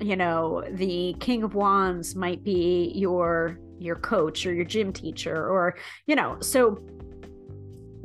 you 0.00 0.16
know 0.16 0.64
the 0.70 1.14
King 1.20 1.42
of 1.42 1.54
Wands 1.54 2.14
might 2.14 2.42
be 2.44 2.92
your 2.94 3.58
your 3.78 3.96
coach 3.96 4.46
or 4.46 4.52
your 4.52 4.64
gym 4.64 4.92
teacher, 4.92 5.36
or 5.36 5.76
you 6.06 6.16
know 6.16 6.38
so 6.40 6.78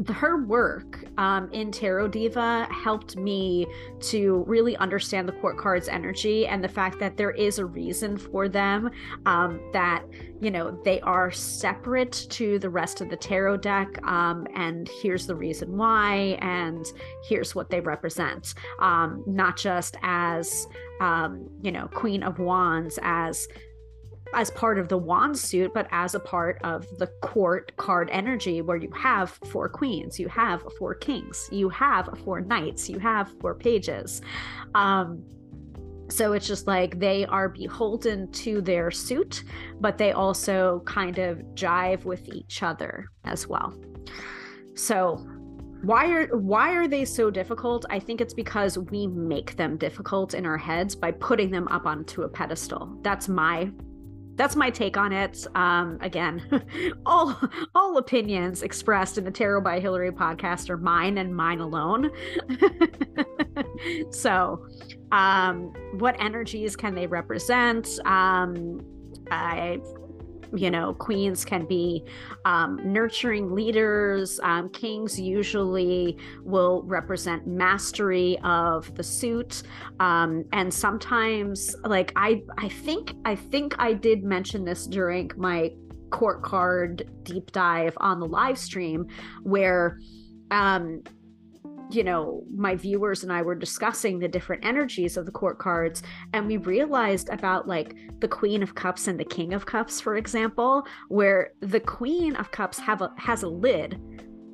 her 0.10 0.43
work 0.43 1.06
um, 1.17 1.51
in 1.51 1.71
Tarot 1.71 2.10
Diva 2.10 2.67
helped 2.71 3.15
me 3.15 3.67
to 4.01 4.43
really 4.47 4.75
understand 4.77 5.27
the 5.27 5.34
court 5.34 5.58
cards 5.58 5.88
energy 5.88 6.47
and 6.47 6.63
the 6.63 6.67
fact 6.69 6.99
that 6.99 7.17
there 7.17 7.32
is 7.32 7.60
a 7.60 7.65
reason 7.65 8.17
for 8.17 8.49
them, 8.49 8.89
um, 9.26 9.61
that, 9.72 10.03
you 10.41 10.51
know, 10.51 10.72
they 10.84 10.99
are 11.01 11.32
separate 11.32 12.28
to 12.30 12.59
the 12.59 12.70
rest 12.70 13.01
of 13.01 13.09
the 13.09 13.17
tarot 13.17 13.57
deck. 13.57 13.88
Um, 14.05 14.47
and 14.55 14.89
here's 15.01 15.28
the 15.28 15.36
reason 15.36 15.78
why, 15.78 16.38
and 16.41 16.86
here's 17.28 17.53
what 17.53 17.70
they 17.70 17.80
represent. 17.80 18.53
Um, 18.80 19.24
not 19.28 19.57
just 19.57 19.95
as, 20.01 20.67
um, 21.01 21.49
you 21.61 21.72
know, 21.72 21.88
Queen 21.88 22.24
of 22.24 22.39
Wands, 22.39 22.97
as 23.03 23.47
as 24.34 24.51
part 24.51 24.77
of 24.79 24.88
the 24.88 24.97
wand 24.97 25.38
suit, 25.38 25.73
but 25.73 25.88
as 25.91 26.15
a 26.15 26.19
part 26.19 26.59
of 26.63 26.88
the 26.97 27.07
court 27.21 27.75
card 27.77 28.09
energy 28.11 28.61
where 28.61 28.77
you 28.77 28.91
have 28.91 29.29
four 29.51 29.69
queens, 29.69 30.19
you 30.19 30.27
have 30.27 30.61
four 30.77 30.93
kings, 30.93 31.49
you 31.51 31.69
have 31.69 32.09
four 32.23 32.41
knights, 32.41 32.89
you 32.89 32.99
have 32.99 33.31
four 33.39 33.55
pages. 33.55 34.21
Um, 34.75 35.23
so 36.09 36.34
it's 36.34 36.47
just 36.47 36.67
like 36.67 36.99
they 36.99 37.25
are 37.25 37.49
beholden 37.49 38.31
to 38.34 38.61
their 38.61 38.91
suit, 38.91 39.43
but 39.79 39.97
they 39.97 40.11
also 40.11 40.84
kind 40.86 41.17
of 41.17 41.39
jive 41.55 42.05
with 42.05 42.27
each 42.29 42.61
other 42.61 43.07
as 43.23 43.47
well. 43.47 43.73
So 44.75 45.25
why 45.84 46.09
are 46.09 46.27
why 46.38 46.71
are 46.71 46.88
they 46.88 47.03
so 47.03 47.29
difficult 47.29 47.86
i 47.89 47.99
think 47.99 48.21
it's 48.21 48.34
because 48.34 48.77
we 48.77 49.05
make 49.05 49.57
them 49.57 49.75
difficult 49.75 50.34
in 50.34 50.45
our 50.45 50.57
heads 50.57 50.95
by 50.95 51.11
putting 51.11 51.51
them 51.51 51.67
up 51.67 51.86
onto 51.86 52.21
a 52.21 52.29
pedestal 52.29 52.97
that's 53.01 53.27
my 53.27 53.69
that's 54.36 54.55
my 54.55 54.69
take 54.69 54.97
on 54.97 55.11
it. 55.11 55.45
Um 55.55 55.97
again 56.01 56.63
all 57.05 57.39
all 57.75 57.97
opinions 57.97 58.63
expressed 58.63 59.17
in 59.17 59.23
the 59.23 59.31
tarot 59.31 59.61
by 59.61 59.79
hilary 59.79 60.11
podcast 60.11 60.69
are 60.69 60.77
mine 60.77 61.17
and 61.17 61.36
mine 61.36 61.59
alone. 61.59 62.11
So 64.11 64.65
um 65.11 65.73
what 65.99 66.15
energies 66.19 66.75
can 66.75 66.95
they 66.95 67.07
represent? 67.07 67.99
Um 68.05 68.79
i 69.31 69.79
you 70.56 70.70
know 70.72 70.93
queens 70.93 71.45
can 71.45 71.66
be 71.66 72.04
um, 72.45 72.80
nurturing 72.84 73.54
leaders. 73.54 74.39
Um, 74.43 74.70
kings 74.70 75.20
usually 75.20 76.18
will 76.43 76.84
represent 76.84 77.47
mastery 77.47 78.38
of 78.43 78.93
the 78.95 79.04
suit. 79.04 79.64
Um, 79.99 80.45
and 80.51 80.74
sometimes 80.74 81.76
like 81.84 82.12
i 82.16 82.41
i 82.58 82.70
think 82.70 83.14
i 83.26 83.36
think 83.36 83.76
i 83.80 83.93
did 83.93 84.24
mention 84.24 84.64
this 84.66 84.88
during 84.88 85.30
my 85.38 85.72
court 86.10 86.41
card 86.43 87.10
deep 87.24 87.51
dive 87.51 87.93
on 87.97 88.20
the 88.20 88.26
live 88.26 88.58
stream 88.58 89.08
where 89.41 89.97
um 90.51 91.01
you 91.93 92.03
know, 92.03 92.43
my 92.53 92.75
viewers 92.75 93.23
and 93.23 93.31
I 93.31 93.41
were 93.41 93.55
discussing 93.55 94.19
the 94.19 94.27
different 94.27 94.65
energies 94.65 95.17
of 95.17 95.25
the 95.25 95.31
court 95.31 95.59
cards, 95.59 96.03
and 96.33 96.47
we 96.47 96.57
realized 96.57 97.29
about 97.29 97.67
like 97.67 97.95
the 98.19 98.27
Queen 98.27 98.63
of 98.63 98.75
Cups 98.75 99.07
and 99.07 99.19
the 99.19 99.25
King 99.25 99.53
of 99.53 99.65
Cups, 99.65 99.99
for 99.99 100.17
example, 100.17 100.85
where 101.09 101.51
the 101.61 101.79
Queen 101.79 102.35
of 102.35 102.51
Cups 102.51 102.79
have 102.79 103.01
a 103.01 103.11
has 103.17 103.43
a 103.43 103.49
lid 103.49 103.99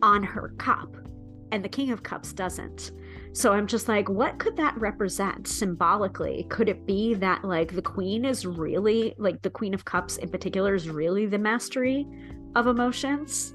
on 0.01 0.23
her 0.23 0.53
cup, 0.57 0.95
and 1.51 1.63
the 1.63 1.69
King 1.69 1.91
of 1.91 2.03
Cups 2.03 2.33
doesn't. 2.33 2.91
So 3.33 3.53
I'm 3.53 3.67
just 3.67 3.87
like, 3.87 4.09
what 4.09 4.39
could 4.39 4.57
that 4.57 4.77
represent 4.77 5.47
symbolically? 5.47 6.47
Could 6.49 6.67
it 6.67 6.85
be 6.85 7.13
that 7.15 7.43
like 7.43 7.73
the 7.73 7.81
Queen 7.81 8.25
is 8.25 8.45
really 8.45 9.13
like 9.17 9.41
the 9.41 9.49
Queen 9.49 9.73
of 9.73 9.85
Cups 9.85 10.17
in 10.17 10.29
particular 10.29 10.73
is 10.73 10.89
really 10.89 11.25
the 11.25 11.37
mastery 11.37 12.07
of 12.55 12.67
emotions? 12.67 13.53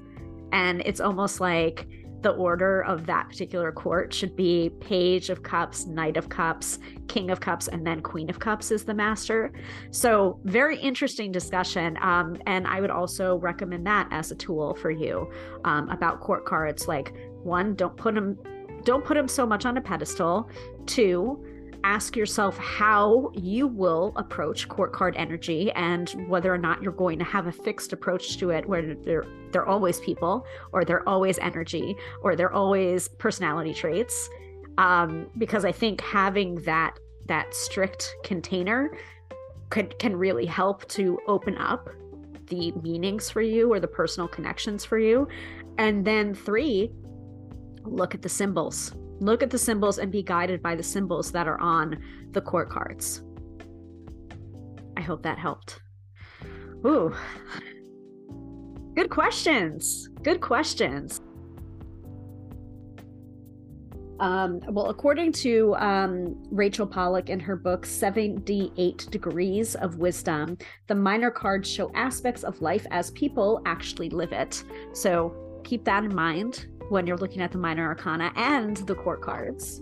And 0.51 0.81
it's 0.85 1.01
almost 1.01 1.41
like 1.41 1.87
the 2.25 2.31
order 2.31 2.81
of 2.85 3.05
that 3.05 3.29
particular 3.29 3.71
court 3.71 4.11
should 4.11 4.35
be 4.35 4.71
Page 4.79 5.29
of 5.29 5.43
Cups, 5.43 5.85
Knight 5.85 6.17
of 6.17 6.27
Cups, 6.27 6.79
King 7.07 7.29
of 7.29 7.39
Cups, 7.39 7.67
and 7.67 7.85
then 7.85 8.01
Queen 8.01 8.31
of 8.31 8.39
Cups 8.39 8.71
is 8.71 8.83
the 8.83 8.95
master. 8.95 9.53
So, 9.91 10.39
very 10.43 10.75
interesting 10.79 11.31
discussion. 11.31 11.99
Um, 12.01 12.35
and 12.47 12.65
I 12.65 12.81
would 12.81 12.89
also 12.89 13.35
recommend 13.35 13.85
that 13.85 14.07
as 14.09 14.31
a 14.31 14.35
tool 14.35 14.73
for 14.73 14.89
you 14.89 15.31
um, 15.65 15.87
about 15.89 16.19
court 16.19 16.45
cards. 16.45 16.87
Like, 16.87 17.13
one, 17.43 17.75
don't 17.75 17.95
put 17.95 18.15
them. 18.15 18.39
Don't 18.83 19.05
put 19.05 19.13
them 19.13 19.27
so 19.27 19.45
much 19.45 19.67
on 19.67 19.77
a 19.77 19.81
pedestal. 19.81 20.49
Two, 20.87 21.45
ask 21.85 22.15
yourself 22.15 22.57
how 22.57 23.31
you 23.35 23.67
will 23.67 24.11
approach 24.15 24.67
court 24.67 24.91
card 24.91 25.15
energy 25.17 25.71
and 25.73 26.09
whether 26.27 26.51
or 26.51 26.57
not 26.57 26.81
you're 26.81 26.91
going 26.91 27.19
to 27.19 27.23
have 27.23 27.45
a 27.45 27.51
fixed 27.51 27.93
approach 27.93 28.37
to 28.37 28.49
it 28.49 28.67
where 28.67 28.95
they're 28.95 29.25
they're 29.51 29.67
always 29.67 29.99
people 29.99 30.45
or 30.73 30.83
they're 30.83 31.07
always 31.07 31.37
energy 31.37 31.95
or 32.23 32.35
they're 32.35 32.51
always 32.51 33.07
personality 33.07 33.73
traits. 33.73 34.29
Um, 34.77 35.27
because 35.37 35.63
i 35.63 35.71
think 35.71 36.01
having 36.01 36.55
that 36.63 36.99
that 37.27 37.53
strict 37.53 38.13
container 38.23 38.97
could 39.69 39.97
can 39.99 40.15
really 40.15 40.45
help 40.45 40.87
to 40.89 41.19
open 41.27 41.55
up 41.57 41.89
the 42.47 42.71
meanings 42.83 43.29
for 43.29 43.41
you 43.41 43.71
or 43.71 43.79
the 43.79 43.87
personal 43.87 44.27
connections 44.27 44.83
for 44.85 44.99
you. 44.99 45.27
And 45.77 46.05
then 46.05 46.33
three 46.33 46.91
look 47.83 48.15
at 48.15 48.21
the 48.21 48.29
symbols 48.29 48.93
Look 49.19 49.41
at 49.41 49.49
the 49.49 49.57
symbols 49.57 49.97
and 49.97 50.11
be 50.11 50.23
guided 50.23 50.61
by 50.61 50.75
the 50.75 50.83
symbols 50.83 51.31
that 51.31 51.47
are 51.47 51.59
on 51.59 52.01
the 52.31 52.41
court 52.41 52.69
cards. 52.69 53.23
I 54.97 55.01
hope 55.01 55.23
that 55.23 55.37
helped. 55.37 55.79
Ooh. 56.85 57.13
Good 58.95 59.09
questions. 59.09 60.09
Good 60.23 60.41
questions. 60.41 61.21
Um, 64.19 64.61
well, 64.69 64.89
according 64.89 65.33
to 65.33 65.75
um, 65.75 66.41
Rachel 66.49 66.87
Pollack 66.87 67.29
in 67.29 67.39
her 67.41 67.57
book, 67.57 67.85
78 67.85 69.07
Degrees 69.11 69.75
of 69.75 69.97
Wisdom, 69.97 70.57
the 70.87 70.95
minor 70.95 71.29
cards 71.29 71.69
show 71.69 71.91
aspects 71.95 72.43
of 72.43 72.61
life 72.61 72.87
as 72.91 73.11
people 73.11 73.61
actually 73.65 74.09
live 74.09 74.31
it. 74.31 74.63
So 74.93 75.61
keep 75.65 75.83
that 75.85 76.05
in 76.05 76.15
mind 76.15 76.67
when 76.89 77.07
you're 77.07 77.17
looking 77.17 77.41
at 77.41 77.51
the 77.51 77.57
minor 77.57 77.85
arcana 77.85 78.31
and 78.35 78.77
the 78.77 78.95
court 78.95 79.21
cards. 79.21 79.81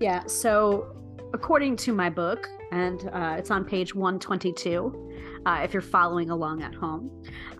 Yeah, 0.00 0.24
so 0.26 0.94
according 1.32 1.76
to 1.76 1.92
my 1.92 2.10
book, 2.10 2.48
and 2.72 3.08
uh, 3.12 3.36
it's 3.38 3.50
on 3.50 3.64
page 3.64 3.94
122, 3.94 5.12
uh, 5.46 5.60
if 5.62 5.72
you're 5.72 5.80
following 5.80 6.30
along 6.30 6.62
at 6.62 6.74
home, 6.74 7.10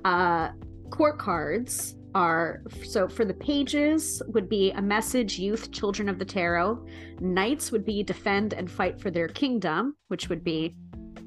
uh, 0.04 0.50
court 0.90 1.18
cards 1.18 1.96
are 2.14 2.62
so 2.82 3.06
for 3.06 3.26
the 3.26 3.34
pages 3.34 4.22
would 4.28 4.48
be 4.48 4.70
a 4.72 4.80
message 4.80 5.38
youth 5.38 5.70
children 5.70 6.08
of 6.08 6.18
the 6.18 6.24
tarot 6.24 6.82
knights 7.20 7.70
would 7.70 7.84
be 7.84 8.02
defend 8.02 8.54
and 8.54 8.70
fight 8.70 8.98
for 8.98 9.10
their 9.10 9.28
kingdom 9.28 9.94
which 10.08 10.30
would 10.30 10.42
be 10.42 10.74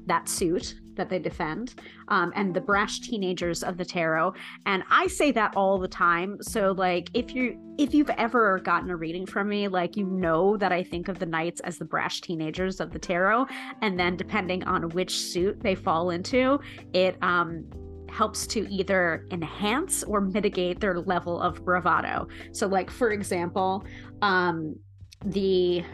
that 0.06 0.28
suit 0.28 0.74
that 0.94 1.08
they 1.08 1.18
defend 1.18 1.74
um, 2.08 2.32
and 2.34 2.54
the 2.54 2.60
brash 2.60 3.00
teenagers 3.00 3.62
of 3.62 3.76
the 3.76 3.84
tarot. 3.84 4.34
And 4.66 4.82
i 4.90 5.06
say 5.06 5.30
that 5.32 5.54
all 5.56 5.78
the 5.78 5.88
time. 5.88 6.38
So 6.42 6.72
like 6.72 7.10
if 7.14 7.34
you 7.34 7.58
if 7.78 7.94
you've 7.94 8.10
ever 8.10 8.58
gotten 8.58 8.90
a 8.90 8.96
reading 8.96 9.26
from 9.26 9.48
me 9.48 9.68
like 9.68 9.96
you 9.96 10.04
know 10.06 10.56
that 10.58 10.72
i 10.72 10.82
think 10.82 11.08
of 11.08 11.18
the 11.18 11.26
knights 11.26 11.60
as 11.60 11.78
the 11.78 11.84
brash 11.84 12.20
teenagers 12.20 12.80
of 12.80 12.92
the 12.92 12.98
tarot. 12.98 13.46
And 13.82 13.98
then 13.98 14.16
depending 14.16 14.64
on 14.64 14.88
which 14.90 15.18
suit 15.18 15.60
they 15.60 15.74
fall 15.74 16.10
into 16.10 16.60
it 16.92 17.16
um 17.22 17.64
helps 18.10 18.44
to 18.44 18.68
either 18.68 19.24
enhance 19.30 20.02
or 20.02 20.20
mitigate 20.20 20.80
their 20.80 20.98
level 21.00 21.40
of 21.40 21.64
bravado. 21.64 22.26
So 22.52 22.66
like 22.66 22.90
for 22.90 23.10
example 23.10 23.84
um 24.22 24.76
the 25.24 25.84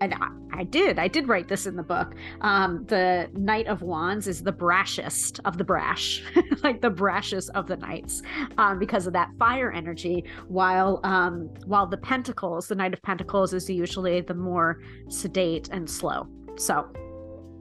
and 0.00 0.14
I, 0.14 0.60
I, 0.60 0.64
did 0.64 0.98
i 0.98 1.08
did 1.08 1.28
write 1.28 1.48
this 1.48 1.66
in 1.66 1.76
the 1.76 1.82
book 1.82 2.14
um, 2.40 2.84
the 2.86 3.28
knight 3.34 3.66
of 3.66 3.82
wands 3.82 4.26
is 4.26 4.42
the 4.42 4.52
brashest 4.52 5.40
of 5.44 5.58
the 5.58 5.64
brash 5.64 6.22
like 6.62 6.80
the 6.80 6.90
brashest 6.90 7.50
of 7.54 7.66
the 7.66 7.76
knights 7.76 8.22
um, 8.58 8.78
because 8.78 9.06
of 9.06 9.12
that 9.14 9.30
fire 9.38 9.72
energy 9.72 10.24
while 10.48 11.00
um, 11.04 11.48
while 11.66 11.86
the 11.86 11.96
pentacles 11.96 12.68
the 12.68 12.74
knight 12.74 12.92
of 12.92 13.02
pentacles 13.02 13.52
is 13.52 13.68
usually 13.68 14.20
the 14.20 14.34
more 14.34 14.80
sedate 15.08 15.68
and 15.72 15.88
slow 15.88 16.26
so 16.56 16.88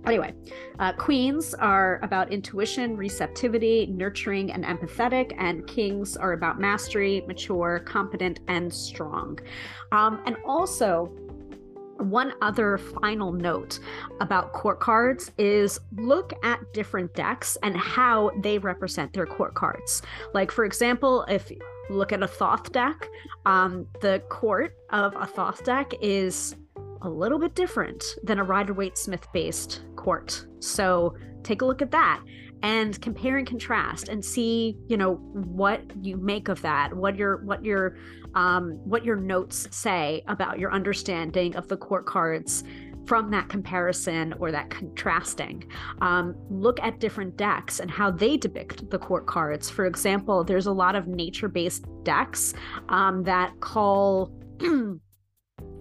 Anyway, 0.08 0.34
uh, 0.80 0.94
queens 0.94 1.54
are 1.56 2.00
about 2.02 2.32
intuition, 2.32 2.96
receptivity, 2.96 3.88
nurturing, 3.88 4.54
and 4.54 4.64
empathetic, 4.64 5.34
and 5.38 5.68
kings 5.68 6.16
are 6.16 6.32
about 6.32 6.62
mastery, 6.62 7.26
mature, 7.28 7.84
competent, 7.86 8.40
and 8.48 8.74
strong. 8.74 9.38
Um, 9.92 10.22
and 10.26 10.38
also, 10.46 11.12
one 12.00 12.34
other 12.42 12.78
final 12.78 13.32
note 13.32 13.80
about 14.22 14.54
court 14.54 14.80
cards 14.80 15.32
is 15.38 15.80
look 15.96 16.34
at 16.44 16.60
different 16.74 17.14
decks 17.14 17.58
and 17.64 17.76
how 17.76 18.32
they 18.42 18.58
represent 18.58 19.14
their 19.14 19.26
court 19.26 19.54
cards. 19.54 20.02
Like, 20.34 20.52
for 20.52 20.66
example, 20.66 21.24
if 21.28 21.50
you 21.50 21.60
look 21.90 22.12
at 22.12 22.22
a 22.22 22.28
Thoth 22.28 22.72
deck, 22.72 23.08
um, 23.46 23.88
the 24.02 24.22
court 24.30 24.76
of 24.92 25.16
a 25.16 25.26
Thoth 25.26 25.64
deck 25.64 25.94
is 26.02 26.56
a 27.02 27.10
little 27.10 27.40
bit 27.40 27.56
different 27.56 28.04
than 28.24 28.40
a 28.40 28.44
Rider 28.44 28.74
Waite 28.74 28.98
Smith 28.98 29.28
based 29.34 29.82
court. 29.96 30.46
So 30.60 31.16
take 31.44 31.62
a 31.62 31.66
look 31.66 31.82
at 31.82 31.92
that 31.92 32.22
and 32.64 33.00
compare 33.02 33.38
and 33.38 33.48
contrast 33.48 34.10
and 34.10 34.24
see 34.24 34.76
you 34.88 34.98
know 34.98 35.16
what 35.32 35.82
you 36.02 36.18
make 36.18 36.48
of 36.48 36.62
that 36.64 36.92
what 36.96 37.16
your 37.16 37.38
what 37.46 37.64
your 37.64 37.96
um, 38.38 38.80
what 38.84 39.04
your 39.04 39.16
notes 39.16 39.68
say 39.72 40.24
about 40.28 40.60
your 40.60 40.72
understanding 40.72 41.56
of 41.56 41.68
the 41.68 41.76
court 41.76 42.06
cards 42.06 42.64
from 43.08 43.32
that 43.32 43.50
comparison 43.50 44.34
or 44.40 44.52
that 44.52 44.70
contrasting. 44.70 45.64
Um, 46.02 46.36
look 46.50 46.80
at 46.82 47.00
different 47.00 47.36
decks 47.36 47.80
and 47.80 47.90
how 47.90 48.12
they 48.12 48.38
depict 48.38 48.92
the 48.92 49.00
court 49.00 49.26
cards. 49.26 49.72
For 49.72 49.88
example, 49.88 50.44
there's 50.44 50.68
a 50.68 50.72
lot 50.72 50.96
of 50.96 51.08
nature 51.08 51.48
based 51.48 51.86
decks 52.04 52.54
um, 52.90 53.24
that 53.24 53.60
call 53.60 54.32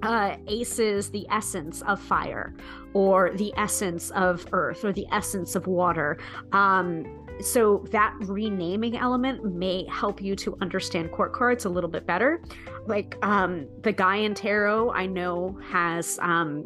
uh, 0.03 0.37
aces 0.47 1.11
the 1.11 1.27
essence 1.31 1.83
of 1.83 2.01
fire 2.01 2.55
or 2.95 3.33
the 3.35 3.53
essence 3.59 4.11
of 4.13 4.47
earth 4.53 4.83
or 4.83 4.95
the 4.95 5.07
essence 5.13 5.57
of 5.57 5.67
water. 5.67 6.17
Um, 6.53 7.26
so 7.41 7.84
that 7.91 8.14
renaming 8.20 8.97
element 8.97 9.45
may 9.45 9.87
help 9.91 10.22
you 10.22 10.34
to 10.37 10.57
understand 10.61 11.12
court 11.12 11.32
cards 11.32 11.64
a 11.64 11.68
little 11.68 11.91
bit 11.91 12.07
better. 12.07 12.43
Like 12.87 13.16
um, 13.22 13.66
the 13.82 13.93
Gaian 13.93 14.34
Tarot, 14.34 14.93
I 14.93 15.07
know 15.07 15.59
has 15.70 16.18
um, 16.22 16.64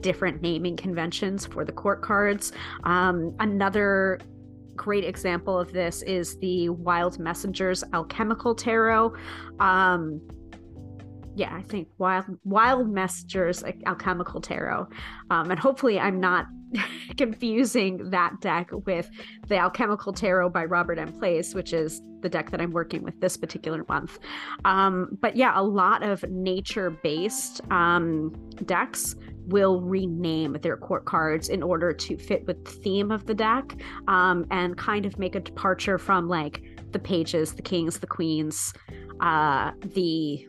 different 0.00 0.42
naming 0.42 0.76
conventions 0.76 1.46
for 1.46 1.64
the 1.64 1.72
court 1.72 2.02
cards. 2.02 2.52
Um, 2.84 3.34
another 3.40 4.20
great 4.76 5.04
example 5.04 5.58
of 5.58 5.72
this 5.72 6.02
is 6.02 6.38
the 6.38 6.68
Wild 6.70 7.18
Messengers 7.18 7.84
Alchemical 7.92 8.54
Tarot. 8.54 9.14
Um, 9.60 10.20
yeah, 11.34 11.54
I 11.54 11.62
think 11.62 11.88
Wild 11.98 12.26
Wild 12.44 12.90
Messengers 12.90 13.64
Alchemical 13.86 14.40
Tarot, 14.40 14.86
um, 15.30 15.50
and 15.50 15.58
hopefully 15.58 15.98
I'm 15.98 16.20
not 16.20 16.46
confusing 17.16 18.10
that 18.10 18.40
deck 18.40 18.70
with 18.86 19.10
the 19.48 19.56
Alchemical 19.56 20.12
Tarot 20.12 20.50
by 20.50 20.64
Robert 20.64 20.98
M. 20.98 21.12
Place, 21.12 21.54
which 21.54 21.72
is 21.72 22.00
the 22.20 22.28
deck 22.28 22.50
that 22.50 22.60
I'm 22.60 22.70
working 22.70 23.02
with 23.02 23.20
this 23.20 23.36
particular 23.36 23.84
month. 23.88 24.18
Um, 24.64 25.18
but 25.20 25.36
yeah, 25.36 25.52
a 25.54 25.62
lot 25.62 26.02
of 26.02 26.22
nature-based 26.30 27.60
um, 27.70 28.32
decks 28.64 29.16
will 29.46 29.80
rename 29.80 30.56
their 30.62 30.76
court 30.76 31.04
cards 31.04 31.48
in 31.48 31.62
order 31.62 31.92
to 31.92 32.16
fit 32.16 32.46
with 32.46 32.64
the 32.64 32.70
theme 32.70 33.10
of 33.10 33.26
the 33.26 33.34
deck 33.34 33.76
um, 34.06 34.46
and 34.50 34.76
kind 34.76 35.04
of 35.04 35.18
make 35.18 35.34
a 35.34 35.40
departure 35.40 35.98
from 35.98 36.28
like 36.28 36.62
the 36.92 36.98
pages, 36.98 37.54
the 37.54 37.62
kings, 37.62 37.98
the 37.98 38.06
queens, 38.06 38.72
uh, 39.20 39.72
the 39.94 40.46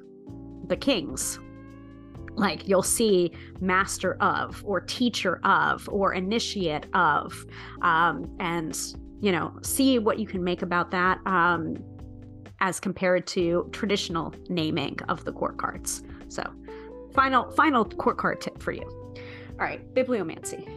the 0.68 0.78
kings 0.78 1.40
like 2.36 2.68
you'll 2.68 2.84
see 2.84 3.32
master 3.60 4.16
of 4.16 4.64
or 4.66 4.82
teacher 4.82 5.40
of 5.44 5.88
or 5.90 6.14
initiate 6.14 6.88
of 6.94 7.46
um, 7.82 8.36
and 8.40 8.78
you 9.22 9.32
know 9.32 9.54
see 9.62 10.00
what 10.00 10.20
you 10.20 10.28
can 10.28 10.44
make 10.44 10.62
about 10.62 10.92
that 10.92 11.20
um, 11.26 11.76
as 12.60 12.80
compared 12.80 13.28
to 13.28 13.70
traditional 13.72 14.34
naming 14.50 14.98
of 15.10 15.24
the 15.26 15.32
court 15.32 15.58
cards. 15.58 16.04
So 16.28 16.44
final 17.14 17.52
final 17.52 17.86
court 17.86 18.18
card 18.18 18.42
tip 18.42 18.62
for 18.62 18.72
you. 18.72 18.84
All 19.52 19.58
right 19.60 19.94
bibliomancy. 19.94 20.68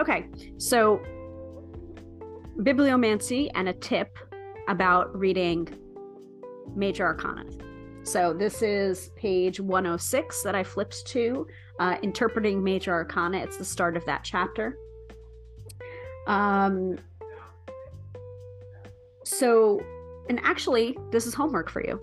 Okay 0.00 0.28
so 0.58 1.00
bibliomancy 2.58 3.50
and 3.54 3.68
a 3.68 3.72
tip 3.72 4.18
about 4.68 5.14
reading 5.16 5.68
major 6.74 7.04
arcana 7.04 7.44
so 8.04 8.32
this 8.32 8.62
is 8.62 9.10
page 9.16 9.60
106 9.60 10.42
that 10.42 10.54
I 10.54 10.64
flipped 10.64 11.06
to, 11.06 11.46
uh, 11.78 11.96
interpreting 12.02 12.62
major 12.62 12.92
arcana. 12.92 13.38
It's 13.38 13.56
the 13.56 13.64
start 13.64 13.96
of 13.96 14.04
that 14.06 14.24
chapter. 14.24 14.76
Um, 16.26 16.98
so, 19.24 19.80
and 20.28 20.40
actually, 20.42 20.96
this 21.10 21.26
is 21.26 21.34
homework 21.34 21.70
for 21.70 21.84
you. 21.84 22.00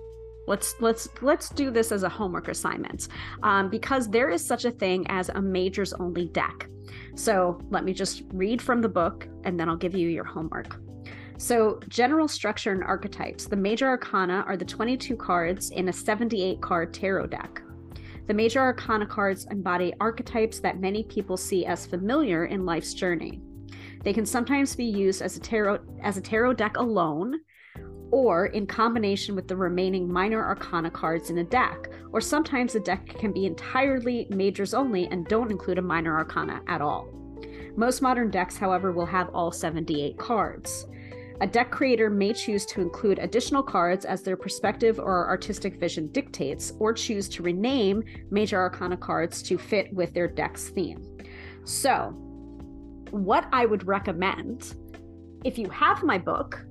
Let's 0.47 0.73
let's 0.79 1.09
let's 1.21 1.49
do 1.49 1.69
this 1.69 1.91
as 1.91 2.01
a 2.01 2.09
homework 2.09 2.47
assignment 2.47 3.09
um, 3.43 3.69
because 3.69 4.09
there 4.09 4.29
is 4.29 4.43
such 4.43 4.65
a 4.65 4.71
thing 4.71 5.05
as 5.07 5.29
a 5.29 5.41
majors 5.41 5.93
only 5.93 6.25
deck. 6.29 6.67
So 7.15 7.61
let 7.69 7.83
me 7.83 7.93
just 7.93 8.23
read 8.33 8.61
from 8.61 8.81
the 8.81 8.89
book 8.89 9.27
and 9.43 9.59
then 9.59 9.69
I'll 9.69 9.77
give 9.77 9.93
you 9.93 10.07
your 10.07 10.23
homework. 10.23 10.79
So, 11.39 11.79
general 11.87 12.27
structure 12.27 12.73
and 12.73 12.83
archetypes. 12.83 13.45
The 13.45 13.55
major 13.55 13.87
arcana 13.87 14.43
are 14.45 14.57
the 14.57 14.65
22 14.65 15.15
cards 15.15 15.69
in 15.69 15.87
a 15.87 15.93
78 15.93 16.59
card 16.61 16.93
tarot 16.93 17.27
deck. 17.27 17.61
The 18.27 18.33
major 18.33 18.59
arcana 18.59 19.05
cards 19.05 19.47
embody 19.49 19.93
archetypes 20.01 20.59
that 20.59 20.81
many 20.81 21.03
people 21.03 21.37
see 21.37 21.65
as 21.65 21.85
familiar 21.85 22.47
in 22.47 22.65
life's 22.65 22.93
journey. 22.93 23.41
They 24.03 24.11
can 24.11 24.25
sometimes 24.25 24.75
be 24.75 24.83
used 24.83 25.21
as 25.21 25.37
a 25.37 25.39
tarot 25.39 25.79
as 26.03 26.17
a 26.17 26.21
tarot 26.21 26.55
deck 26.55 26.75
alone 26.75 27.39
or 28.11 28.47
in 28.47 28.67
combination 28.67 29.33
with 29.33 29.47
the 29.47 29.55
remaining 29.55 30.11
minor 30.11 30.43
arcana 30.45 30.91
cards 30.91 31.29
in 31.29 31.37
a 31.37 31.43
deck, 31.45 31.87
or 32.11 32.19
sometimes 32.19 32.73
the 32.73 32.81
deck 32.81 33.07
can 33.17 33.31
be 33.31 33.45
entirely 33.45 34.27
majors 34.29 34.73
only 34.73 35.07
and 35.07 35.25
don't 35.27 35.51
include 35.51 35.77
a 35.77 35.81
minor 35.81 36.17
arcana 36.17 36.59
at 36.67 36.81
all. 36.81 37.07
Most 37.77 38.01
modern 38.01 38.29
decks, 38.29 38.57
however, 38.57 38.91
will 38.91 39.05
have 39.05 39.29
all 39.29 39.53
78 39.53 40.17
cards. 40.17 40.85
A 41.41 41.47
deck 41.47 41.71
creator 41.71 42.09
may 42.09 42.33
choose 42.33 42.65
to 42.67 42.81
include 42.81 43.17
additional 43.19 43.63
cards 43.63 44.03
as 44.03 44.23
their 44.23 44.35
perspective 44.35 44.99
or 44.99 45.29
artistic 45.29 45.79
vision 45.79 46.11
dictates, 46.11 46.73
or 46.79 46.91
choose 46.91 47.29
to 47.29 47.43
rename 47.43 48.03
major 48.29 48.57
arcana 48.57 48.97
cards 48.97 49.41
to 49.43 49.57
fit 49.57 49.93
with 49.93 50.13
their 50.13 50.27
deck's 50.27 50.69
theme. 50.69 51.17
So, 51.63 52.09
what 53.11 53.47
I 53.53 53.65
would 53.65 53.87
recommend, 53.87 54.75
if 55.45 55.57
you 55.57 55.69
have 55.69 56.03
my 56.03 56.17
book, 56.17 56.61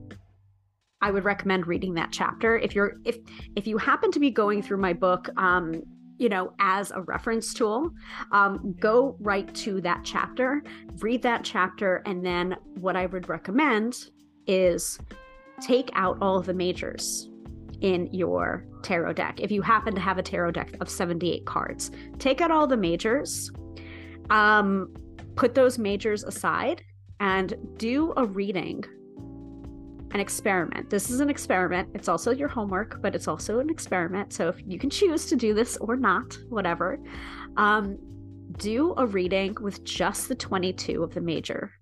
I 1.00 1.12
would 1.12 1.24
recommend 1.24 1.66
reading 1.66 1.94
that 1.94 2.10
chapter. 2.12 2.58
If 2.58 2.74
you're 2.74 2.96
if 3.04 3.16
if 3.56 3.66
you 3.66 3.78
happen 3.78 4.10
to 4.12 4.20
be 4.20 4.30
going 4.30 4.62
through 4.62 4.78
my 4.78 4.92
book, 4.92 5.30
um, 5.38 5.82
you 6.18 6.28
know, 6.28 6.52
as 6.58 6.90
a 6.90 7.00
reference 7.02 7.54
tool, 7.54 7.90
um, 8.32 8.74
go 8.80 9.16
right 9.20 9.52
to 9.54 9.80
that 9.80 10.00
chapter, 10.04 10.62
read 10.98 11.22
that 11.22 11.44
chapter, 11.44 12.02
and 12.04 12.26
then 12.26 12.56
what 12.74 12.96
I 12.96 13.06
would 13.06 13.28
recommend 13.28 14.10
is 14.48 14.98
take 15.60 15.90
out 15.94 16.18
all 16.20 16.38
of 16.38 16.46
the 16.46 16.54
majors 16.54 17.28
in 17.80 18.08
your 18.12 18.64
tarot 18.82 19.12
deck. 19.12 19.40
If 19.40 19.50
you 19.50 19.62
happen 19.62 19.94
to 19.94 20.00
have 20.00 20.18
a 20.18 20.22
tarot 20.22 20.52
deck 20.52 20.74
of 20.80 20.88
78 20.88 21.46
cards, 21.46 21.90
take 22.18 22.40
out 22.40 22.50
all 22.50 22.66
the 22.66 22.76
majors, 22.76 23.52
um, 24.30 24.92
put 25.36 25.54
those 25.54 25.78
majors 25.78 26.24
aside, 26.24 26.82
and 27.20 27.54
do 27.76 28.12
a 28.16 28.24
reading, 28.24 28.84
an 30.12 30.20
experiment. 30.20 30.90
This 30.90 31.10
is 31.10 31.20
an 31.20 31.30
experiment. 31.30 31.90
It's 31.94 32.08
also 32.08 32.32
your 32.32 32.48
homework, 32.48 33.00
but 33.02 33.14
it's 33.14 33.28
also 33.28 33.60
an 33.60 33.70
experiment. 33.70 34.32
So 34.32 34.48
if 34.48 34.60
you 34.66 34.78
can 34.78 34.90
choose 34.90 35.26
to 35.26 35.36
do 35.36 35.54
this 35.54 35.76
or 35.78 35.96
not, 35.96 36.38
whatever, 36.48 36.98
um, 37.56 37.98
do 38.56 38.94
a 38.96 39.06
reading 39.06 39.56
with 39.60 39.84
just 39.84 40.28
the 40.28 40.34
22 40.34 41.02
of 41.02 41.14
the 41.14 41.20
major 41.20 41.77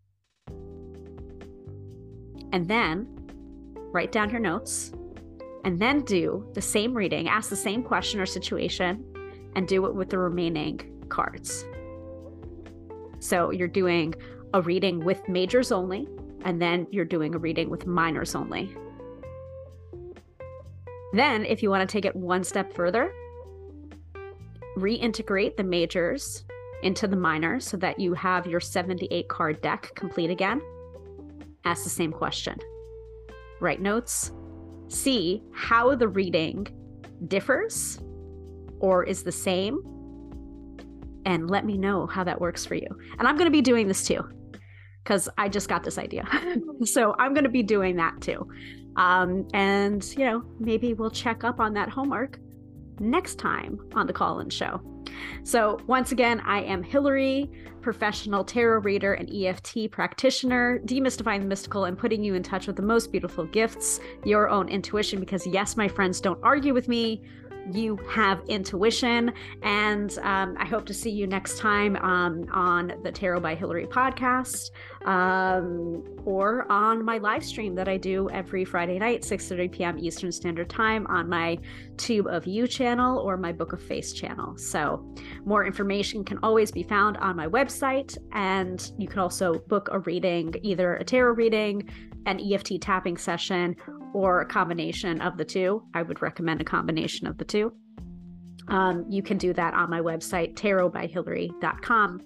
and 2.57 2.66
then 2.68 3.07
write 3.92 4.11
down 4.11 4.30
your 4.30 4.40
notes 4.40 4.90
and 5.64 5.78
then 5.78 6.00
do 6.00 6.48
the 6.54 6.62
same 6.62 6.94
reading, 6.94 7.28
ask 7.28 7.50
the 7.50 7.54
same 7.54 7.82
question 7.82 8.18
or 8.18 8.24
situation, 8.24 9.04
and 9.54 9.68
do 9.68 9.84
it 9.84 9.94
with 9.94 10.09
the 10.09 10.16
remaining 10.16 10.80
cards. 11.11 11.66
So 13.18 13.50
you're 13.50 13.68
doing 13.68 14.14
a 14.54 14.62
reading 14.62 15.04
with 15.04 15.28
majors 15.28 15.70
only, 15.70 16.09
and 16.46 16.62
then 16.62 16.86
you're 16.90 17.04
doing 17.04 17.34
a 17.34 17.38
reading 17.38 17.68
with 17.68 17.86
minors 17.86 18.34
only. 18.34 18.74
Then, 21.12 21.44
if 21.44 21.62
you 21.62 21.68
want 21.68 21.86
to 21.86 21.92
take 21.92 22.07
it 22.07 22.16
one 22.16 22.42
step 22.42 22.72
further, 22.72 23.12
reintegrate 24.78 25.59
the 25.59 25.64
majors 25.64 26.44
into 26.82 27.07
the 27.07 27.16
minors 27.16 27.66
so 27.66 27.76
that 27.76 28.00
you 28.00 28.14
have 28.14 28.46
your 28.46 28.61
78 28.61 29.28
card 29.28 29.61
deck 29.61 29.92
complete 29.94 30.30
again 30.30 30.62
ask 31.66 31.84
the 31.84 31.90
same 31.90 32.12
question. 32.12 32.56
Write 33.60 33.82
notes, 33.82 34.32
see 34.88 35.42
how 35.52 35.94
the 35.94 36.08
reading 36.08 36.66
differs 37.26 38.00
or 38.78 39.04
is 39.04 39.22
the 39.22 39.32
same, 39.32 39.80
and 41.24 41.50
let 41.50 41.64
me 41.64 41.76
know 41.76 42.06
how 42.06 42.22
that 42.24 42.40
works 42.40 42.64
for 42.64 42.74
you. 42.74 42.86
And 43.18 43.26
I'm 43.26 43.36
going 43.36 43.46
to 43.46 43.52
be 43.52 43.62
doing 43.62 43.88
this 43.88 44.06
too 44.06 44.22
because 45.02 45.28
I 45.36 45.48
just 45.48 45.68
got 45.68 45.82
this 45.82 45.98
idea. 45.98 46.26
so 46.84 47.14
I'm 47.18 47.34
going 47.34 47.44
to 47.44 47.50
be 47.50 47.62
doing 47.62 47.96
that 47.96 48.20
too. 48.20 48.46
Um, 48.96 49.46
and, 49.52 50.04
you 50.16 50.24
know, 50.24 50.42
maybe 50.58 50.94
we'll 50.94 51.10
check 51.10 51.44
up 51.44 51.60
on 51.60 51.74
that 51.74 51.88
homework 51.88 52.38
next 53.01 53.36
time 53.36 53.78
on 53.94 54.07
the 54.07 54.12
call 54.12 54.40
in 54.40 54.51
show. 54.51 54.80
So, 55.44 55.80
once 55.86 56.12
again, 56.12 56.40
I 56.40 56.62
am 56.62 56.82
Hilary, 56.82 57.51
professional 57.80 58.44
tarot 58.44 58.80
reader 58.80 59.14
and 59.14 59.30
EFT 59.32 59.90
practitioner, 59.90 60.80
demystifying 60.80 61.40
the 61.40 61.47
mystical 61.47 61.84
and 61.84 61.97
putting 61.97 62.24
you 62.24 62.34
in 62.34 62.42
touch 62.42 62.66
with 62.66 62.76
the 62.76 62.82
most 62.82 63.12
beautiful 63.12 63.44
gifts, 63.47 64.01
your 64.24 64.49
own 64.49 64.68
intuition. 64.68 65.20
Because, 65.20 65.47
yes, 65.47 65.76
my 65.76 65.88
friends, 65.88 66.20
don't 66.20 66.40
argue 66.42 66.74
with 66.74 66.88
me 66.88 67.22
you 67.72 67.96
have 68.08 68.42
intuition. 68.48 69.32
And 69.62 70.16
um, 70.18 70.56
I 70.58 70.66
hope 70.66 70.86
to 70.86 70.94
see 70.94 71.10
you 71.10 71.26
next 71.26 71.58
time 71.58 71.96
um, 71.96 72.46
on 72.52 72.94
the 73.02 73.12
Tarot 73.12 73.40
by 73.40 73.54
Hilary 73.54 73.86
podcast 73.86 74.70
um, 75.04 76.02
or 76.24 76.70
on 76.70 77.04
my 77.04 77.18
live 77.18 77.44
stream 77.44 77.74
that 77.76 77.88
I 77.88 77.96
do 77.96 78.28
every 78.30 78.64
Friday 78.64 78.98
night, 78.98 79.22
6.30 79.22 79.72
p.m. 79.72 79.98
Eastern 79.98 80.32
Standard 80.32 80.68
Time 80.68 81.06
on 81.08 81.28
my 81.28 81.58
Tube 81.96 82.26
of 82.26 82.46
You 82.46 82.66
channel 82.66 83.18
or 83.18 83.36
my 83.36 83.52
Book 83.52 83.72
of 83.72 83.82
Face 83.82 84.12
channel. 84.12 84.56
So 84.56 85.06
more 85.44 85.64
information 85.64 86.24
can 86.24 86.38
always 86.42 86.70
be 86.70 86.82
found 86.82 87.16
on 87.18 87.36
my 87.36 87.46
website. 87.46 88.16
And 88.32 88.90
you 88.98 89.08
can 89.08 89.18
also 89.18 89.54
book 89.68 89.88
a 89.92 90.00
reading, 90.00 90.54
either 90.62 90.96
a 90.96 91.04
tarot 91.04 91.34
reading, 91.34 91.88
an 92.27 92.41
EFT 92.41 92.81
tapping 92.81 93.16
session, 93.16 93.77
or 94.12 94.41
a 94.41 94.47
combination 94.47 95.20
of 95.20 95.37
the 95.37 95.45
two. 95.45 95.83
I 95.95 96.03
would 96.03 96.20
recommend 96.20 96.61
a 96.61 96.64
combination 96.64 97.27
of 97.27 97.39
the 97.39 97.45
two. 97.45 97.72
Um, 98.68 99.07
you 99.09 99.22
can 99.22 99.39
do 99.39 99.53
that 99.53 99.74
on 99.74 99.89
my 99.89 100.01
website, 100.01 100.55
tarotbyhilary.com. 100.55 102.20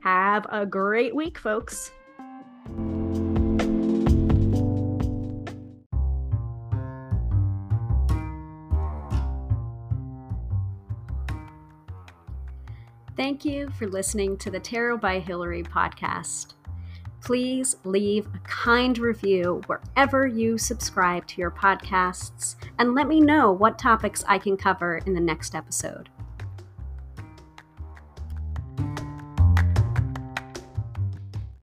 Have 0.00 0.46
a 0.48 0.66
great 0.66 1.14
week, 1.14 1.38
folks. 1.38 1.90
Thank 13.16 13.44
you 13.44 13.70
for 13.78 13.86
listening 13.86 14.36
to 14.38 14.50
the 14.50 14.58
Tarot 14.58 14.98
by 14.98 15.20
Hilary 15.20 15.62
podcast. 15.62 16.53
Please 17.24 17.76
leave 17.84 18.26
a 18.26 18.38
kind 18.40 18.98
review 18.98 19.62
wherever 19.66 20.26
you 20.26 20.58
subscribe 20.58 21.26
to 21.28 21.40
your 21.40 21.50
podcasts 21.50 22.56
and 22.78 22.94
let 22.94 23.08
me 23.08 23.18
know 23.18 23.50
what 23.50 23.78
topics 23.78 24.22
I 24.28 24.36
can 24.36 24.58
cover 24.58 24.98
in 25.06 25.14
the 25.14 25.20
next 25.20 25.54
episode. 25.54 26.10